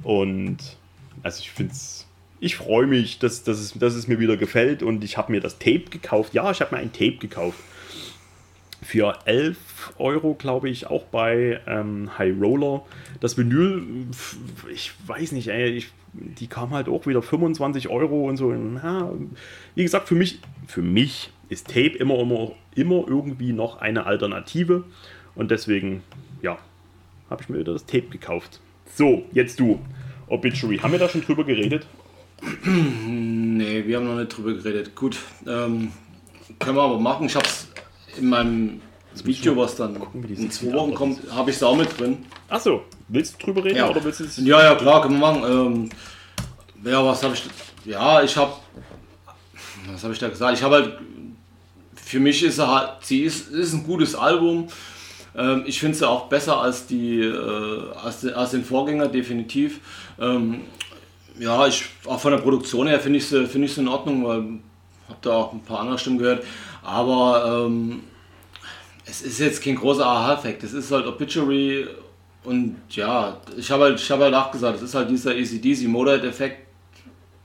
[0.03, 0.57] Und
[1.23, 2.08] also ich finde es,
[2.41, 5.41] ich freue mich, dass, dass, es, dass es mir wieder gefällt und ich habe mir
[5.41, 6.35] das Tape gekauft.
[6.35, 7.59] Ja, ich habe mir ein Tape gekauft.
[8.81, 12.83] Für 11 Euro, glaube ich, auch bei ähm, High Roller.
[13.21, 13.83] Das Vinyl,
[14.73, 18.53] ich weiß nicht, ey, ich, die kam halt auch wieder 25 Euro und so.
[18.53, 19.13] Ja,
[19.75, 24.85] wie gesagt, für mich, für mich ist Tape immer, immer, immer irgendwie noch eine Alternative.
[25.35, 26.03] Und deswegen,
[26.41, 26.59] ja,
[27.29, 28.61] habe ich mir wieder das Tape gekauft.
[28.95, 29.81] So, jetzt du.
[30.29, 30.79] Obituary.
[30.79, 31.87] Haben wir da schon drüber geredet?
[32.65, 34.95] Nee, wir haben noch nicht drüber geredet.
[34.95, 35.93] Gut, ähm,
[36.59, 37.27] können wir aber machen.
[37.27, 37.67] Ich habe es
[38.19, 38.81] in meinem
[39.25, 42.25] Video, was dann die in zwei Wochen kommt, habe ich es auch mit drin.
[42.49, 43.89] Achso, willst du drüber reden Ja.
[43.91, 44.37] oder willst du es?
[44.39, 45.43] Ja, ja, klar, können wir machen.
[45.45, 45.91] Ähm,
[46.91, 47.43] ja, was habe ich.
[47.85, 48.53] Ja, ich habe.
[49.93, 50.57] Was habe ich da gesagt?
[50.57, 50.99] Ich habe halt.
[51.97, 52.91] Für mich ist er halt.
[53.03, 54.69] Sie ist, ist ein gutes Album.
[55.37, 59.81] Ähm, ich finde sie auch besser als, die, äh, als, den, als den Vorgänger, definitiv.
[60.21, 60.63] Ähm,
[61.39, 65.09] ja, ich, auch von der Produktion her finde ich, sie, find in Ordnung, weil ich
[65.09, 66.45] habe da auch ein paar andere Stimmen gehört.
[66.83, 68.03] Aber ähm,
[69.05, 70.65] es ist jetzt kein großer Aha-Effekt.
[70.65, 71.87] Es ist halt Obituary
[72.45, 75.89] und ja, ich habe halt, ich hab halt auch gesagt, es ist halt dieser ACDC
[75.89, 76.67] Motorhead-Effekt.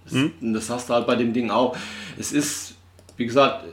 [0.06, 1.76] Das, das hast du halt bei dem Ding auch.
[2.18, 2.76] Es ist,
[3.18, 3.66] wie gesagt,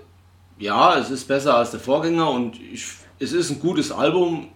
[0.58, 2.86] ja, es ist besser als der Vorgänger und ich,
[3.18, 4.48] es ist ein gutes Album.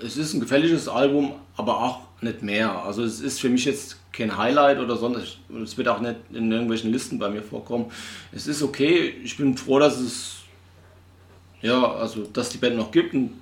[0.00, 2.84] Es ist ein gefälliges Album, aber auch nicht mehr.
[2.84, 5.38] Also es ist für mich jetzt kein Highlight oder sonst.
[5.62, 7.90] Es wird auch nicht in irgendwelchen Listen bei mir vorkommen.
[8.32, 9.14] Es ist okay.
[9.22, 10.36] Ich bin froh, dass es
[11.60, 13.14] ja, also dass die Band noch gibt.
[13.14, 13.32] Und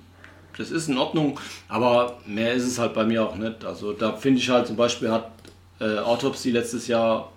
[0.57, 3.65] das ist in Ordnung, aber mehr ist es halt bei mir auch nicht.
[3.65, 5.31] Also da finde ich halt zum Beispiel hat
[5.79, 7.31] äh, Autopsy letztes Jahr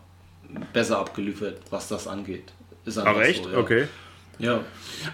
[0.72, 2.52] besser abgeliefert, was das angeht.
[2.84, 3.44] Ist Ach echt?
[3.44, 3.58] so, ja.
[3.58, 3.88] Okay.
[4.38, 4.60] Ja.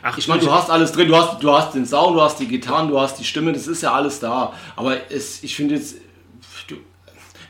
[0.03, 2.39] Ach, Ich meine, du hast alles drin, du hast, du hast den Sound, du hast
[2.41, 4.53] die Gitarren, du hast die Stimme, das ist ja alles da.
[4.77, 5.97] Aber es, ich finde jetzt,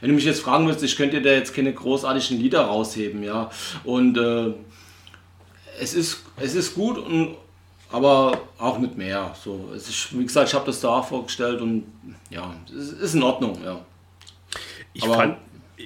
[0.03, 3.23] wenn du mich jetzt fragen würdest, ich könnte dir da jetzt keine großartigen Lieder rausheben,
[3.23, 3.49] ja.
[3.85, 4.53] Und äh,
[5.81, 7.37] es ist, es ist gut, und,
[7.93, 9.33] aber auch nicht mehr.
[9.41, 11.85] So, es ist, wie gesagt, ich habe das da vorgestellt und
[12.31, 13.81] ja, es ist in Ordnung, ja.
[14.93, 15.37] Ich aber fand,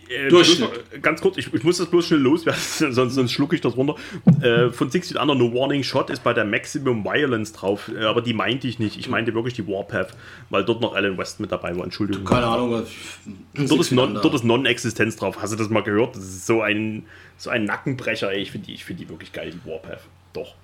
[0.08, 0.70] äh, Durchschnitt.
[0.70, 2.60] Bloß, ganz kurz, ich, ich, muss das bloß schnell loswerden,
[2.92, 3.96] sonst, sonst schlucke ich das runter.
[4.40, 8.04] Äh, von Six Feet Under No Warning Shot ist bei der Maximum Violence drauf, äh,
[8.04, 8.98] aber die meinte ich nicht.
[8.98, 10.14] Ich meinte wirklich die Warpath,
[10.50, 11.84] weil dort noch Alan West mit dabei war.
[11.84, 12.24] Entschuldigung.
[12.24, 12.84] Keine Ahnung.
[13.54, 15.38] Dort ist, non, dort ist Non-Existenz drauf.
[15.40, 16.16] Hast du das mal gehört?
[16.16, 17.04] Das ist so ein,
[17.36, 18.32] so ein Nackenbrecher.
[18.32, 18.42] Ey.
[18.42, 20.00] Ich finde die, find die wirklich geil, die Warpath.
[20.32, 20.54] Doch.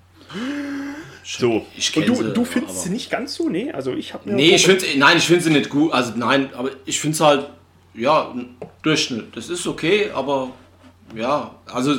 [1.24, 1.66] So.
[1.96, 3.48] Und du, du findest sie nicht ganz so?
[3.48, 5.92] Nee, also ich habe Nee, ich finde nein, ich finde sie nicht gut.
[5.92, 7.46] Also nein, aber ich finde es halt
[7.94, 8.34] ja,
[8.82, 9.36] Durchschnitt.
[9.36, 10.50] Das ist okay, aber
[11.14, 11.94] ja, also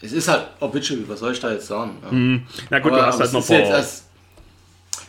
[0.00, 1.98] es ist halt Obituary, was soll ich da jetzt sagen?
[2.02, 2.12] Ja.
[2.12, 2.42] Mhm.
[2.70, 3.84] Na gut, aber, du hast halt noch ein paar...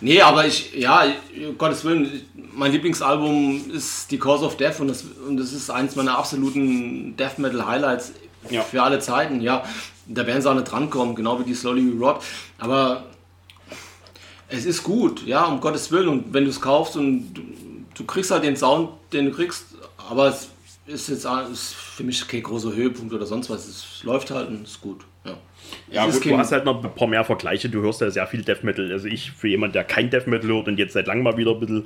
[0.01, 1.05] Nee, aber ich, ja,
[1.47, 2.23] um Gottes Willen,
[2.53, 7.15] mein Lieblingsalbum ist The Cause of Death und das, und das ist eins meiner absoluten
[7.15, 8.11] Death Metal Highlights
[8.49, 8.61] ja.
[8.63, 9.63] für alle Zeiten, ja.
[10.05, 12.21] Da werden sie auch nicht drankommen, genau wie die Slowly We Rot.
[12.57, 13.05] Aber
[14.49, 16.09] es ist gut, ja, um Gottes Willen.
[16.09, 17.33] Und wenn du es kaufst und
[17.95, 19.65] du kriegst halt den Sound, den du kriegst,
[20.09, 20.49] aber es
[20.85, 23.67] ist jetzt ist für mich kein großer Höhepunkt oder sonst was.
[23.67, 25.05] Es läuft halt und ist gut.
[25.23, 25.37] Ja,
[25.89, 27.69] ja gut, du hast halt noch ein paar mehr Vergleiche.
[27.69, 28.91] Du hörst ja sehr viel Death Metal.
[28.91, 31.51] Also ich, für jemanden, der kein Death Metal hört und jetzt seit langem mal wieder
[31.51, 31.85] ein bisschen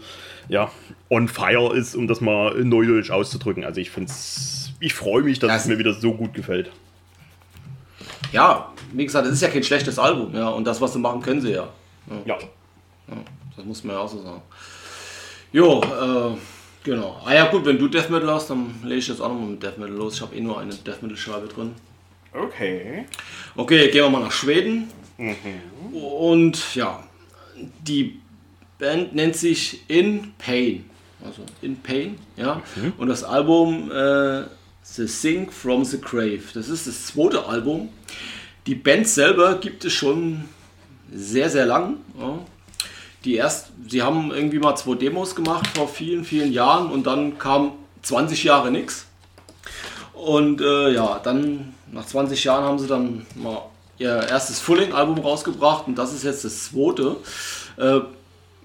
[0.50, 0.72] ja,
[1.10, 3.64] on fire ist, um das mal neudeutsch auszudrücken.
[3.64, 6.72] Also ich finde es, ich freue mich, dass das es mir wieder so gut gefällt.
[8.32, 10.36] Ja, wie gesagt, es ist ja kein schlechtes Album.
[10.36, 11.68] Ja, und das, was sie machen, können sie ja.
[12.10, 12.16] Ja.
[12.26, 12.38] ja.
[13.10, 13.18] ja
[13.56, 14.42] das muss man ja auch so sagen.
[15.58, 16.38] Jo, äh,
[16.84, 17.20] genau.
[17.26, 19.64] Ah ja gut, wenn du Death Metal hast, dann lege ich jetzt auch nochmal mit
[19.64, 20.14] Death Metal los.
[20.14, 21.74] Ich habe eh nur eine Death Metal Scheibe drin.
[22.32, 23.06] Okay.
[23.56, 24.88] Okay, gehen wir mal nach Schweden.
[25.18, 25.98] Mhm.
[25.98, 27.02] Und ja,
[27.82, 28.20] die
[28.78, 30.88] Band nennt sich In Pain.
[31.26, 32.62] Also In Pain, ja.
[32.76, 32.94] Mhm.
[33.00, 34.44] Und das Album äh,
[34.84, 36.44] The Sing from the Grave.
[36.54, 37.90] Das ist das zweite Album.
[38.68, 40.44] Die Band selber gibt es schon
[41.12, 41.98] sehr, sehr lang.
[42.20, 42.46] Ja
[43.28, 47.38] die erst, sie haben irgendwie mal zwei Demos gemacht vor vielen, vielen Jahren und dann
[47.38, 47.74] kam
[48.04, 49.06] 20 Jahre nichts.
[50.14, 53.64] Und äh, ja, dann nach 20 Jahren haben sie dann mal
[53.98, 57.18] ihr erstes Fulling-Album rausgebracht und das ist jetzt das zweite.
[57.78, 58.00] Äh,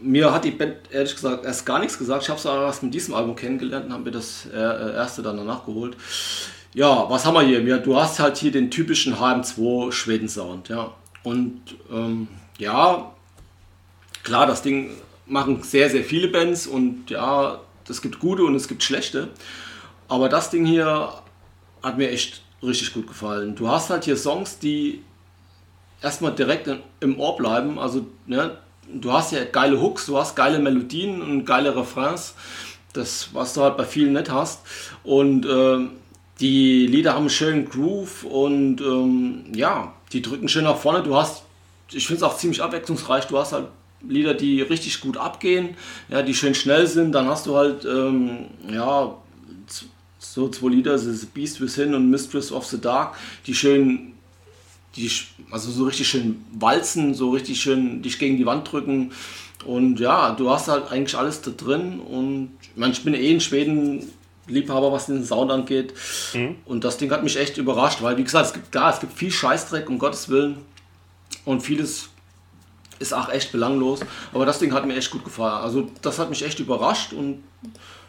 [0.00, 2.22] mir hat die Band ehrlich gesagt erst gar nichts gesagt.
[2.22, 5.38] Ich habe aber erst mit diesem Album kennengelernt und habe mir das äh, erste dann
[5.38, 5.96] danach geholt.
[6.74, 7.78] Ja, was haben wir hier?
[7.78, 10.92] Du hast halt hier den typischen HM2 Schweden-Sound, ja.
[11.24, 11.60] Und
[11.92, 12.28] ähm,
[12.58, 13.12] ja,
[14.22, 14.90] Klar, das Ding
[15.26, 19.28] machen sehr, sehr viele Bands und ja, es gibt gute und es gibt schlechte.
[20.08, 21.12] Aber das Ding hier
[21.82, 23.54] hat mir echt richtig gut gefallen.
[23.56, 25.02] Du hast halt hier Songs, die
[26.00, 26.70] erstmal direkt
[27.00, 27.78] im Ohr bleiben.
[27.78, 28.58] Also, ne,
[28.92, 32.34] du hast ja geile Hooks, du hast geile Melodien und geile Refrains.
[32.92, 34.60] Das, was du halt bei vielen nicht hast.
[35.02, 35.88] Und äh,
[36.40, 41.02] die Lieder haben einen schönen Groove und ähm, ja, die drücken schön nach vorne.
[41.02, 41.44] Du hast,
[41.90, 43.26] ich finde es auch ziemlich abwechslungsreich.
[43.26, 43.68] Du hast halt
[44.08, 45.70] Lieder, die richtig gut abgehen,
[46.08, 47.12] ja, die schön schnell sind.
[47.12, 49.16] Dann hast du halt, ähm, ja,
[50.18, 53.16] so zwei Lieder, The Beast Within und Mistress of the Dark,
[53.46, 54.12] die schön,
[54.96, 55.10] die,
[55.50, 59.12] also so richtig schön walzen, so richtig schön dich gegen die Wand drücken.
[59.64, 62.00] Und ja, du hast halt eigentlich alles da drin.
[62.00, 64.10] Und ich, meine, ich bin eh in Schweden
[64.46, 65.94] Liebhaber, was den Sound angeht.
[66.34, 66.56] Mhm.
[66.64, 69.12] Und das Ding hat mich echt überrascht, weil wie gesagt, es gibt, klar, es gibt
[69.12, 70.58] viel Scheißdreck, um Gottes Willen.
[71.44, 72.08] Und vieles
[72.98, 74.00] ist auch echt belanglos.
[74.32, 75.62] Aber das Ding hat mir echt gut gefallen.
[75.62, 77.42] Also das hat mich echt überrascht und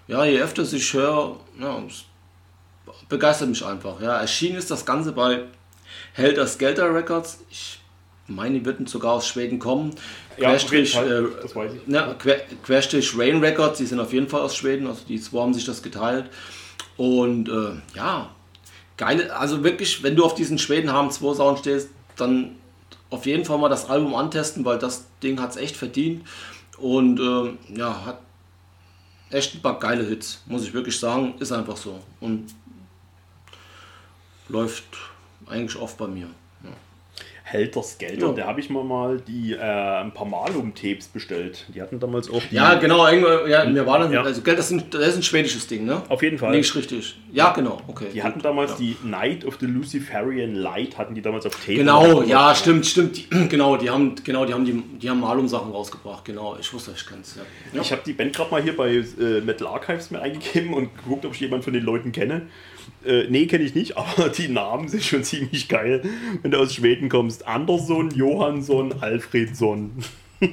[0.08, 1.82] ja, je öfter ich höre, ja,
[3.10, 4.02] begeistert mich einfach.
[4.02, 5.44] Ja, erschienen ist das Ganze bei
[6.14, 7.40] Helter Skelter Records.
[7.50, 7.80] Ich
[8.28, 9.96] meine, die würden sogar aus Schweden kommen.
[10.38, 11.88] Ja, Querstrich, äh, ich.
[11.88, 15.42] Ne, Quer, Querstrich Rain Records, die sind auf jeden Fall aus Schweden, also die zwei
[15.42, 16.30] haben sich das geteilt.
[16.98, 18.30] Und äh, ja,
[18.98, 22.56] geile, also wirklich, wenn du auf diesen Schweden haben 2 Sound stehst, dann
[23.14, 26.28] auf jeden Fall mal das Album antesten, weil das Ding hat es echt verdient.
[26.80, 28.20] Und äh, ja, hat
[29.30, 31.36] echt ein paar geile Hits, muss ich wirklich sagen.
[31.38, 32.00] Ist einfach so.
[32.20, 32.48] Und
[34.50, 34.84] läuft
[35.46, 36.28] eigentlich oft bei mir.
[37.54, 38.34] Helter Skelter, ja.
[38.34, 41.68] der habe ich mal mal die äh, ein paar Malum-Tapes bestellt.
[41.74, 42.56] Die hatten damals auch die.
[42.56, 44.24] Ja, genau, ja, mir war dann, ja.
[44.24, 46.02] also das ist, ein, das ist ein schwedisches Ding, ne?
[46.10, 46.50] Auf jeden Fall.
[46.50, 47.16] Nicht richtig.
[47.32, 48.08] Ja, genau, okay.
[48.12, 48.24] Die gut.
[48.24, 48.78] hatten damals ja.
[48.80, 51.76] die Night of the Luciferian Light, hatten die damals auf Tape.
[51.76, 53.18] Genau, ja, stimmt, stimmt.
[53.18, 56.58] Die, genau, die haben, genau, die haben die, die haben Malum-Sachen rausgebracht, genau.
[56.60, 57.80] Ich wusste, ich kenn's, ja.
[57.80, 61.24] Ich habe die Band gerade mal hier bei äh, Metal Archives mir eingegeben und geguckt,
[61.24, 62.48] ob ich jemanden von den Leuten kenne.
[63.06, 66.02] Äh, nee, kenne ich nicht, aber die Namen sind schon ziemlich geil,
[66.42, 67.48] wenn du aus Schweden kommst.
[67.48, 69.92] Andersson, Johansson, Alfredsson.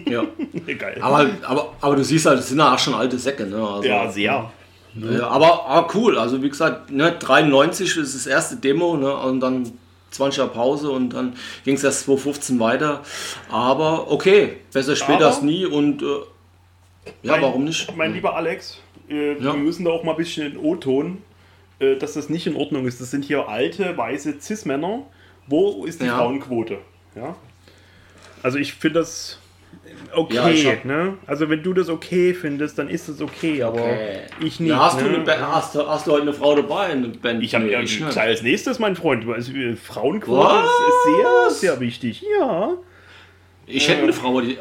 [0.09, 0.24] Ja.
[0.78, 0.98] geil.
[1.01, 3.47] Aber, aber, aber du siehst halt, das sind ja auch schon alte Säcke.
[3.47, 3.56] Ne?
[3.56, 4.51] Also, ja, sehr.
[4.97, 9.39] Ja, aber, aber cool, also wie gesagt, ne, 93 ist das erste Demo ne, und
[9.39, 9.70] dann
[10.12, 13.01] 20er Pause und dann ging es erst 2015 weiter.
[13.52, 16.06] Aber okay, besser später als nie und äh,
[17.22, 17.97] ja, Mein- warum nicht?
[17.97, 18.78] Mein lieber Alex,
[19.09, 19.39] äh, Ja.
[19.44, 21.18] wir müssen da auch mal ein bisschen in O-Ton,
[21.81, 23.01] äh, dass das nicht in Ordnung ist.
[23.01, 25.02] Das sind hier alte, weiße Cis-Männer.
[25.47, 26.16] Wo ist die Ja.
[26.19, 26.78] Frauenquote?
[27.16, 27.35] Ja?
[28.43, 29.39] Also ich finde das
[30.15, 30.35] okay.
[30.62, 31.15] Ja, hab- ne?
[31.27, 34.20] Also wenn du das okay findest, dann ist das okay, aber Okay.
[34.40, 34.70] ich nicht.
[34.70, 35.09] Ja, hast, ne?
[35.09, 37.43] du eine hast, du- hast du heute eine Frau dabei in der Band?
[37.43, 39.28] Ich habe ja ich als nächstes, mein Freund.
[39.28, 39.52] Also,
[39.82, 42.24] Frauenquote ist, ist sehr, sehr wichtig.
[42.39, 42.74] Ja.
[43.72, 44.59] Ich hätte eine Frau, die.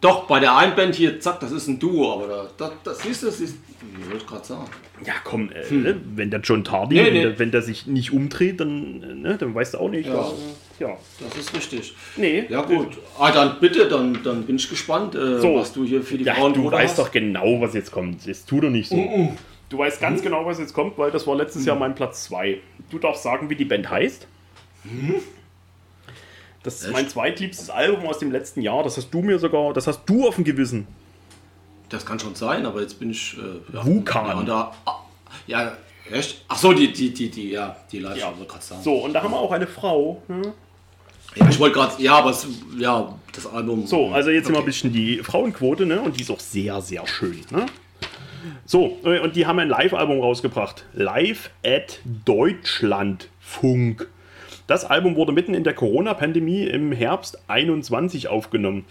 [0.00, 2.98] Doch, bei der einen Band hier, zack, das ist ein Duo, aber da, das, das
[3.02, 3.56] siehst du, das ist.
[4.02, 4.64] Ich wollte gerade sagen.
[5.06, 7.02] Ja, komm, äh, wenn der John Tardy, Hm.
[7.02, 7.22] Nee, wenn, nee.
[7.22, 10.06] Der, wenn der sich nicht umdreht, dann, äh, ne, dann weißt du auch nicht.
[10.06, 10.18] Ja.
[10.18, 10.32] was,
[10.78, 10.96] ja.
[11.20, 11.94] Das ist richtig.
[12.16, 12.44] Nee.
[12.48, 12.98] Ja, gut.
[13.18, 15.54] Ah, dann bitte, dann, dann bin ich gespannt, äh, So.
[15.56, 18.26] was du hier für die Ja, Frauen du weißt doch genau, was jetzt kommt.
[18.26, 19.32] Es tut doch nicht so.
[19.70, 22.58] Du weißt ganz genau, was jetzt kommt, weil das war letztes Jahr mein Platz 2.
[22.90, 24.26] Du darfst sagen, wie die Band heißt.
[26.62, 28.82] Das ist mein zweitliebstes Album aus dem letzten Jahr.
[28.82, 30.86] Das hast du mir sogar, das hast du auf dem Gewissen.
[31.88, 33.36] Das kann schon sein, aber jetzt bin ich.
[33.38, 34.46] Äh, ja, Vulkan.
[34.46, 34.96] Ja, ah,
[35.46, 35.72] ja,
[36.10, 36.44] echt?
[36.48, 38.32] Ach so, die, die, die, die, ja, die live Ja.
[38.46, 38.82] gerade sagen.
[38.82, 40.22] So, und da haben wir auch eine Frau.
[40.28, 40.52] Ne?
[41.36, 42.46] Ja, ich wollte gerade, ja, aber es,
[42.78, 43.86] ja, das Album.
[43.86, 44.66] So, also jetzt mal ein Okay.
[44.66, 46.00] bisschen die Frauenquote, ne?
[46.00, 47.66] Und die ist auch sehr, sehr schön, ne?
[48.66, 50.84] So, äh, und die haben ein Live-Album rausgebracht.
[50.92, 54.08] Live at Deutschlandfunk.
[54.70, 58.84] Das Album wurde mitten in der Corona-Pandemie im Herbst 21 aufgenommen.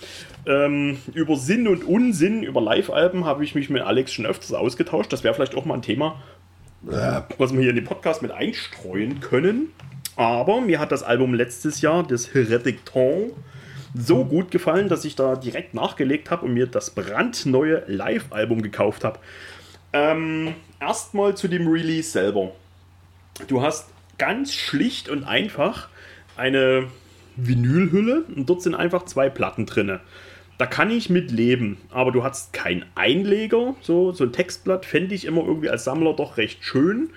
[0.45, 5.14] Ähm, über Sinn und Unsinn, über Live-Alben habe ich mich mit Alex schon öfters ausgetauscht.
[5.14, 6.22] Das wäre vielleicht auch mal ein Thema,
[6.81, 9.72] was wir hier in den Podcast mit einstreuen können.
[10.18, 12.30] Aber mir hat das Album letztes Jahr, das
[12.84, 13.34] Temps,
[13.95, 19.06] so gut gefallen, dass ich da direkt nachgelegt habe und mir das brandneue Live-Album gekauft
[19.06, 19.19] habe.
[19.93, 22.51] Ähm, Erstmal zu dem Release selber.
[23.47, 23.88] Du hast
[24.20, 25.90] ganz schlicht und einfach
[26.38, 26.88] eine
[27.36, 30.02] Vinylhülle und dort sind einfach zwei Platten drinne.
[30.60, 35.16] Da kann ich mit leben, aber du hast keinen Einleger, so, so ein Textblatt fände
[35.16, 37.10] ich immer irgendwie als Sammler doch recht schön.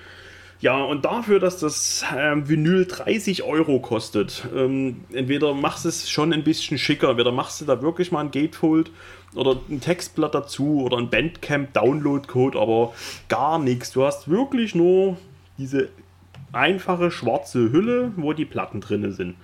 [0.60, 6.08] Ja, und dafür, dass das ähm, Vinyl 30 Euro kostet, ähm, entweder machst du es
[6.08, 8.92] schon ein bisschen schicker, entweder machst du da wirklich mal ein Gatefold
[9.34, 12.94] oder ein Textblatt dazu oder ein Bandcamp Download-Code, aber
[13.28, 13.90] gar nichts.
[13.90, 15.16] Du hast wirklich nur
[15.58, 15.88] diese
[16.52, 19.36] einfache schwarze Hülle, wo die Platten drin sind.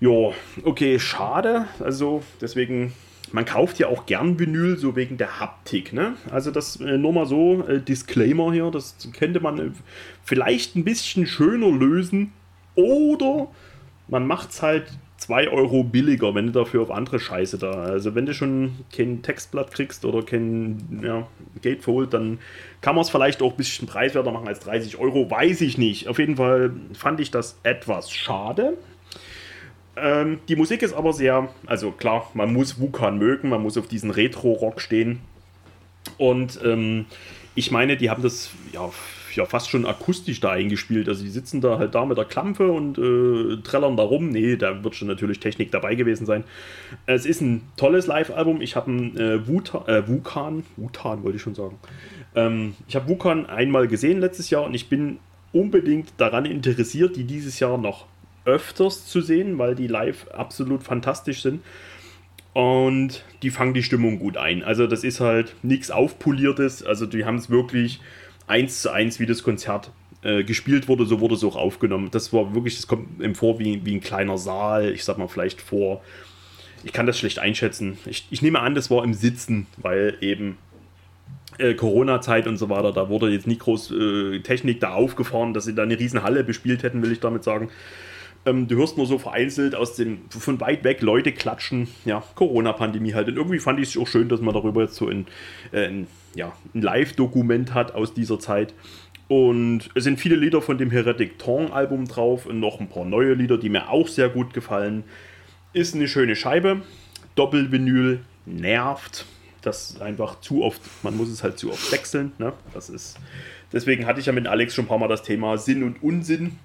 [0.00, 0.32] Ja,
[0.64, 1.66] okay, schade.
[1.80, 2.92] Also deswegen,
[3.32, 5.92] man kauft ja auch gern Vinyl, so wegen der Haptik.
[5.92, 6.14] Ne?
[6.30, 9.70] Also das äh, nur mal so, äh, Disclaimer hier, das könnte man äh,
[10.22, 12.32] vielleicht ein bisschen schöner lösen.
[12.74, 13.48] Oder
[14.08, 17.70] man macht es halt 2 Euro billiger, wenn du dafür auf andere Scheiße da.
[17.70, 21.26] Also wenn du schon kein Textblatt kriegst oder kein ja,
[21.62, 22.40] Gatefold, dann
[22.84, 25.30] kann man es vielleicht auch ein bisschen preiswerter machen als 30 Euro.
[25.30, 26.06] Weiß ich nicht.
[26.06, 28.76] Auf jeden Fall fand ich das etwas schade.
[29.96, 33.88] Ähm, die Musik ist aber sehr, also klar, man muss Wukan mögen, man muss auf
[33.88, 35.20] diesen Retro-Rock stehen.
[36.18, 37.06] Und ähm,
[37.54, 38.90] ich meine, die haben das ja,
[39.34, 41.08] ja fast schon akustisch da eingespielt.
[41.08, 44.28] Also die sitzen da halt da mit der Klampe und äh, trällern da rum.
[44.28, 46.44] Nee, da wird schon natürlich Technik dabei gewesen sein.
[47.06, 48.60] Es ist ein tolles Live-Album.
[48.60, 51.78] Ich habe einen äh, Wuta, äh, Wukan, Wutan wollte ich schon sagen.
[52.34, 55.18] Ähm, ich habe Wukan einmal gesehen letztes Jahr und ich bin
[55.52, 58.06] unbedingt daran interessiert, die dieses Jahr noch
[58.44, 61.62] öfters zu sehen, weil die live absolut fantastisch sind.
[62.52, 64.62] Und die fangen die Stimmung gut ein.
[64.62, 66.84] Also das ist halt nichts Aufpoliertes.
[66.84, 68.00] Also die haben es wirklich
[68.46, 69.90] eins zu eins, wie das Konzert
[70.22, 72.10] äh, gespielt wurde, so wurde es auch aufgenommen.
[72.12, 74.92] Das war wirklich, das kommt ihm vor wie, wie ein kleiner Saal.
[74.92, 76.02] Ich sag mal vielleicht vor,
[76.84, 77.98] ich kann das schlecht einschätzen.
[78.06, 80.56] Ich, ich nehme an, das war im Sitzen, weil eben
[81.58, 85.64] äh, Corona-Zeit und so weiter, da wurde jetzt nie groß äh, Technik da aufgefahren, dass
[85.64, 87.70] sie da eine riesen Halle bespielt hätten, will ich damit sagen.
[88.46, 91.88] Ähm, du hörst nur so vereinzelt aus dem, von weit weg Leute klatschen.
[92.04, 93.28] Ja, Corona-Pandemie halt.
[93.28, 95.26] Und irgendwie fand ich es auch schön, dass man darüber jetzt so ein,
[95.72, 98.74] äh, ein, ja, ein Live-Dokument hat aus dieser Zeit.
[99.28, 103.32] Und es sind viele Lieder von dem Heretic Tong-Album drauf und noch ein paar neue
[103.32, 105.04] Lieder, die mir auch sehr gut gefallen.
[105.72, 106.82] Ist eine schöne Scheibe.
[107.34, 109.24] Doppelvinyl nervt.
[109.64, 112.32] Das einfach zu oft, man muss es halt zu oft wechseln.
[112.38, 112.52] Ne?
[112.74, 113.16] Das ist,
[113.72, 116.58] deswegen hatte ich ja mit Alex schon ein paar Mal das Thema Sinn und Unsinn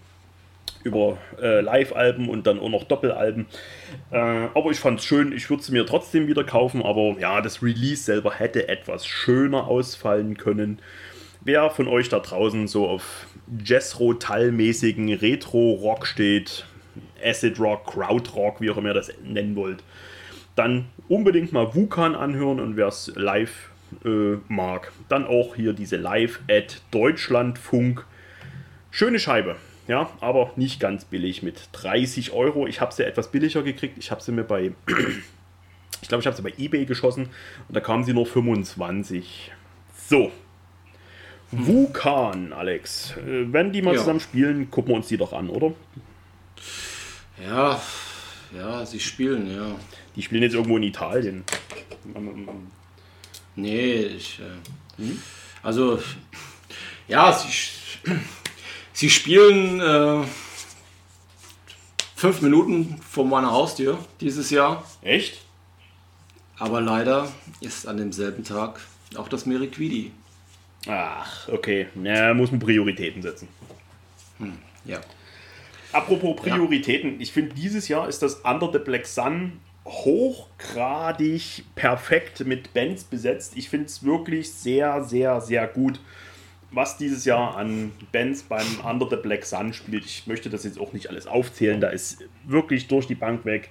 [0.84, 3.46] über äh, Live-Alben und dann auch noch Doppelalben.
[4.12, 7.42] Äh, aber ich fand es schön, ich würde es mir trotzdem wieder kaufen, aber ja,
[7.42, 10.80] das Release selber hätte etwas schöner ausfallen können.
[11.42, 13.28] Wer von euch da draußen so auf
[13.64, 16.66] Jethro-Tull-mäßigen Retro-Rock steht,
[17.24, 19.84] Acid-Rock, Krautrock, wie auch immer ihr das nennen wollt,
[20.56, 23.69] dann unbedingt mal Wukan anhören und wer es live
[24.06, 28.06] äh, mag, dann auch hier diese Live at Deutschlandfunk.
[28.91, 29.56] Schöne Scheibe.
[29.88, 32.68] ja, aber nicht ganz billig mit 30 Euro.
[32.68, 33.98] Ich habe sie etwas billiger gekriegt.
[33.98, 34.72] Ich habe sie mir bei,
[36.02, 37.30] ich glaube, ich habe sie bei eBay geschossen
[37.68, 39.52] und da kamen sie nur 25.
[40.07, 40.31] So.
[41.52, 43.15] Vulkan, Alex.
[43.18, 43.99] Äh, Wenn die mal Ja.
[44.02, 45.73] zusammen spielen, gucken wir uns die doch an, oder?
[47.44, 47.81] Ja,
[48.56, 49.76] ja, sie spielen, ja.
[50.16, 51.44] Die spielen jetzt irgendwo in Italien.
[53.56, 54.40] Nee, ich.
[54.40, 55.04] Äh,
[55.62, 56.02] Also,
[57.08, 57.50] ja, sie,
[58.94, 60.26] sie spielen äh,
[62.16, 64.84] fünf Minuten vor meiner Haustür dieses Jahr.
[65.02, 65.42] Echt?
[66.58, 67.32] Aber leider
[67.62, 68.80] ist an demselben Tag
[69.16, 70.12] auch das Meriquidi.
[70.88, 71.88] Ach, okay.
[72.04, 73.48] Ja, muss man Prioritäten setzen.
[74.86, 75.02] Ja.
[75.91, 79.53] Apropos Prioritäten, ich finde, dieses Jahr ist das Under the Black Sun
[79.86, 83.53] hochgradig perfekt mit Bands besetzt.
[83.56, 85.99] Ich finde es wirklich sehr, sehr, sehr gut,
[86.72, 90.06] was dieses Jahr an Bands beim Under the Black Sun spielt.
[90.06, 93.70] Ich möchte das jetzt auch nicht alles aufzählen, da ist wirklich durch die Bank weg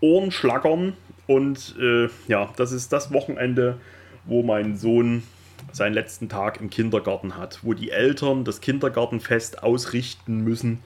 [0.00, 0.94] Ohrenschlackern.
[1.26, 3.78] Und äh, ja, das ist das Wochenende,
[4.24, 5.22] wo mein Sohn
[5.70, 10.80] seinen letzten Tag im Kindergarten hat, wo die Eltern das Kindergartenfest ausrichten müssen.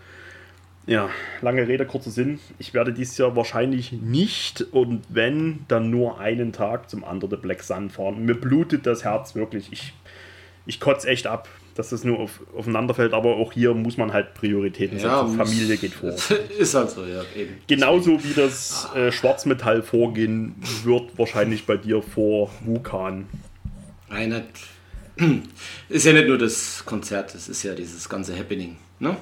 [0.87, 1.09] Ja,
[1.41, 2.39] lange Rede, kurzer Sinn.
[2.59, 7.37] Ich werde dieses Jahr wahrscheinlich nicht und wenn, dann nur einen Tag zum Under the
[7.37, 8.25] Black Sun fahren.
[8.25, 9.73] Mir blutet das Herz wirklich.
[9.73, 9.95] Ich,
[10.67, 14.13] ich kotze echt ab, dass das nur auf, aufeinander fällt, aber auch hier muss man
[14.13, 15.39] halt Prioritäten Ja, setzen.
[15.39, 16.15] Familie geht vor.
[16.59, 17.55] Ist halt so, ja, eben.
[17.67, 23.27] Genauso wie das äh, Schwarzmetall vorgehen wird, wahrscheinlich bei dir vor Vulkan.
[24.11, 24.43] Nein.
[25.89, 28.77] Ist ja nicht nur das Konzert, es ist ja dieses ganze Happening.
[28.99, 29.17] Ne?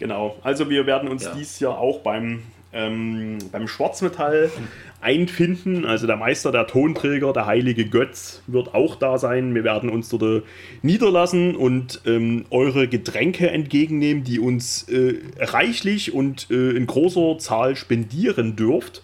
[0.00, 1.34] Genau, also wir werden uns Ja.
[1.34, 4.50] dieses Jahr auch beim, ähm, beim Schwarzmetall
[5.02, 5.84] einfinden.
[5.84, 9.54] Also der Meister, der Tonträger, der heilige Götz wird auch da sein.
[9.54, 10.42] Wir werden uns dort äh,
[10.80, 17.76] niederlassen und ähm, eure Getränke entgegennehmen, die uns äh, reichlich und äh, in großer Zahl
[17.76, 19.02] spendieren dürft.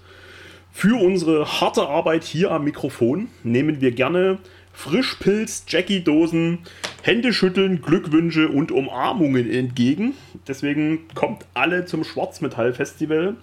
[0.73, 4.39] Für unsere harte Arbeit hier am Mikrofon nehmen wir gerne
[4.73, 6.59] Frischpilz, Jackie-Dosen,
[7.07, 10.15] Händeschütteln, Glückwünsche und Umarmungen entgegen.
[10.49, 13.37] Deswegen kommt alle zum Schwarzmetall-Festival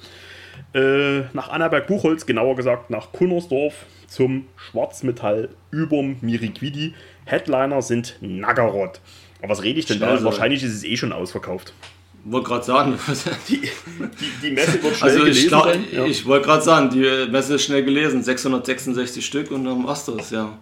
[0.74, 6.94] äh, nach Annaberg-Buchholz, genauer gesagt nach Kunnersdorf zum Schwarzmetall überm Miriquidi.
[7.24, 9.00] Headliner sind Naggerot.
[9.40, 10.08] Aber was rede ich denn da?
[10.08, 10.26] Schnell so.
[10.26, 11.74] Wahrscheinlich ist es eh schon ausverkauft.
[12.26, 13.00] Wollte gerade sagen,
[13.48, 13.70] Die, die,
[14.42, 15.86] die Messe wird schnell also ich, gelesen glaub, sein.
[15.90, 16.06] Ja.
[16.06, 20.18] ich wollte gerade sagen, die Messe ist schnell gelesen, 666 Stück und dann machst du
[20.18, 20.58] es, ja.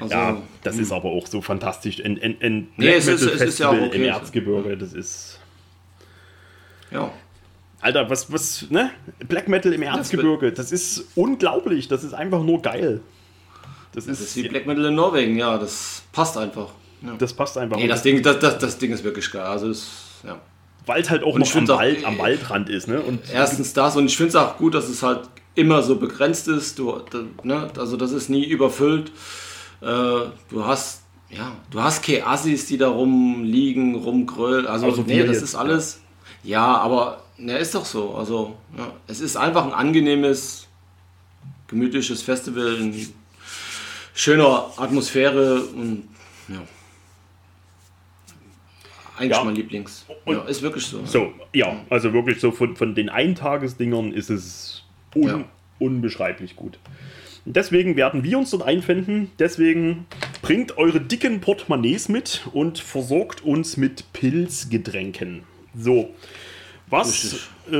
[0.00, 2.00] Also, Ja, das ist aber auch so fantastisch.
[2.04, 4.02] Ein, ein, ein Nee, Black es ist- Metal es ist ja auch okay im.
[4.04, 5.38] Erzgebirge, das ist.
[6.90, 7.10] ja.
[7.82, 8.90] Alter, was, was, ne?
[9.26, 13.00] Black Metal im Erzgebirge, das ist unglaublich, das ist einfach nur geil.
[13.92, 16.68] Das Das ist ist, wie Black Metal in Norwegen, ja, das passt einfach.
[17.00, 17.14] Ja.
[17.18, 17.78] das passt einfach.
[17.78, 19.40] Nee, das Ding, das, das, das Ding ist wirklich geil.
[19.42, 19.88] Also es,
[20.26, 20.38] ja.
[20.84, 23.00] Weil es halt auch Und noch am, Wald, am Waldrand ist, ne?
[23.00, 25.20] Und Erstens das und ich finde es auch gut, dass es halt
[25.54, 26.78] immer so begrenzt ist.
[26.78, 27.00] Du,
[27.42, 29.10] ne, also das ist nie überfüllt.
[29.80, 29.86] Äh,
[30.50, 34.66] du hast ja, du hast keine Assis, die da rumliegen, rumgrölen.
[34.66, 36.00] Also Also nee, das ist alles.
[36.42, 38.14] Ja, aber ne, ist doch so.
[38.16, 40.66] Also ja, es ist einfach ein angenehmes,
[41.68, 43.08] gemütliches Festival in
[44.14, 46.08] schöner Atmosphäre und
[46.48, 46.60] ja.
[49.16, 49.44] Eigentlich Ja.
[49.44, 50.06] mein Lieblings.
[50.24, 51.04] Und- ja, ist wirklich so.
[51.04, 54.82] so, ja, also wirklich so von, von den Eintagesdingern ist es
[55.14, 55.44] un, Ja.
[55.78, 56.78] unbeschreiblich gut.
[57.46, 59.30] Und deswegen werden wir uns dort einfinden.
[59.38, 60.06] Deswegen
[60.42, 65.44] bringt eure dicken Portemonnaies mit und versorgt uns mit Pilzgetränken.
[65.74, 66.10] So,
[66.88, 67.76] was äh,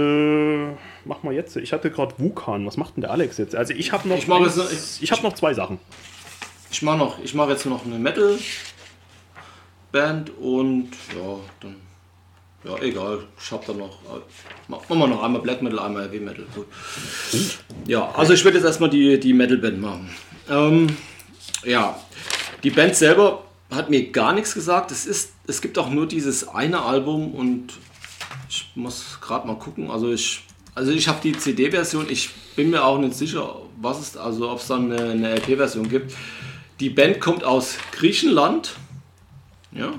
[1.05, 1.57] machen wir jetzt?
[1.57, 2.65] Ich hatte gerade Wukan.
[2.67, 3.55] Was macht denn der Alex jetzt?
[3.55, 5.79] Also ich habe noch, Ich mache jetzt noch- eins- ich habe noch zwei Sachen.
[6.71, 8.39] Ich mache noch, ich mache jetzt noch eine Metal
[9.93, 11.75] Band und ja, dann
[12.65, 13.99] ja egal, ich habe dann noch
[14.69, 16.45] machen wir noch einmal Black Metal, einmal Heavy Metal.
[16.55, 16.67] Gut.
[17.87, 20.11] Ja, also ich werde jetzt erstmal die die Metal Band machen.
[20.49, 20.87] Ähm,
[21.65, 21.99] ja,
[22.63, 24.91] die Band selber hat mir gar nichts gesagt.
[24.91, 27.75] Es ist es gibt auch nur dieses eine Album und
[28.49, 29.91] ich muss gerade mal gucken.
[29.91, 30.43] Also ich
[30.75, 32.07] also ich habe die CD-Version.
[32.09, 35.89] Ich bin mir auch nicht sicher, was es also ob es dann eine, eine LP-Version
[35.89, 36.15] gibt.
[36.81, 38.77] Die Band kommt aus Griechenland.
[39.73, 39.93] Ja.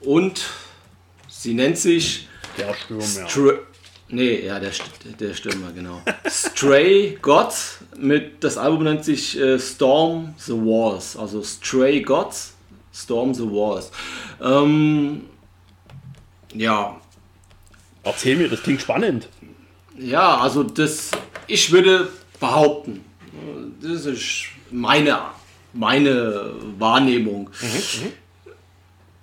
[0.00, 0.46] Und
[1.38, 3.28] sie nennt sich Der Stürmer.
[3.28, 3.52] Stra
[4.10, 4.72] Nee, ja, der,
[5.20, 6.00] der Stürmer, genau.
[6.26, 11.14] Stray Gods mit das Album nennt sich äh, Storm the Walls.
[11.14, 12.54] Also Stray Gods,
[12.94, 13.90] Storm the Walls.
[14.40, 15.26] Ähm,
[16.54, 16.98] ja,
[18.02, 19.28] Erzähl mir, das klingt spannend.
[19.98, 21.10] ja, also das,
[21.46, 22.10] ich würde
[22.40, 23.04] behaupten,
[23.82, 25.18] das ist meine,
[25.74, 27.50] meine Wahrnehmung.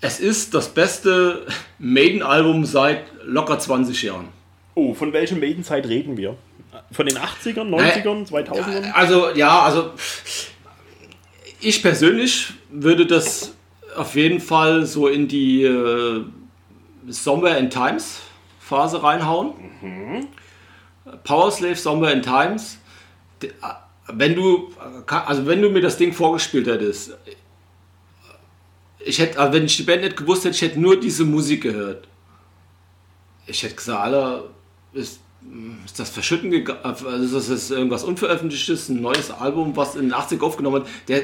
[0.05, 1.47] Es ist das beste
[1.79, 4.27] Maiden-Album seit locker 20 Jahren.
[4.75, 6.37] Oh, von welcher Maiden-Zeit reden wir?
[6.91, 8.91] Von den 80ern, 90ern, 2000ern?
[8.91, 9.93] Also, ja, also
[11.59, 13.55] ich persönlich würde das
[13.95, 16.23] auf jeden Fall so in die äh,
[17.07, 18.19] Somewhere in Times
[18.59, 19.53] Phase reinhauen.
[19.81, 20.27] Mhm.
[21.23, 22.77] Power Slave, Somewhere in Times.
[23.41, 23.51] De-
[24.07, 24.71] Wenn du,
[25.07, 27.17] also wenn du mir das Ding vorgespielt hättest,
[29.05, 31.61] ich hätte, also wenn ich die Band nicht gewusst hätte, ich hätte nur diese Musik
[31.61, 32.07] gehört.
[33.45, 34.45] Ich hätte gesagt, Alter,
[34.93, 35.19] ist,
[35.85, 36.79] ist das verschütten gegangen?
[36.83, 40.89] Also ist das irgendwas Unveröffentlichtes, ein neues Album, was in den 80 aufgenommen hat?
[41.07, 41.21] Der,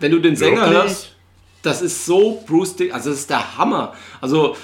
[0.00, 0.82] wenn du den Sänger Wirklich?
[0.82, 1.16] hörst,
[1.62, 3.94] das ist so Bruce Dick, also das ist der Hammer.
[4.22, 4.56] Also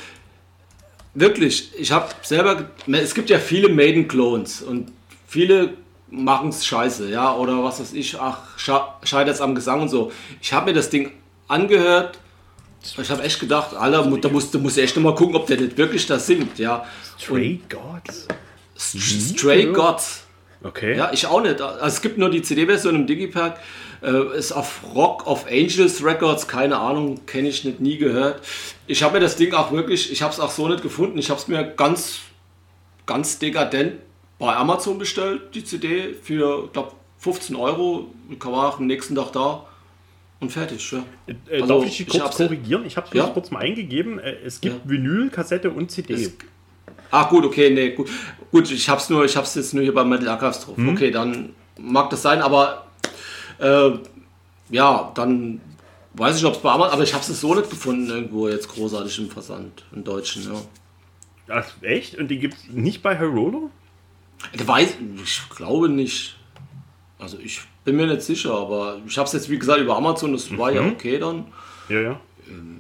[1.12, 4.90] wirklich, ich habe selber, es gibt ja viele Maiden-Clones und
[5.26, 5.74] viele
[6.08, 10.12] machen es scheiße, ja, oder was weiß ich, ach, scheitert es am Gesang und so.
[10.40, 11.10] Ich habe mir das Ding
[11.48, 12.18] angehört,
[12.98, 15.58] ich habe echt gedacht, Alter, da musst du musst echt noch mal gucken, ob der
[15.58, 16.84] nicht wirklich da singt, ja.
[17.18, 18.28] Stray Gods.
[18.28, 20.24] Und Stray Gods.
[20.62, 20.96] Okay.
[20.96, 21.60] Ja, ich auch nicht.
[21.60, 23.60] Also es gibt nur die CD-Version im Digipack.
[24.02, 28.42] Äh, ist auf Rock of Angels Records, keine Ahnung, kenne ich nicht, nie gehört.
[28.86, 31.18] Ich habe mir das Ding auch wirklich, ich habe es auch so nicht gefunden.
[31.18, 32.20] Ich habe es mir ganz,
[33.06, 33.94] ganz dekadent
[34.38, 38.08] bei Amazon bestellt, die CD, für, glaube 15 Euro.
[38.38, 39.66] Kann man auch am nächsten Tag da
[40.44, 40.92] und fertig.
[40.92, 41.04] Ja.
[41.26, 42.84] Äh, Also, darf ich dich ich kurz hab's- korrigieren?
[42.86, 43.26] Ich habe es Ja.
[43.26, 44.18] kurz mal eingegeben.
[44.18, 44.90] Äh, Es gibt Ja.
[44.90, 46.14] Vinyl, Kassette und CD.
[46.14, 46.32] Es-
[47.10, 48.08] Ach gut, okay, nee, gut.
[48.50, 50.76] Gut, ich hab's nur, ich hab's jetzt nur hier bei Metal Archives drauf.
[50.76, 50.88] Mhm.
[50.90, 52.86] Okay, dann mag das sein, aber
[53.58, 53.90] äh,
[54.70, 55.60] ja, dann
[56.14, 58.48] weiß ich nicht, ob es bei Amazon, aber ich hab's es so nicht gefunden irgendwo
[58.48, 60.60] jetzt großartig im Versand, im Deutschen, ja.
[61.48, 62.16] Ach, echt?
[62.16, 63.70] Und die gibt es nicht bei Roller?
[64.52, 66.36] Ich weiß, ich glaube nicht.
[67.24, 70.56] Also ich bin mir nicht sicher, aber ich hab's jetzt wie gesagt über Amazon, das
[70.58, 70.92] war ja Mhm.
[70.92, 71.46] okay dann.
[71.88, 72.20] Ja, ja.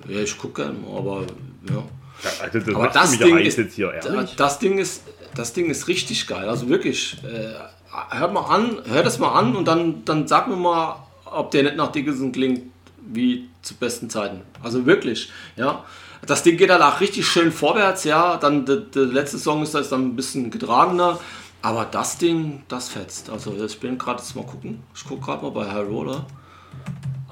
[0.06, 1.22] Ja, ich gucke gerne mal, aber
[1.68, 1.76] ja.
[1.76, 3.92] ja also das Aber das Ding, ist, jetzt hier,
[4.36, 5.02] das, Ding ist,
[5.34, 6.46] das Ding ist richtig geil.
[6.46, 10.56] Also wirklich, äh, hört mal an, hört das mal an und dann, dann sag mir
[10.56, 12.64] mal, ob der nicht nach Dickinson klingt
[13.06, 14.42] wie zu besten Zeiten.
[14.62, 15.84] Also wirklich, ja.
[16.26, 18.36] Das Ding geht dann auch richtig schön vorwärts, ja.
[18.36, 21.18] Dann der, der letzte Song ist das dann ein bisschen getragener.
[21.64, 23.30] Aber das Ding, das fetzt.
[23.30, 24.82] Also ich bin gerade jetzt mal gucken.
[24.94, 26.26] Ich gucke gerade mal bei High Roller.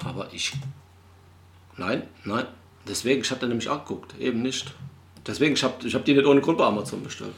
[0.04, 0.54] Aber ich
[1.76, 2.46] Nein, nein.
[2.88, 4.14] Deswegen, ich habe da nämlich auch geguckt.
[4.18, 4.74] Eben nicht.
[5.26, 7.34] Deswegen, ich habe ich hab die nicht ohne Grund bei Amazon bestellt.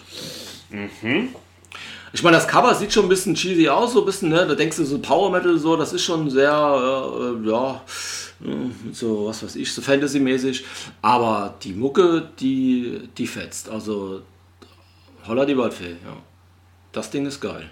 [2.12, 4.46] Ich meine, das Cover sieht schon ein bisschen cheesy aus, so ein bisschen, ne?
[4.46, 7.82] Da denkst du so Power Metal, so, das ist schon sehr, äh, ja,
[8.44, 10.64] äh, so, was weiß ich, so Fantasy-mäßig.
[11.02, 13.68] Aber die Mucke, die, die fetzt.
[13.68, 14.22] Also,
[15.26, 16.16] holla die Waldfee, ja.
[16.94, 17.68] Das Ding ist geil.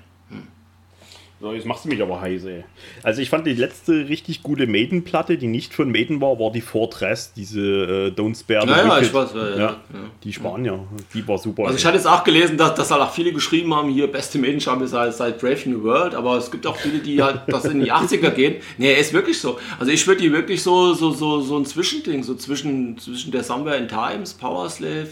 [1.43, 2.63] So, jetzt machst du mich aber heiß, ey.
[3.03, 6.61] Also ich fand die letzte richtig gute Maiden-Platte, die nicht von Maiden war, war die
[6.61, 9.03] Fortress, diese äh, Don't Spare the Ja, ja, Wicked.
[9.09, 9.77] ich weiß, ja, ja, ja.
[10.23, 11.65] Die Spanier, die war super.
[11.65, 14.39] Also ich hatte jetzt auch gelesen, dass, dass halt auch viele geschrieben haben, hier beste
[14.39, 17.81] ist halt seit Brave New World, aber es gibt auch viele, die halt das in
[17.81, 18.63] die 80er gehen.
[18.79, 19.59] Nee, ist wirklich so.
[19.81, 23.43] Also ich würde die wirklich so, so, so, so ein Zwischending, so zwischen, zwischen der
[23.43, 25.09] Somewhere in Times, Power Slave,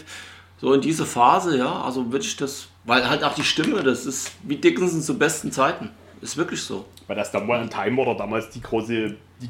[0.61, 4.05] so in diese Phase, ja, also würde ich das, weil halt auch die Stimme, das
[4.05, 5.89] ist wie Dickinson zu besten Zeiten.
[6.21, 6.85] Ist wirklich so.
[7.07, 9.49] Weil das dann mal ein Time oder damals die große, die,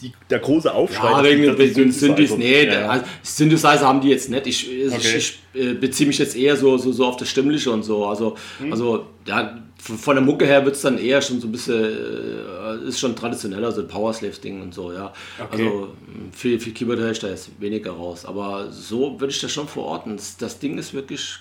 [0.00, 1.10] die, der große Aufschrei.
[1.10, 2.88] Ja, wegen den dass die Synthes, nee, Ja, ja.
[2.88, 4.46] also Synthesizer haben die jetzt nicht.
[4.46, 5.16] Ich, ich, Okay.
[5.18, 8.06] ich äh, beziehe mich jetzt eher so, so, so auf das Stimmliche und so.
[8.06, 8.72] Also, Hm.
[8.72, 12.88] also ja, von der Mucke her wird es dann eher schon so ein bisschen, äh,
[12.88, 15.12] ist schon traditioneller, so ein Powerslave-Ding und so, ja.
[15.38, 15.62] Okay.
[15.64, 15.88] Also
[16.32, 18.24] viel, viel Keyboard höre ich da jetzt weniger raus.
[18.24, 20.16] Aber so würde ich das schon verorten.
[20.16, 21.36] Das, das Ding ist wirklich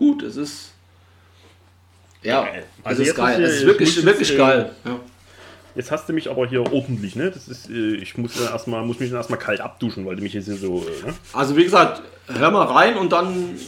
[0.00, 0.22] gut.
[0.22, 0.72] Es ist.
[2.22, 2.64] Ja, Geil.
[2.80, 3.40] es Also ist jetzt geil.
[3.40, 4.74] muss Es ist ich wirklich, wirklich äh, geil.
[4.84, 5.00] Ja.
[5.76, 7.30] Jetzt hast du mich aber hier ordentlich, ne?
[7.30, 10.22] Das ist, äh, ich muss, dann erstmal, muss mich dann erstmal kalt abduschen, weil du
[10.22, 10.80] mich jetzt hier so.
[10.80, 11.14] Äh, ne?
[11.32, 13.58] Also wie gesagt, hör mal rein und dann,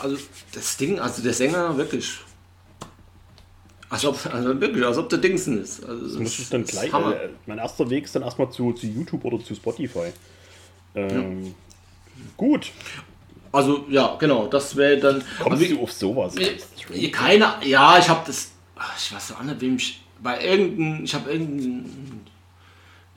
[0.00, 0.16] also
[0.54, 2.18] das Ding, also der Sänger wirklich,
[3.90, 5.84] als ob, also wirklich, als ob der Dingsen ist.
[5.84, 6.92] Also, das muss ich dann ist gleich.
[6.92, 10.12] Äh, mein erster Weg ist dann erstmal zu, zu YouTube oder zu Spotify.
[10.94, 11.54] Ähm,
[12.36, 12.70] Gut.
[13.52, 15.22] Also ja, genau, das wäre dann.
[15.40, 16.34] Kommst wie- du auf sowas?
[16.36, 18.50] Äh, Keine, ja, ich habe das,
[18.98, 22.20] ich weiß nicht, wem ich, bei irgendeinem, ich habe irgendeinen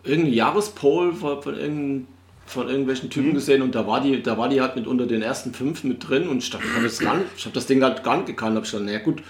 [0.04, 2.08] irgendein Jahrespol von, von, irgendein,
[2.46, 3.34] von irgendwelchen Typen Mhm.
[3.36, 6.08] gesehen und da war die, da war die halt mit unter den ersten fünf mit
[6.08, 8.28] drin und ich dachte, ich habe das, gar nicht- ich das Ding halt gar nicht
[8.28, 9.24] gekannt, habe ich gedacht, na gut,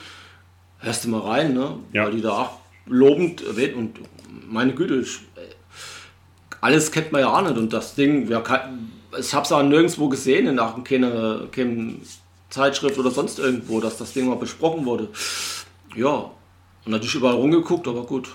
[0.80, 1.78] hörst du mal rein, ne?
[1.94, 2.06] Ja.
[2.06, 4.00] Weil die da auch lobend erwähnt und
[4.50, 5.20] meine Güte, ich,
[6.62, 9.64] alles kennt man ja auch nicht und das Ding, ja, kein, ich habe es auch
[9.64, 11.96] nirgendwo gesehen, in keine, keine
[12.50, 15.10] Zeitschrift oder sonst irgendwo, dass das Ding mal besprochen wurde.
[15.96, 16.32] Ja,
[16.86, 18.30] und natürlich überall rumgeguckt, aber gut,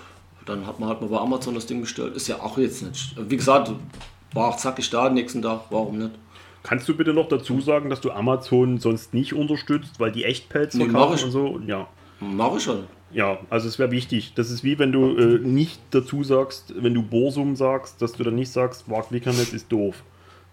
[0.45, 2.15] dann hat man halt mal bei Amazon das Ding bestellt.
[2.15, 3.71] Ist ja auch jetzt nicht, wie gesagt,
[4.33, 6.11] war auch zackig da nächsten Tag, warum nicht?
[6.63, 10.75] Kannst du bitte noch dazu sagen, dass du Amazon sonst nicht unterstützt, weil die Echtpelz
[10.75, 11.23] Nee, verkaufen ich.
[11.25, 11.59] und so?
[11.65, 11.87] Ja.
[12.19, 12.83] Mach ich schon.
[13.11, 14.33] Ja, also es wäre wichtig.
[14.35, 18.23] Das ist wie wenn du äh, nicht dazu sagst, wenn du Borsum sagst, dass du
[18.23, 20.03] dann nicht sagst, Mark Wickernet ist doof.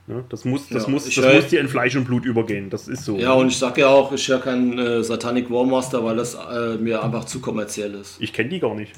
[0.09, 0.25] Ne?
[0.31, 2.71] Das, muss, das, Ja, muss, das muss dir in Fleisch und Blut übergehen.
[2.71, 3.19] Das ist so.
[3.19, 6.77] Ja, und ich sag ja auch, ich höre keinen äh, Satanic Warmaster, weil das äh,
[6.77, 8.17] mir einfach zu kommerziell ist.
[8.19, 8.93] Ich kenne die gar nicht.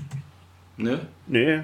[0.76, 1.00] Ne?
[1.26, 1.60] Nee.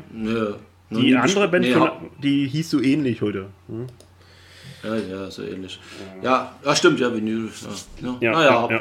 [0.90, 1.90] Noch Die andere Band, nee, von,
[2.22, 3.46] die hieß so ähnlich heute.
[3.68, 3.86] Hm?
[4.82, 5.78] Ja, ja, so ähnlich.
[6.22, 7.48] Ja, ja stimmt, ja, Vinyl.
[8.02, 8.32] Ja, ja.
[8.32, 8.78] Ja, ja, ja,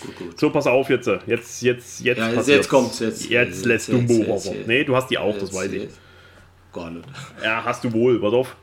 [0.00, 0.38] gut, gut.
[0.40, 1.06] So, pass auf jetzt.
[1.26, 2.18] Jetzt, jetzt, jetzt.
[2.18, 5.36] Ja, jetzt- jetzt kommt's, jetzt- Jetzt lässt Dumbo jetzt- jetzt- Nee, du hast die auch,
[5.36, 5.88] das weiß ich.
[6.72, 7.04] Gar nicht.
[7.42, 8.56] Ja, hast du wohl, pass auf.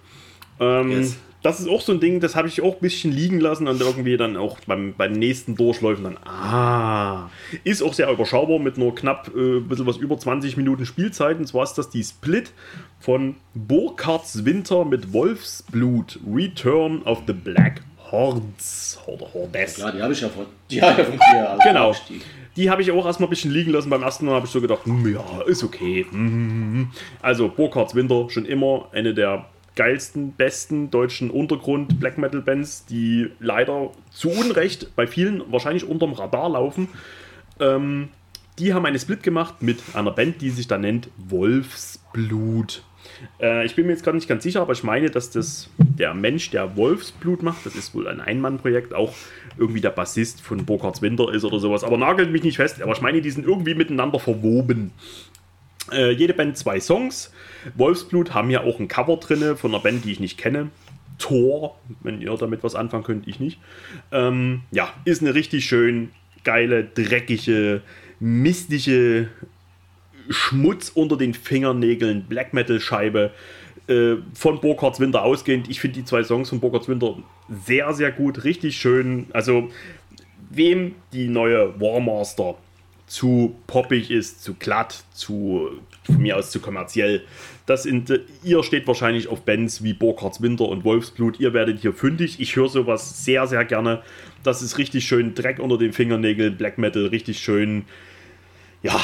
[0.60, 1.18] Ähm, Yes.
[1.44, 3.80] Das ist auch so ein Ding, das habe ich auch ein bisschen liegen lassen und
[3.80, 7.30] irgendwie dann auch beim, beim nächsten Durchläufen dann, ah,
[7.64, 11.38] ist auch sehr überschaubar mit nur knapp äh, ein bisschen was über 20 Minuten Spielzeit.
[11.38, 12.52] Und zwar ist das die Split
[13.00, 19.00] von Burkhards Winter mit Wolfsblut Return of the Black Hordes.
[19.06, 19.78] Oder Hordes.
[19.78, 21.50] Ja, die habe ich ja von, die habe ich ja von dir.
[21.52, 21.90] Also Genau.
[21.90, 22.22] Abstieg.
[22.56, 23.92] Die habe ich auch erstmal ein bisschen liegen lassen.
[23.92, 26.08] Beim ersten Mal habe ich so gedacht, hm, ja, ist okay.
[26.10, 26.90] Hm.
[27.22, 29.46] Also Burkhards Winter, schon immer eine der
[29.76, 36.14] geilsten, besten deutschen Untergrund Black Metal Bands, die leider zu Unrecht bei vielen wahrscheinlich unterm
[36.14, 36.88] Radar laufen.
[37.60, 38.10] Ähm,
[38.58, 42.84] die haben eine Split gemacht mit einer Band, die sich da nennt Wolfsblut.
[43.40, 46.14] Äh, ich bin mir jetzt gerade nicht ganz sicher, aber ich meine, dass das der
[46.14, 49.14] Mensch, der Wolfsblut macht, das ist wohl ein Einmannprojekt, auch
[49.58, 51.84] irgendwie der Bassist von Burkhards Winter ist oder sowas.
[51.84, 54.92] Aber nagelt mich nicht fest, aber ich meine, die sind irgendwie miteinander verwoben.
[55.92, 57.32] Äh, jede Band zwei Songs.
[57.76, 60.70] Wolfsblut haben ja auch ein Cover drinne von einer Band, die ich nicht kenne.
[61.18, 63.60] Tor, wenn ihr damit was anfangen könnt, ich nicht.
[64.12, 66.12] Ähm, ja, ist eine richtig schön
[66.44, 67.82] geile, dreckige,
[68.20, 69.30] mistige
[70.30, 73.32] Schmutz unter den Fingernägeln, Black Metal Scheibe
[73.88, 75.70] äh, von Burkhards Winter ausgehend.
[75.70, 77.18] Ich finde die zwei Songs von Burkhards Winter
[77.66, 79.28] sehr, sehr gut, richtig schön.
[79.34, 79.70] Also,
[80.50, 82.56] wem die neue Warmaster
[83.08, 85.70] zu poppig ist, zu glatt, zu
[86.04, 87.24] von mir aus zu kommerziell.
[87.66, 88.02] Das äh,
[88.44, 91.40] ihr steht wahrscheinlich auf Bands wie Burkhards Winter und Wolfsblut.
[91.40, 92.40] Ihr werdet hier fündig.
[92.40, 94.02] Ich höre sowas sehr, sehr gerne.
[94.44, 97.86] Das ist richtig schön Dreck unter den Fingernägeln, Black Metal, richtig schön.
[98.84, 99.00] Ja,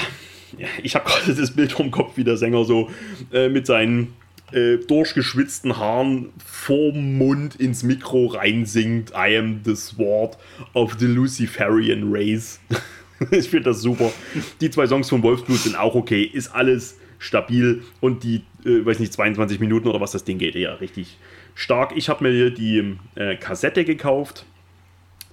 [0.58, 2.90] ja, ich habe gerade das Bild vom Kopf, wie der Sänger so
[3.34, 4.14] äh, mit seinen
[4.52, 9.12] äh, durchgeschwitzten Haaren vorm Mund ins Mikro reinsingt.
[9.12, 10.38] I am the sword
[10.74, 12.60] of the Luciferian race.
[13.32, 14.12] ich finde das super.
[14.60, 16.24] Die zwei Songs von Wolfsblut sind auch okay.
[16.24, 20.56] Ist alles stabil und die, äh, weiß nicht, 22 Minuten oder was das Ding geht,
[20.56, 21.18] ja richtig
[21.54, 21.94] stark.
[21.96, 24.46] Ich habe mir hier die äh, Kassette gekauft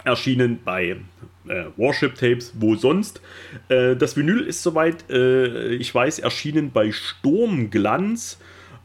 [0.04, 0.96] erschienen bei
[1.48, 3.20] äh, Warship Tapes, wo sonst.
[3.68, 8.38] Äh, das Vinyl ist soweit, äh, ich weiß, erschienen bei Sturmglanz.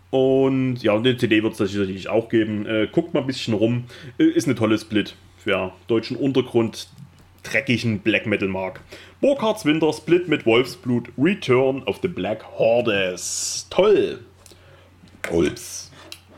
[0.09, 2.65] Und ja, und eine CD wird es sicherlich auch geben.
[2.65, 3.85] Äh, guckt mal ein bisschen rum.
[4.17, 6.87] Ist eine tolle Split für deutschen Untergrund,
[7.43, 8.81] dreckigen Black Metal mag.
[9.21, 13.67] Burkhards Winter Split mit Wolfsblut, Return of the Black Hordes.
[13.69, 14.19] Toll.
[15.29, 15.91] Holz.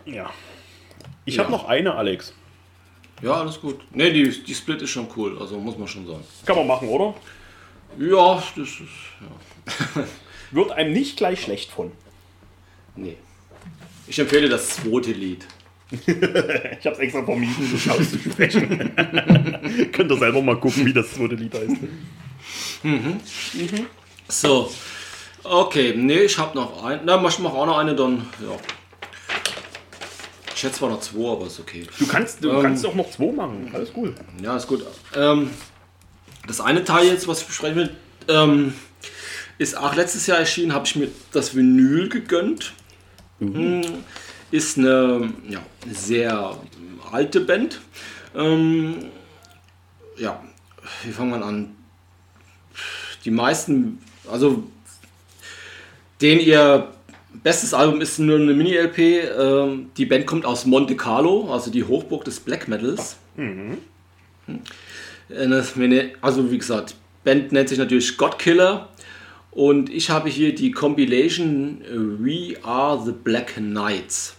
[0.06, 0.30] Ja.
[1.26, 1.44] Ich Ja.
[1.44, 2.34] habe noch eine, Alex.
[3.22, 3.80] Ja, alles gut.
[3.96, 6.24] Ne, die, die Split ist schon cool, also muss man schon sagen.
[6.46, 7.16] Kann man machen, oder?
[7.98, 10.02] Ja, das ist.
[10.52, 11.92] Wird einem nicht gleich schlecht von.
[12.96, 13.18] Nee.
[14.08, 15.46] Ich empfehle das zweite Lied.
[16.80, 18.92] Ich habe es extra vermieden, das auszusprechen.
[19.92, 21.78] Könnt ihr selber mal gucken, wie das zweite Lied heißt.
[24.28, 24.72] So.
[25.44, 27.02] Okay, nee, ich habe noch ein.
[27.06, 28.26] Na, ich mache auch noch eine, dann.
[28.42, 28.58] Ja.
[30.56, 31.86] Ich hätte zwar noch zwei, aber ist okay.
[32.00, 32.62] Du kannst, du Ähm.
[32.62, 33.70] kannst auch noch zwei machen.
[33.74, 34.16] Alles cool.
[34.42, 34.84] Ja, ist gut.
[35.16, 35.50] Ähm,
[36.48, 37.96] das eine Teil jetzt, was ich besprechen will,
[38.30, 38.74] ähm,
[39.58, 42.74] ist auch letztes Jahr erschienen, habe ich mir das Vinyl gegönnt.
[43.40, 43.82] Mm,
[44.56, 45.60] Ist eine ja,
[45.92, 46.58] sehr
[47.12, 47.82] alte Band.
[48.34, 48.96] Ähm,
[50.18, 50.42] ja,
[51.04, 51.76] wie fangen wir an?
[53.26, 54.00] Die meisten,
[54.32, 54.64] also
[56.22, 56.88] den ihr
[57.44, 58.98] bestes Album ist nur eine Mini-LP.
[58.98, 63.18] Ähm, die Band kommt aus Monte Carlo, also die Hochburg des Black Metals.
[65.28, 66.96] Äh, das- meine- Also wie gesagt,
[67.26, 68.88] Band nennt sich natürlich Godkiller.
[69.52, 71.88] Und ich habe hier die Compilation äh,
[72.24, 74.35] We Are the Black Knights.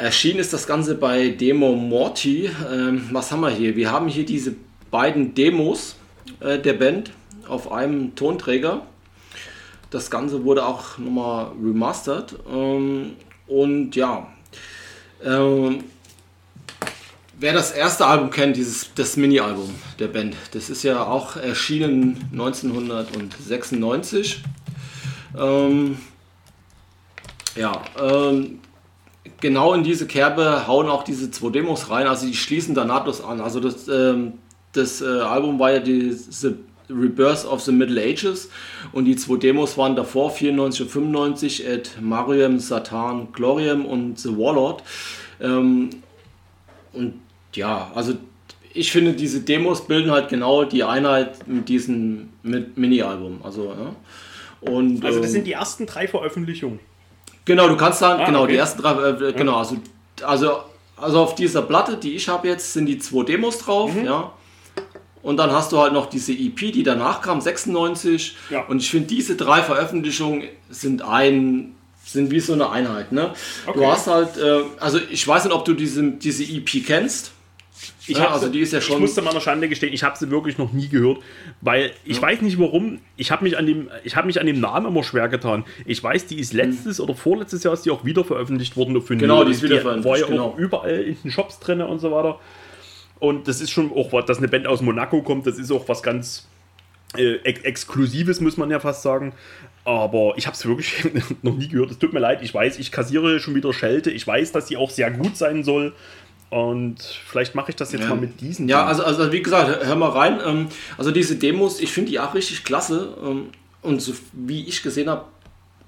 [0.00, 2.50] Erschienen ist das Ganze bei Demo Morty.
[2.72, 3.76] Ähm, was haben wir hier?
[3.76, 4.54] Wir haben hier diese
[4.90, 5.96] beiden Demos
[6.40, 7.10] äh, der Band
[7.46, 8.86] auf einem Tonträger.
[9.90, 12.34] Das Ganze wurde auch nochmal remastert.
[12.50, 13.10] Ähm,
[13.46, 14.26] und ja,
[15.22, 15.84] ähm,
[17.38, 22.26] wer das erste Album kennt, dieses, das Mini-Album der Band, das ist ja auch erschienen
[22.32, 24.40] 1996.
[25.38, 25.98] Ähm,
[27.54, 28.60] ja, ähm,
[29.40, 33.22] genau in diese Kerbe hauen auch diese zwei Demos rein, also die schließen da nahtlos
[33.22, 33.40] an.
[33.40, 34.34] Also das, ähm,
[34.72, 36.54] das äh, Album war ja die The
[36.88, 38.50] Rebirth of the Middle Ages
[38.92, 44.36] und die zwei Demos waren davor, 94 und 95, at Mariam, Satan, Gloriam und The
[44.36, 44.82] Warlord.
[45.40, 45.90] Ähm,
[46.92, 47.14] und
[47.54, 48.14] ja, also
[48.72, 53.40] ich finde, diese Demos bilden halt genau die Einheit mit diesem Mini-Album.
[53.42, 53.94] Also, ja.
[54.60, 56.78] Und, also das ähm, sind die ersten drei Veröffentlichungen.
[57.50, 58.52] Genau, du kannst sagen, ah, genau, okay.
[58.52, 59.76] die ersten drei, äh, genau, also,
[60.22, 60.60] also,
[60.96, 64.04] also auf dieser Platte, die ich habe jetzt, sind die zwei Demos drauf, mhm.
[64.04, 64.32] ja.
[65.20, 68.36] Und dann hast du halt noch diese EP, die danach kam, 96.
[68.50, 68.62] Ja.
[68.66, 71.74] Und ich finde, diese drei Veröffentlichungen sind ein,
[72.04, 73.10] sind wie so eine Einheit.
[73.10, 73.32] Ne?
[73.66, 73.80] Okay.
[73.80, 77.32] Du hast halt, äh, also ich weiß nicht, ob du diese, diese EP kennst.
[78.06, 78.96] Ich ja, also die ist ja schon.
[78.96, 81.18] Ich musste meiner Schande gestehen, ich habe sie wirklich noch nie gehört,
[81.60, 82.22] weil ich ja.
[82.22, 82.98] weiß nicht warum.
[83.16, 85.64] Ich habe mich an dem, ich habe mich an dem Namen immer schwer getan.
[85.86, 87.04] Ich weiß, die ist letztes mhm.
[87.04, 90.08] oder vorletztes Jahr ist die auch wieder veröffentlicht worden für Genau, die ist wieder veröffentlicht.
[90.08, 90.46] War ja genau.
[90.46, 92.38] auch überall in den Shops drin und so weiter.
[93.18, 95.46] Und das ist schon auch was, dass eine Band aus Monaco kommt.
[95.46, 96.48] Das ist auch was ganz
[97.16, 99.32] äh, Ex Exklusives, muss man ja fast sagen.
[99.84, 101.04] Aber ich habe es wirklich
[101.42, 101.90] noch nie gehört.
[101.90, 104.10] Es tut mir leid, ich weiß, ich kassiere schon wieder Schelte.
[104.10, 105.94] Ich weiß, dass sie auch sehr gut sein soll.
[106.50, 108.08] Und vielleicht mache ich das jetzt ja.
[108.08, 108.68] mal mit diesen.
[108.68, 110.40] Ja, also, also wie gesagt, hör mal rein.
[110.44, 110.66] Ähm,
[110.98, 113.14] also diese Demos, ich finde die auch richtig klasse.
[113.24, 113.50] Ähm,
[113.82, 115.26] und so wie ich gesehen habe,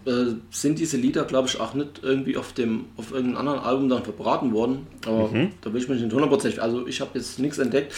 [0.04, 3.88] äh, sind diese Lieder, glaube ich, auch nicht irgendwie auf dem auf irgendeinem anderen Album
[3.88, 4.86] dann verbraten worden.
[5.04, 5.50] Aber mhm.
[5.60, 6.62] da will ich mich nicht hundertprozentig.
[6.62, 7.92] Also ich habe jetzt nichts entdeckt.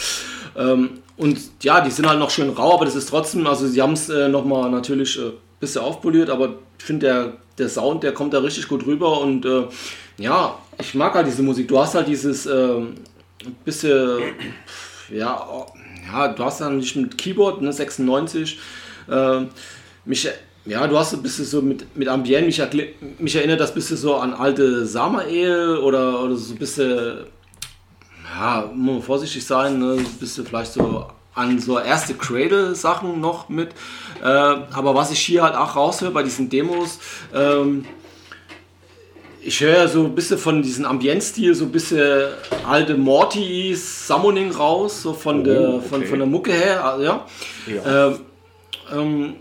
[0.57, 3.81] Ähm, und ja, die sind halt noch schön rau, aber das ist trotzdem, also sie
[3.81, 8.03] haben es äh, nochmal natürlich ein äh, bisschen aufpoliert, aber ich finde der, der Sound,
[8.03, 9.63] der kommt da richtig gut rüber und äh,
[10.17, 11.67] ja, ich mag halt diese Musik.
[11.67, 12.81] Du hast halt dieses äh,
[13.63, 14.19] bisschen,
[15.09, 15.65] ja,
[16.11, 18.59] ja, du hast dann nicht mit Keyboard, ne, 96.
[19.09, 19.41] Äh,
[20.05, 20.27] mich,
[20.65, 22.61] ja, du hast ein bisschen so mit, mit Ambient, mich,
[23.19, 27.25] mich erinnert das ein bisschen so an alte Samael oder, oder so ein bisschen,
[28.37, 33.49] ja, muss man vorsichtig sein, ne, ein bisschen vielleicht so an so erste Cradle-Sachen noch
[33.49, 33.69] mit.
[34.23, 36.99] Äh, aber was ich hier halt auch raushöre bei diesen Demos,
[37.33, 37.85] ähm,
[39.45, 42.29] ich höre ja so ein bisschen von diesem Ambientstil, so ein bisschen
[42.67, 45.87] alte Mortys Summoning raus, so von, oh, der, okay.
[45.87, 46.83] von, von der Mucke her.
[46.83, 47.25] Also, ja.
[47.67, 48.07] ja.
[48.07, 48.19] Ähm,
[48.91, 49.35] ähm,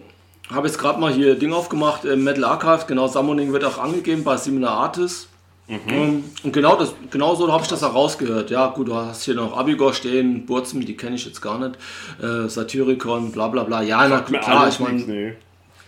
[0.51, 4.25] habe jetzt gerade mal hier Ding aufgemacht, äh, Metal Archive, genau, Summoning wird auch angegeben
[4.25, 5.29] bei Similar Artists.
[5.69, 5.81] Mhm.
[5.89, 8.51] Ähm, und genau, das, genau so habe ich das auch rausgehört.
[8.51, 11.79] Ja, gut, du hast hier noch Abigor stehen, Burzmi, die kenne ich jetzt gar nicht,
[12.23, 13.81] äh, Satyricon, bla bla bla.
[13.81, 15.33] Ja, na klar, ich meine, nee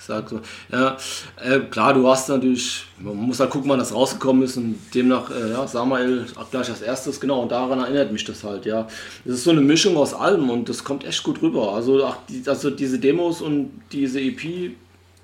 [0.06, 0.40] sag so.
[0.72, 0.96] Ja,
[1.42, 5.30] äh, klar, du hast natürlich, man muss halt gucken, wann das rausgekommen ist und demnach,
[5.30, 8.86] äh, ja, Samael gleich als erstes, genau, und daran erinnert mich das halt, ja.
[9.24, 11.74] Es ist so eine Mischung aus allem und das kommt echt gut rüber.
[11.74, 14.72] Also, ach, die, also diese Demos und diese EP,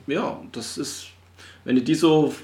[0.07, 1.07] ja, das ist,
[1.65, 2.35] wenn du die so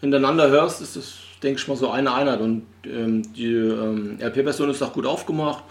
[0.00, 4.70] hintereinander hörst, ist das, denke ich mal, so eine Einheit und ähm, die ähm, RP-Version
[4.70, 5.64] ist auch gut aufgemacht.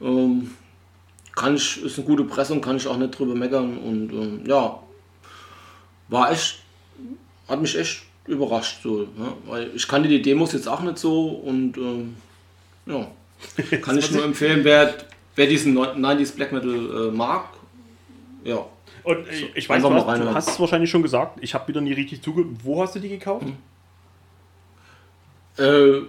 [0.00, 0.50] Ähm,
[1.34, 4.78] kann ich, ist eine gute Pressung, kann ich auch nicht drüber meckern und ähm, ja,
[6.12, 6.58] war echt,
[7.48, 8.82] hat mich echt überrascht.
[8.82, 9.32] So, ne?
[9.46, 12.16] Weil ich kannte die Demos jetzt auch nicht so und ähm,
[12.86, 13.08] ja,
[13.80, 14.94] kann ich nur empfehlen, wer,
[15.34, 17.46] wer diesen 90s Black Metal äh, mag.
[18.44, 18.64] Ja.
[19.04, 21.80] Und äh, ich weiß, du hast, du hast es wahrscheinlich schon gesagt, ich habe wieder
[21.80, 22.52] nie richtig zugehört.
[22.62, 23.46] Wo hast du die gekauft?
[23.46, 23.56] Hm.
[25.58, 26.02] Äh,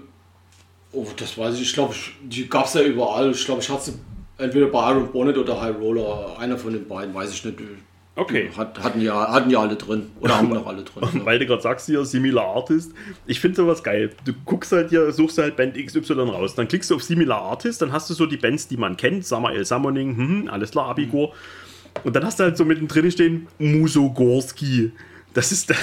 [0.91, 1.61] oh, das weiß ich.
[1.63, 3.31] Ich glaube, die gab es ja überall.
[3.31, 3.93] Ich glaube, ich hatte sie
[4.37, 6.37] entweder bei Iron Bonnet oder High Roller.
[6.37, 7.57] Einer von den beiden, weiß ich nicht.
[8.15, 8.51] Okay.
[8.55, 10.11] Hat, hatten, ja, hatten ja alle drin.
[10.19, 11.21] Oder haben noch alle drin.
[11.25, 12.91] Weil du gerade sagst hier, Similar Artist.
[13.25, 14.11] Ich finde sowas geil.
[14.25, 16.53] Du guckst halt hier, suchst halt Band XY raus.
[16.53, 19.25] Dann klickst du auf Similar Artist, dann hast du so die Bands, die man kennt.
[19.25, 21.29] Samael Summoning, hm, alles klar, Abigor.
[21.29, 22.01] Mhm.
[22.03, 24.91] Und dann hast du halt so mittendrin stehen Musogorski.
[25.33, 25.73] Das ist,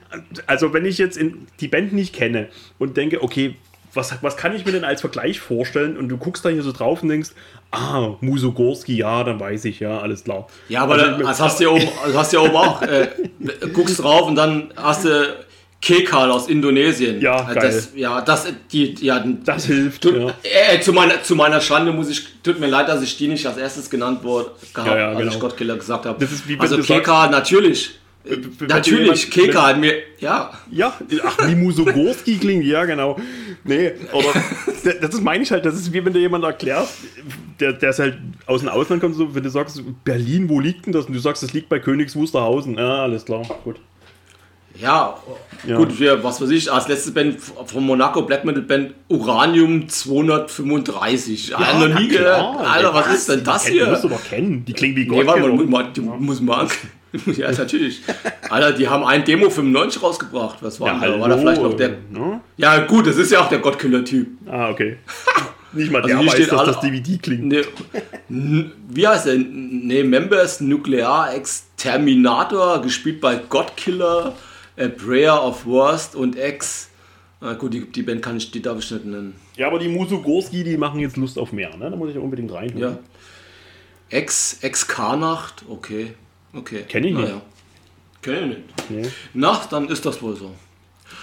[0.46, 1.18] also wenn ich jetzt
[1.60, 2.48] die Band nicht kenne
[2.78, 3.56] und denke, okay,
[3.94, 5.96] was, was kann ich mir denn als Vergleich vorstellen?
[5.96, 7.30] Und du guckst da hier so drauf und denkst,
[7.70, 10.46] ah, Musogorski, ja, dann weiß ich, ja, alles klar.
[10.68, 13.08] Ja, aber also, das hast du ja oben, also hast du ja oben auch, äh,
[13.72, 15.36] guckst drauf und dann hast du
[15.80, 17.20] Kekal aus Indonesien.
[17.20, 17.54] Ja, geil.
[17.54, 20.04] Das, ja, das, die, ja, das hilft.
[20.04, 20.34] Du, ja.
[20.42, 23.46] äh, zu, meiner, zu meiner Schande muss ich, tut mir leid, dass ich die nicht
[23.46, 25.32] als erstes genannt wurde, gehabt, ja, ja, als genau.
[25.32, 26.28] ich Godkiller gesagt habe.
[26.58, 27.99] Also Kekal, natürlich.
[28.68, 30.52] Natürlich, Keka hat mir, ja.
[30.70, 30.92] Ja,
[31.24, 33.16] ach, wie Musogorski klingt, ja, genau.
[33.64, 36.88] Nee, aber das meine ich halt, das ist wie wenn dir jemand erklärt,
[37.60, 40.86] der, der ist halt aus dem Ausland kommt, so, wenn du sagst, Berlin, wo liegt
[40.86, 41.06] denn das?
[41.06, 42.76] Und du sagst, das liegt bei Königs Wusterhausen.
[42.76, 43.76] Ja, alles klar, gut.
[44.78, 45.16] Ja,
[45.66, 49.88] ja, gut, wir, was weiß ich, als letzte Band von Monaco, Black Metal Band Uranium
[49.88, 51.48] 235.
[51.48, 52.16] Ja, Alter, nie.
[52.18, 53.84] Alter, was, ist denn das hier?
[53.84, 54.64] Die musst du doch kennen.
[54.64, 55.18] Die klingen wie Gott.
[55.18, 56.68] Nee, warte mal, die, muss man.
[57.36, 58.02] ja, natürlich.
[58.48, 60.58] Alter, die haben ein Demo 95 rausgebracht.
[60.62, 61.20] Was war ja, da?
[61.20, 61.96] War da vielleicht noch der.
[62.10, 62.40] No?
[62.56, 64.28] Ja, gut, das ist ja auch der Gottkiller-Typ.
[64.46, 64.98] Ah, okay.
[65.72, 67.44] Nicht mal also der weiß, dass das DVD klingt.
[67.46, 67.62] Ne,
[68.88, 69.38] wie heißt der?
[69.38, 74.34] Ne, Members Nuclear Exterminator, gespielt bei Godkiller.
[74.76, 76.88] A Prayer of Worst und X.
[77.40, 79.34] Ah, gut, die, die Band kann ich, die darf ich nicht nennen.
[79.56, 81.90] Ja, aber die Musugorski, die machen jetzt Lust auf mehr, ne?
[81.90, 82.76] Da muss ich unbedingt rein.
[82.76, 82.98] Ja.
[84.10, 86.14] Ex, Ex K-Nacht, okay.
[86.52, 86.84] Okay.
[86.88, 87.28] Kenn ich nicht.
[87.28, 87.42] Naja.
[88.22, 88.90] Kenn ich nicht.
[88.90, 89.10] Nee.
[89.34, 90.54] Na, dann ist das wohl so.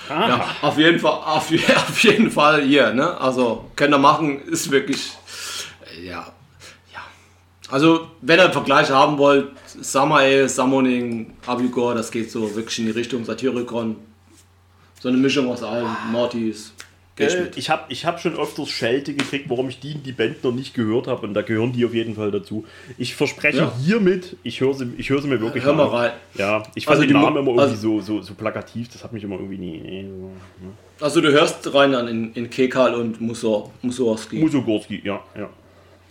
[0.09, 0.29] Aha.
[0.29, 3.19] Ja, auf jeden Fall, auf, auf jeden Fall hier, ne?
[3.19, 5.11] Also, können wir machen, ist wirklich,
[6.03, 6.31] ja,
[6.93, 7.01] ja.
[7.69, 12.85] Also, wenn ihr einen Vergleich haben wollt, Samael, Summoning, Abigor, das geht so wirklich in
[12.85, 13.97] die Richtung Satyricon.
[14.99, 16.73] So eine Mischung aus allem, Mortis.
[17.19, 20.51] Äh, ich habe ich hab schon öfters Schelte gekriegt, warum ich die, die Band noch
[20.51, 22.65] nicht gehört habe und da gehören die auf jeden Fall dazu.
[22.97, 23.73] Ich verspreche ja.
[23.83, 26.11] hiermit, ich höre sie, ich hör sie mir wirklich Hör mal rein.
[26.35, 29.13] Ja, ich fand also den Namen immer irgendwie also, so, so, so plakativ, das hat
[29.13, 29.79] mich immer irgendwie nie...
[29.79, 30.27] nie so,
[30.65, 30.71] ne?
[30.99, 34.37] Also du hörst rein an in, in Kekal und Mussorski.
[34.39, 35.49] Musogorski, ja, ja.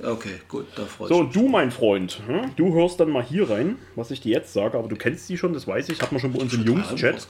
[0.02, 2.50] Okay, gut, da freut So, du, mein Freund, hm?
[2.56, 5.38] du hörst dann mal hier rein, was ich dir jetzt sage, aber du kennst die
[5.38, 7.26] schon, das weiß ich, hat man schon bei uns im Jungs-Chat.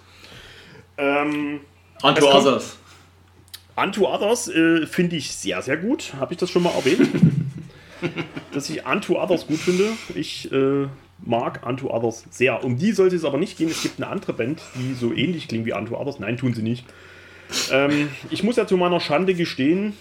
[0.99, 1.61] Ähm,
[2.03, 2.77] Others.
[3.77, 6.15] Unto Others äh, finde ich sehr, sehr gut.
[6.19, 7.09] Habe ich das schon mal erwähnt?
[8.53, 9.91] Dass ich Unto Others gut finde.
[10.15, 10.87] Ich äh,
[11.25, 12.65] mag Unto Others sehr.
[12.65, 13.69] Um die sollte es aber nicht gehen.
[13.69, 16.19] Es gibt eine andere Band, die so ähnlich klingt wie Unto Others.
[16.19, 16.85] Nein, tun sie nicht.
[17.71, 19.93] Ähm, ich muss ja zu meiner Schande gestehen,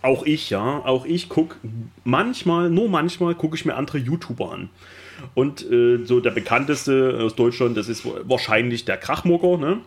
[0.00, 1.56] auch ich, ja, auch ich gucke
[2.04, 4.70] manchmal, nur manchmal gucke ich mir andere YouTuber an.
[5.34, 9.80] Und äh, so der bekannteste aus Deutschland, das ist wahrscheinlich der Krachmucker, ne?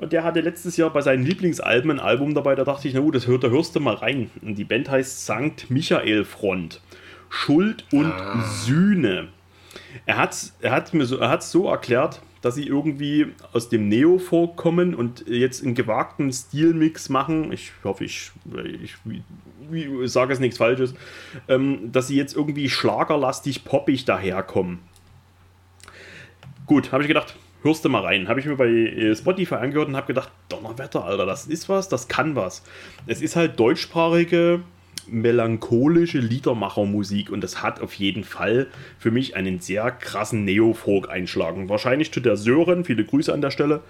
[0.00, 3.00] Und der hatte letztes Jahr bei seinen Lieblingsalben ein Album dabei, da dachte ich, na
[3.00, 4.30] gut, das hört, da hörst du mal rein.
[4.40, 6.80] Und die Band heißt Sankt Michael Front.
[7.28, 8.42] Schuld und ah.
[8.64, 9.28] Sühne.
[10.06, 13.68] Er hat es er hat's mir so, er hat's so erklärt, dass sie irgendwie aus
[13.68, 17.52] dem Neo vorkommen und jetzt einen gewagten Stilmix machen.
[17.52, 18.30] Ich hoffe, ich,
[18.82, 18.94] ich,
[19.70, 20.94] ich sage es nichts Falsches.
[21.46, 24.78] Ähm, dass sie jetzt irgendwie schlagerlastig poppig daherkommen.
[26.66, 28.28] Gut, habe ich gedacht, hörst du mal rein.
[28.28, 31.88] Habe ich mir bei äh, Spotify angehört und habe gedacht, Donnerwetter, Alter, das ist was,
[31.88, 32.62] das kann was.
[33.06, 34.60] Es ist halt deutschsprachige
[35.06, 38.68] melancholische Liedermachermusik und das hat auf jeden Fall
[38.98, 41.68] für mich einen sehr krassen Neo-Folk einschlagen.
[41.68, 43.80] Wahrscheinlich tut der Sören, viele Grüße an der Stelle,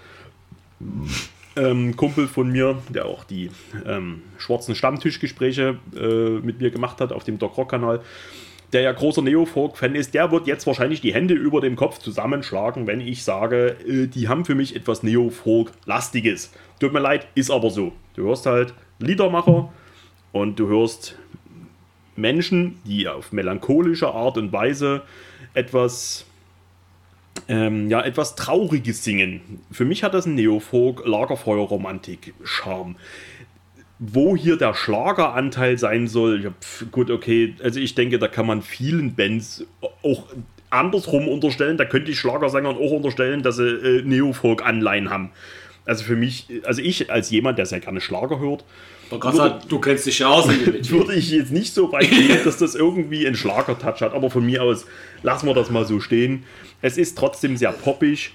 [1.55, 3.51] ähm, Kumpel von mir, der auch die
[3.85, 8.01] ähm, schwarzen Stammtischgespräche äh, mit mir gemacht hat auf dem Doc Rock Kanal,
[8.73, 12.87] der ja großer Neo-Folk-Fan ist, der wird jetzt wahrscheinlich die Hände über dem Kopf zusammenschlagen,
[12.87, 16.53] wenn ich sage, äh, die haben für mich etwas Neo-Folk-lastiges.
[16.79, 17.93] Tut mir leid, ist aber so.
[18.15, 19.69] Du hörst halt Liedermacher,
[20.31, 21.15] und du hörst
[22.15, 25.03] Menschen, die auf melancholische Art und Weise
[25.53, 26.25] etwas,
[27.47, 29.61] ähm, ja, etwas Trauriges singen.
[29.71, 32.95] Für mich hat das ein Neofolk Lagerfeuer-Romantik-Charme.
[34.03, 38.47] Wo hier der Schlageranteil sein soll, ja, pf, gut, okay, also ich denke, da kann
[38.47, 39.63] man vielen Bands
[40.01, 40.25] auch
[40.71, 41.77] andersrum unterstellen.
[41.77, 45.29] Da könnte ich Schlagersängern auch unterstellen, dass sie äh, Neofolk-Anleihen haben.
[45.85, 48.63] Also für mich, also ich als jemand, der sehr gerne Schlager hört,
[49.11, 50.47] würde, du kennst dich ja aus.
[50.89, 54.45] würde ich jetzt nicht so weit gehen, dass das irgendwie einen Schlager-Touch hat, aber von
[54.45, 54.85] mir aus
[55.21, 56.43] lassen wir das mal so stehen.
[56.81, 58.31] Es ist trotzdem sehr poppig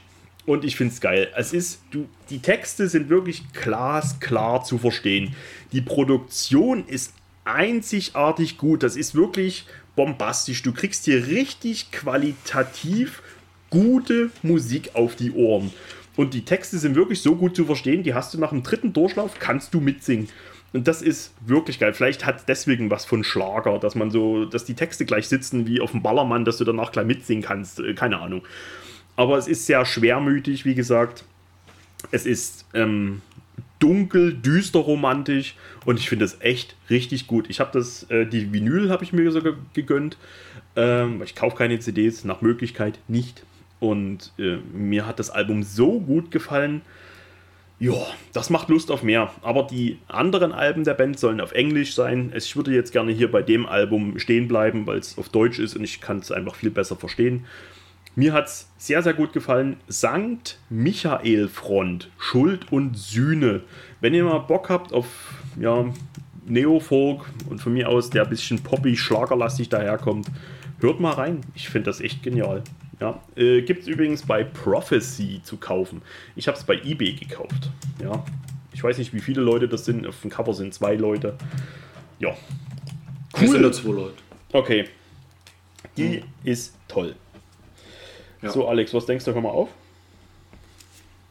[0.47, 1.29] und ich finde es geil.
[1.37, 5.35] Es ist, du, die Texte sind wirklich glasklar zu verstehen.
[5.73, 7.13] Die Produktion ist
[7.45, 8.83] einzigartig gut.
[8.83, 9.67] Das ist wirklich
[9.97, 10.63] bombastisch.
[10.63, 13.23] Du kriegst hier richtig qualitativ
[13.71, 15.73] gute Musik auf die Ohren.
[16.17, 18.93] Und die Texte sind wirklich so gut zu verstehen, die hast du nach dem dritten
[18.93, 20.29] Durchlauf, kannst du mitsingen.
[20.73, 21.93] Und das ist wirklich geil.
[21.93, 25.67] Vielleicht hat es deswegen was von Schlager, dass man so, dass die Texte gleich sitzen
[25.67, 27.81] wie auf dem Ballermann, dass du danach gleich mitsingen kannst.
[27.81, 28.43] Äh, keine Ahnung.
[29.17, 31.25] Aber es ist sehr schwermütig, wie gesagt.
[32.11, 33.23] Es ist ähm,
[33.79, 37.49] dunkel, düster romantisch und ich finde es echt richtig gut.
[37.49, 40.19] Ich habe das, äh, die Vinyl habe ich mir sogar gegönnt.
[40.77, 43.45] Ähm, ich kaufe keine CDs, nach Möglichkeit nicht.
[43.81, 46.83] Und äh, mir hat das Album so gut gefallen
[47.79, 47.93] ja,
[48.33, 49.31] das macht Lust auf mehr.
[49.43, 52.33] Aber die anderen Alben der Band sollen auf Englisch sein.
[52.35, 55.77] Ich würde jetzt gerne hier bei dem Album stehen bleiben, weil es auf Deutsch ist
[55.77, 57.45] und ich kann es einfach viel besser verstehen.
[58.17, 59.77] Mir hat es sehr, sehr gut gefallen.
[59.87, 63.61] Sankt Michael Front, Schuld und Sühne.
[64.01, 65.07] Wenn ihr mal Bock habt auf
[65.61, 65.85] ja,
[66.47, 70.29] Neofolk und von mir aus der ein bisschen poppy, schlagerlastig daherkommt,
[70.81, 71.41] Hört mal rein.
[71.55, 72.63] Ich finde das echt genial.
[73.01, 76.03] Ja, äh, gibt es übrigens bei Prophecy zu kaufen.
[76.35, 77.71] Ich habe es bei eBay gekauft.
[78.03, 78.25] Ja,
[78.73, 80.07] ich weiß nicht, wie viele Leute das sind.
[80.07, 81.37] Auf dem Cover sind zwei Leute.
[82.19, 82.37] Ja,
[83.39, 83.49] Cool.
[83.49, 84.15] sind nur zwei Leute.
[84.53, 84.85] okay.
[85.97, 87.15] Die ist toll.
[88.43, 88.51] Ja.
[88.51, 89.35] So, Alex, was denkst du?
[89.35, 89.69] Hör mal auf.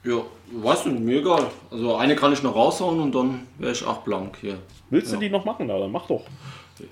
[0.03, 0.21] Ja,
[0.51, 1.47] weißt du, mir egal.
[1.71, 4.57] Also eine kann ich noch raushauen und dann wäre ich auch blank hier.
[4.89, 5.65] Willst du die noch machen?
[5.67, 6.23] Na, dann mach doch.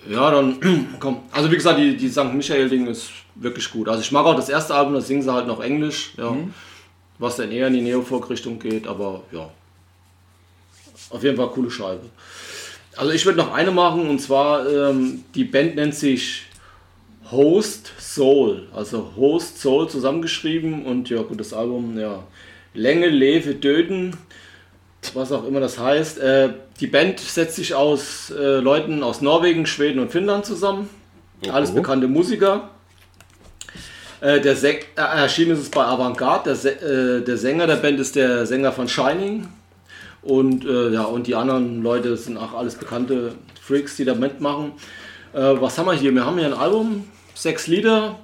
[0.10, 1.19] Ja, dann komm.
[1.31, 2.34] Also wie gesagt, die, die St.
[2.34, 3.88] Michael-Ding ist wirklich gut.
[3.88, 6.35] Also ich mag auch das erste Album, das singen sie halt noch Englisch, ja.
[7.19, 9.49] Was dann eher in die Neofolk-Richtung geht, aber ja.
[11.11, 12.10] Auf jeden Fall coole Scheibe.
[12.95, 16.44] Also ich würde noch eine machen und zwar ähm, die Band nennt sich
[17.32, 18.68] Host Soul.
[18.74, 22.24] Also Host Soul zusammengeschrieben und ja gut, das Album, ja.
[22.74, 24.16] Länge, Leve, Döden,
[25.14, 26.20] was auch immer das heißt.
[26.20, 30.90] Äh, die Band setzt sich aus äh, Leuten aus Norwegen, Schweden und Finnland zusammen.
[31.52, 31.76] Alles Oh.
[31.76, 32.70] bekannte Musiker.
[34.22, 36.45] Äh, der Sä äh, erschienen ist es bei Avantgarde.
[36.45, 39.48] Der, Sä äh, der Sänger der Band ist der Sänger von Shining.
[40.22, 44.72] Und, äh, ja, und die anderen Leute sind auch alles bekannte Freaks, die da mitmachen.
[45.34, 46.14] Äh, was haben wir hier?
[46.14, 48.19] Wir haben hier ein Album, sechs Lieder.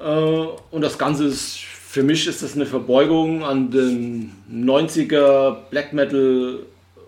[0.00, 5.92] Äh, und das Ganze ist, für mich ist das eine Verbeugung an den 90er Black
[5.92, 6.60] Metal.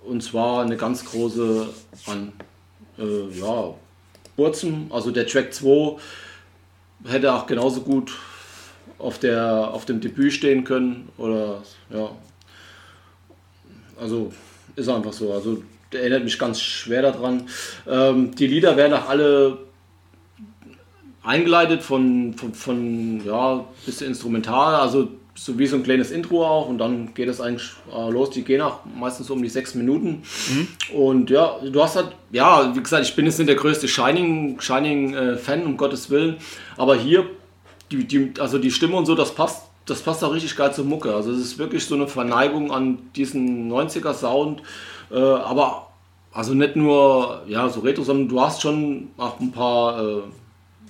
[0.04, 1.68] Und zwar eine ganz große
[2.06, 2.32] an
[2.98, 3.74] äh, ja,
[4.36, 4.90] Burzum.
[4.90, 5.96] Also der Track 2
[7.06, 8.12] hätte auch genauso gut
[8.98, 11.08] auf, der, auf dem Debüt stehen können.
[11.18, 11.62] Oder
[11.92, 12.10] ja,
[14.00, 14.32] also
[14.76, 15.32] ist einfach so.
[15.32, 15.62] Also
[15.92, 17.44] erinnert mich ganz schwer daran.
[17.88, 19.58] Ähm, die Lieder werden auch alle
[21.22, 26.68] eingeleitet von, von, von ja, bisschen instrumental, also so wie so ein kleines Intro auch
[26.68, 28.30] und dann geht es eigentlich äh, los.
[28.30, 30.22] Die gehen auch meistens so um die sechs Minuten.
[30.92, 34.60] Und ja, du hast halt, ja, wie gesagt, ich bin jetzt nicht der größte Shining,
[34.60, 36.36] Shining äh, Fan, um Gottes Willen,
[36.76, 37.26] aber hier,
[37.90, 40.84] die, die, also die Stimme und so, das passt, das passt auch richtig geil zur
[40.84, 41.14] Mucke.
[41.14, 44.62] Also es ist wirklich so eine Verneigung an diesen 90er Sound,
[45.10, 45.88] äh, aber
[46.32, 50.22] also nicht nur ja so Retro, sondern du hast schon auch ein paar äh,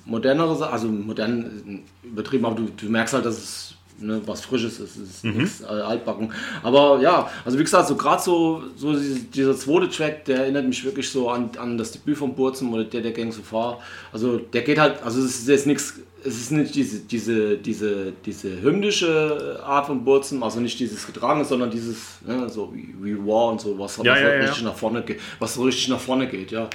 [0.05, 4.41] modernere, Sa- also modern äh, übertrieben, aber du, du merkst halt, dass es ne, was
[4.43, 6.33] Frisches ist, es ist nichts äh, altbacken.
[6.63, 10.67] Aber ja, also wie gesagt, so gerade so, so diese, dieser zweite Track, der erinnert
[10.67, 13.79] mich wirklich so an, an das Debüt von Burzen oder der der Gang so far.
[14.13, 15.95] Also der geht halt, also es ist jetzt nichts,
[16.25, 21.45] es ist nicht diese, diese, diese, diese hymnische Art von Burzen, also nicht dieses Getragene,
[21.45, 24.41] sondern dieses, ne, so wie, wie War und so, was, Ja, was ja, ja.
[24.41, 26.69] richtig nach vorne geht, was so richtig nach vorne geht, ja.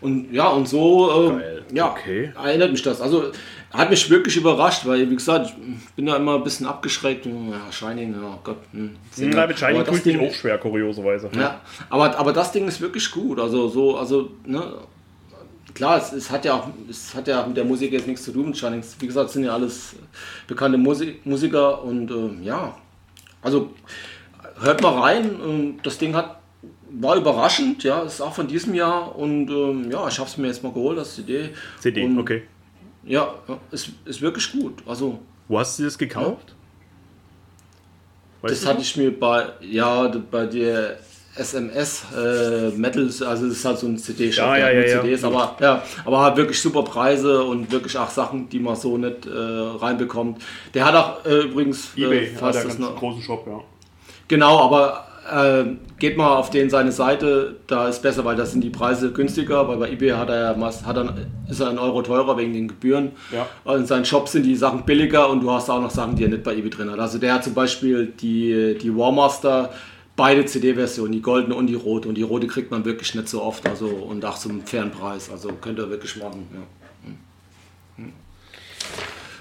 [0.00, 2.32] Und ja, und so, äh, ja, Okay.
[2.36, 3.00] erinnert mich das.
[3.00, 3.32] Also
[3.72, 7.26] hat mich wirklich überrascht, weil, wie gesagt, ich bin da immer ein bisschen abgeschreckt.
[7.26, 7.32] Ja,
[7.70, 8.56] Shining, ja Gott.
[8.72, 8.96] Hm.
[9.18, 11.28] Na, mit Shining Aber das tue ich mich auch schwer, kurioserweise.
[11.36, 11.60] Ja,
[11.90, 13.38] aber, aber das Ding ist wirklich gut.
[13.38, 14.62] Also so, also, ne,
[15.74, 18.32] klar, es, es hat ja auch, es hat ja mit der Musik jetzt nichts zu
[18.32, 19.00] tun mit.
[19.00, 19.96] Wie gesagt, es sind ja alles
[20.46, 22.76] bekannte Musik, Musiker und ähm, ja,
[23.42, 23.70] also
[24.60, 25.24] hört mal rein.
[25.44, 26.38] ähm, Das Ding hat
[26.90, 30.46] war überraschend, ja, ist auch von diesem Jahr und ähm, ja, ich habe es mir
[30.46, 31.50] jetzt mal geholt, das CD.
[31.80, 32.44] CD, Und, okay.
[33.04, 34.82] Ja, ja, ist, ist wirklich gut.
[34.86, 35.18] Also
[35.48, 36.54] Wo hast du das gekauft?
[38.40, 40.98] Weißt das hatte ich mir bei, ja, bei der
[41.38, 45.00] SMS äh, Metals, also es ist halt so ein CD-Shop Ja, ja, hat ja.
[45.02, 48.98] CDs, aber ja, aber hat wirklich super Preise und wirklich auch Sachen, die man so
[48.98, 50.42] nicht äh, reinbekommt.
[50.74, 53.60] Der hat auch äh, übrigens äh, eBay, der das noch, großen Shop, ja.
[54.28, 55.64] Genau, aber äh,
[55.98, 59.68] geht mal auf den seine Seite, da ist besser, weil da sind die Preise günstiger,
[59.68, 61.14] weil bei eBay hat er ja hat er,
[61.48, 63.12] ist er ein Euro teurer wegen den Gebühren.
[63.32, 63.46] Ja.
[63.64, 66.24] Und in seinen Shops sind die Sachen billiger und du hast auch noch Sachen, die
[66.24, 66.98] er nicht bei eBay drin hat.
[66.98, 69.70] Also der hat zum Beispiel die, die Warmaster,
[70.18, 72.08] beide CD-Versionen, die goldene und die rote.
[72.08, 75.30] Und die rote kriegt man wirklich nicht so oft, also und auch zum fairen Preis.
[75.30, 76.46] Also könnt ihr wirklich machen.
[76.52, 78.04] Ja.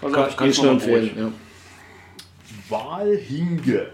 [0.02, 1.12] Also Kann, kann ich nur empfehlen.
[1.18, 1.32] Ja.
[2.70, 3.88] Walhinge.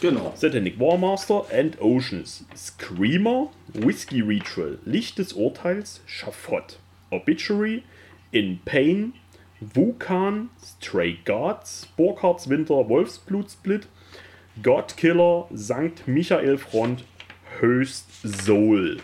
[0.00, 0.32] Genau.
[0.34, 2.44] Satanic Warmaster and Oceans.
[2.56, 6.78] Screamer, Whiskey Ritual, Licht des Urteils, Schafott,
[7.10, 7.82] Obituary,
[8.30, 9.12] In Pain,
[9.60, 13.88] Vulkan, Stray Gods, Burkhards Winter, Wolfsblutsplit,
[14.62, 17.04] Godkiller, Sankt Michael Front,
[17.60, 18.98] Höchst Soul.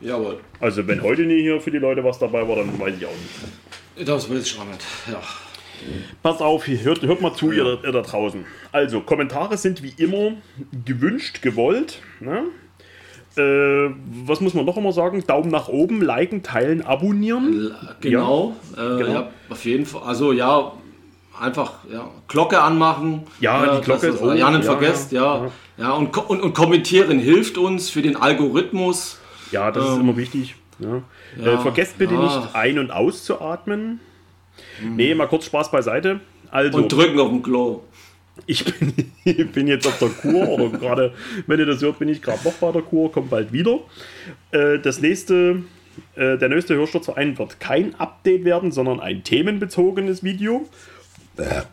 [0.00, 0.40] Jawohl.
[0.60, 3.10] Also wenn heute nie hier für die Leute was dabei war, dann weiß ich auch
[3.10, 4.08] nicht.
[4.08, 4.84] Das will ich auch nicht.
[5.10, 5.20] Ja.
[6.22, 8.44] Pass auf, hört, hört mal zu, ihr, ihr da draußen.
[8.72, 10.32] Also, Kommentare sind wie immer
[10.84, 12.00] gewünscht, gewollt.
[12.20, 12.44] Ne?
[13.36, 13.94] Äh,
[14.24, 15.22] was muss man noch immer sagen?
[15.26, 17.74] Daumen nach oben, liken, teilen, abonnieren.
[18.00, 19.12] Genau, äh, genau.
[19.12, 20.02] ja, auf jeden Fall.
[20.02, 20.72] Also ja,
[21.40, 23.24] einfach ja, Glocke anmachen.
[23.40, 25.44] Ja, die äh, Glocke ist oben, ja nicht ja, vergesst, ja.
[25.44, 25.50] ja.
[25.78, 29.20] Ja, und, und, und kommentieren hilft uns für den Algorithmus.
[29.52, 30.56] Ja, das ist Ähm, immer wichtig.
[30.78, 31.02] Ja.
[31.42, 32.20] äh, vergesst bitte ja.
[32.22, 34.00] nicht ein- und auszuatmen.
[34.82, 36.20] Nee, mal kurz Spaß beiseite.
[36.50, 37.82] Also, Und drücken auf dem Klo.
[38.46, 41.14] ich bin, ich bin jetzt auf der Kur oder gerade,
[41.46, 43.80] wenn ihr das hört, bin ich gerade noch bei der Kur, kommt bald wieder.
[44.52, 45.62] Äh, das nächste,
[46.14, 50.66] äh, der nächste Hörsturzverein wird kein Update werden, sondern ein themenbezogenes Video.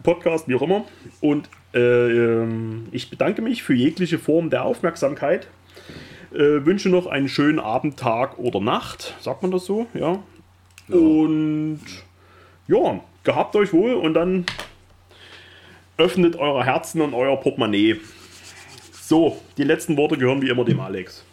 [0.04, 0.86] Podcast, wie auch immer.
[1.22, 2.44] Und äh,
[2.92, 5.48] ich bedanke mich für jegliche Form der Aufmerksamkeit.
[6.34, 9.14] Äh, wünsche noch einen schönen Abend, Tag oder Nacht.
[9.22, 9.88] Sagt man das so?
[9.94, 10.20] Ja.
[10.90, 11.82] Und
[12.68, 14.46] ja, gehabt euch wohl und dann
[15.98, 18.00] öffnet eure Herzen und euer Portemonnaie.
[18.92, 21.24] So, die letzten Worte gehören wie immer dem Alex.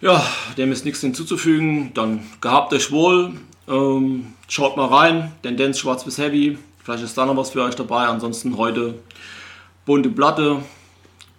[0.00, 0.24] Ja,
[0.56, 1.92] dem ist nichts hinzuzufügen.
[1.94, 3.32] Dann gehabt euch wohl.
[3.68, 5.32] Ähm, schaut mal rein.
[5.42, 6.58] Tendenz schwarz bis heavy.
[6.88, 8.06] Vielleicht ist da noch was für euch dabei.
[8.06, 8.94] Ansonsten heute
[9.84, 10.62] bunte Platte.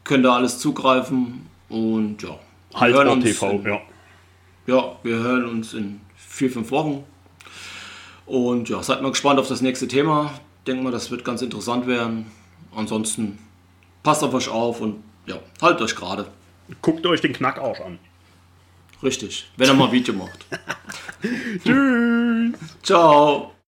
[0.04, 1.48] Könnt ihr alles zugreifen.
[1.70, 2.30] Und ja.
[2.30, 3.82] wir hören Haltbar uns TV, in- ja.
[4.68, 7.04] Ja, wir hören uns in vier, fünf Wochen.
[8.28, 10.32] Und ja, seid mal gespannt auf das nächste Thema.
[10.68, 12.30] Denken mal, das wird ganz interessant werden.
[12.76, 13.40] Ansonsten
[14.04, 16.28] passt auf euch auf und ja, haltet euch gerade.
[16.84, 17.98] Guckt euch den Knackarsch an.
[19.02, 20.46] Richtig, wenn ihr mal ein Video macht.
[21.66, 22.54] Tschüss.
[22.84, 23.54] Ciao.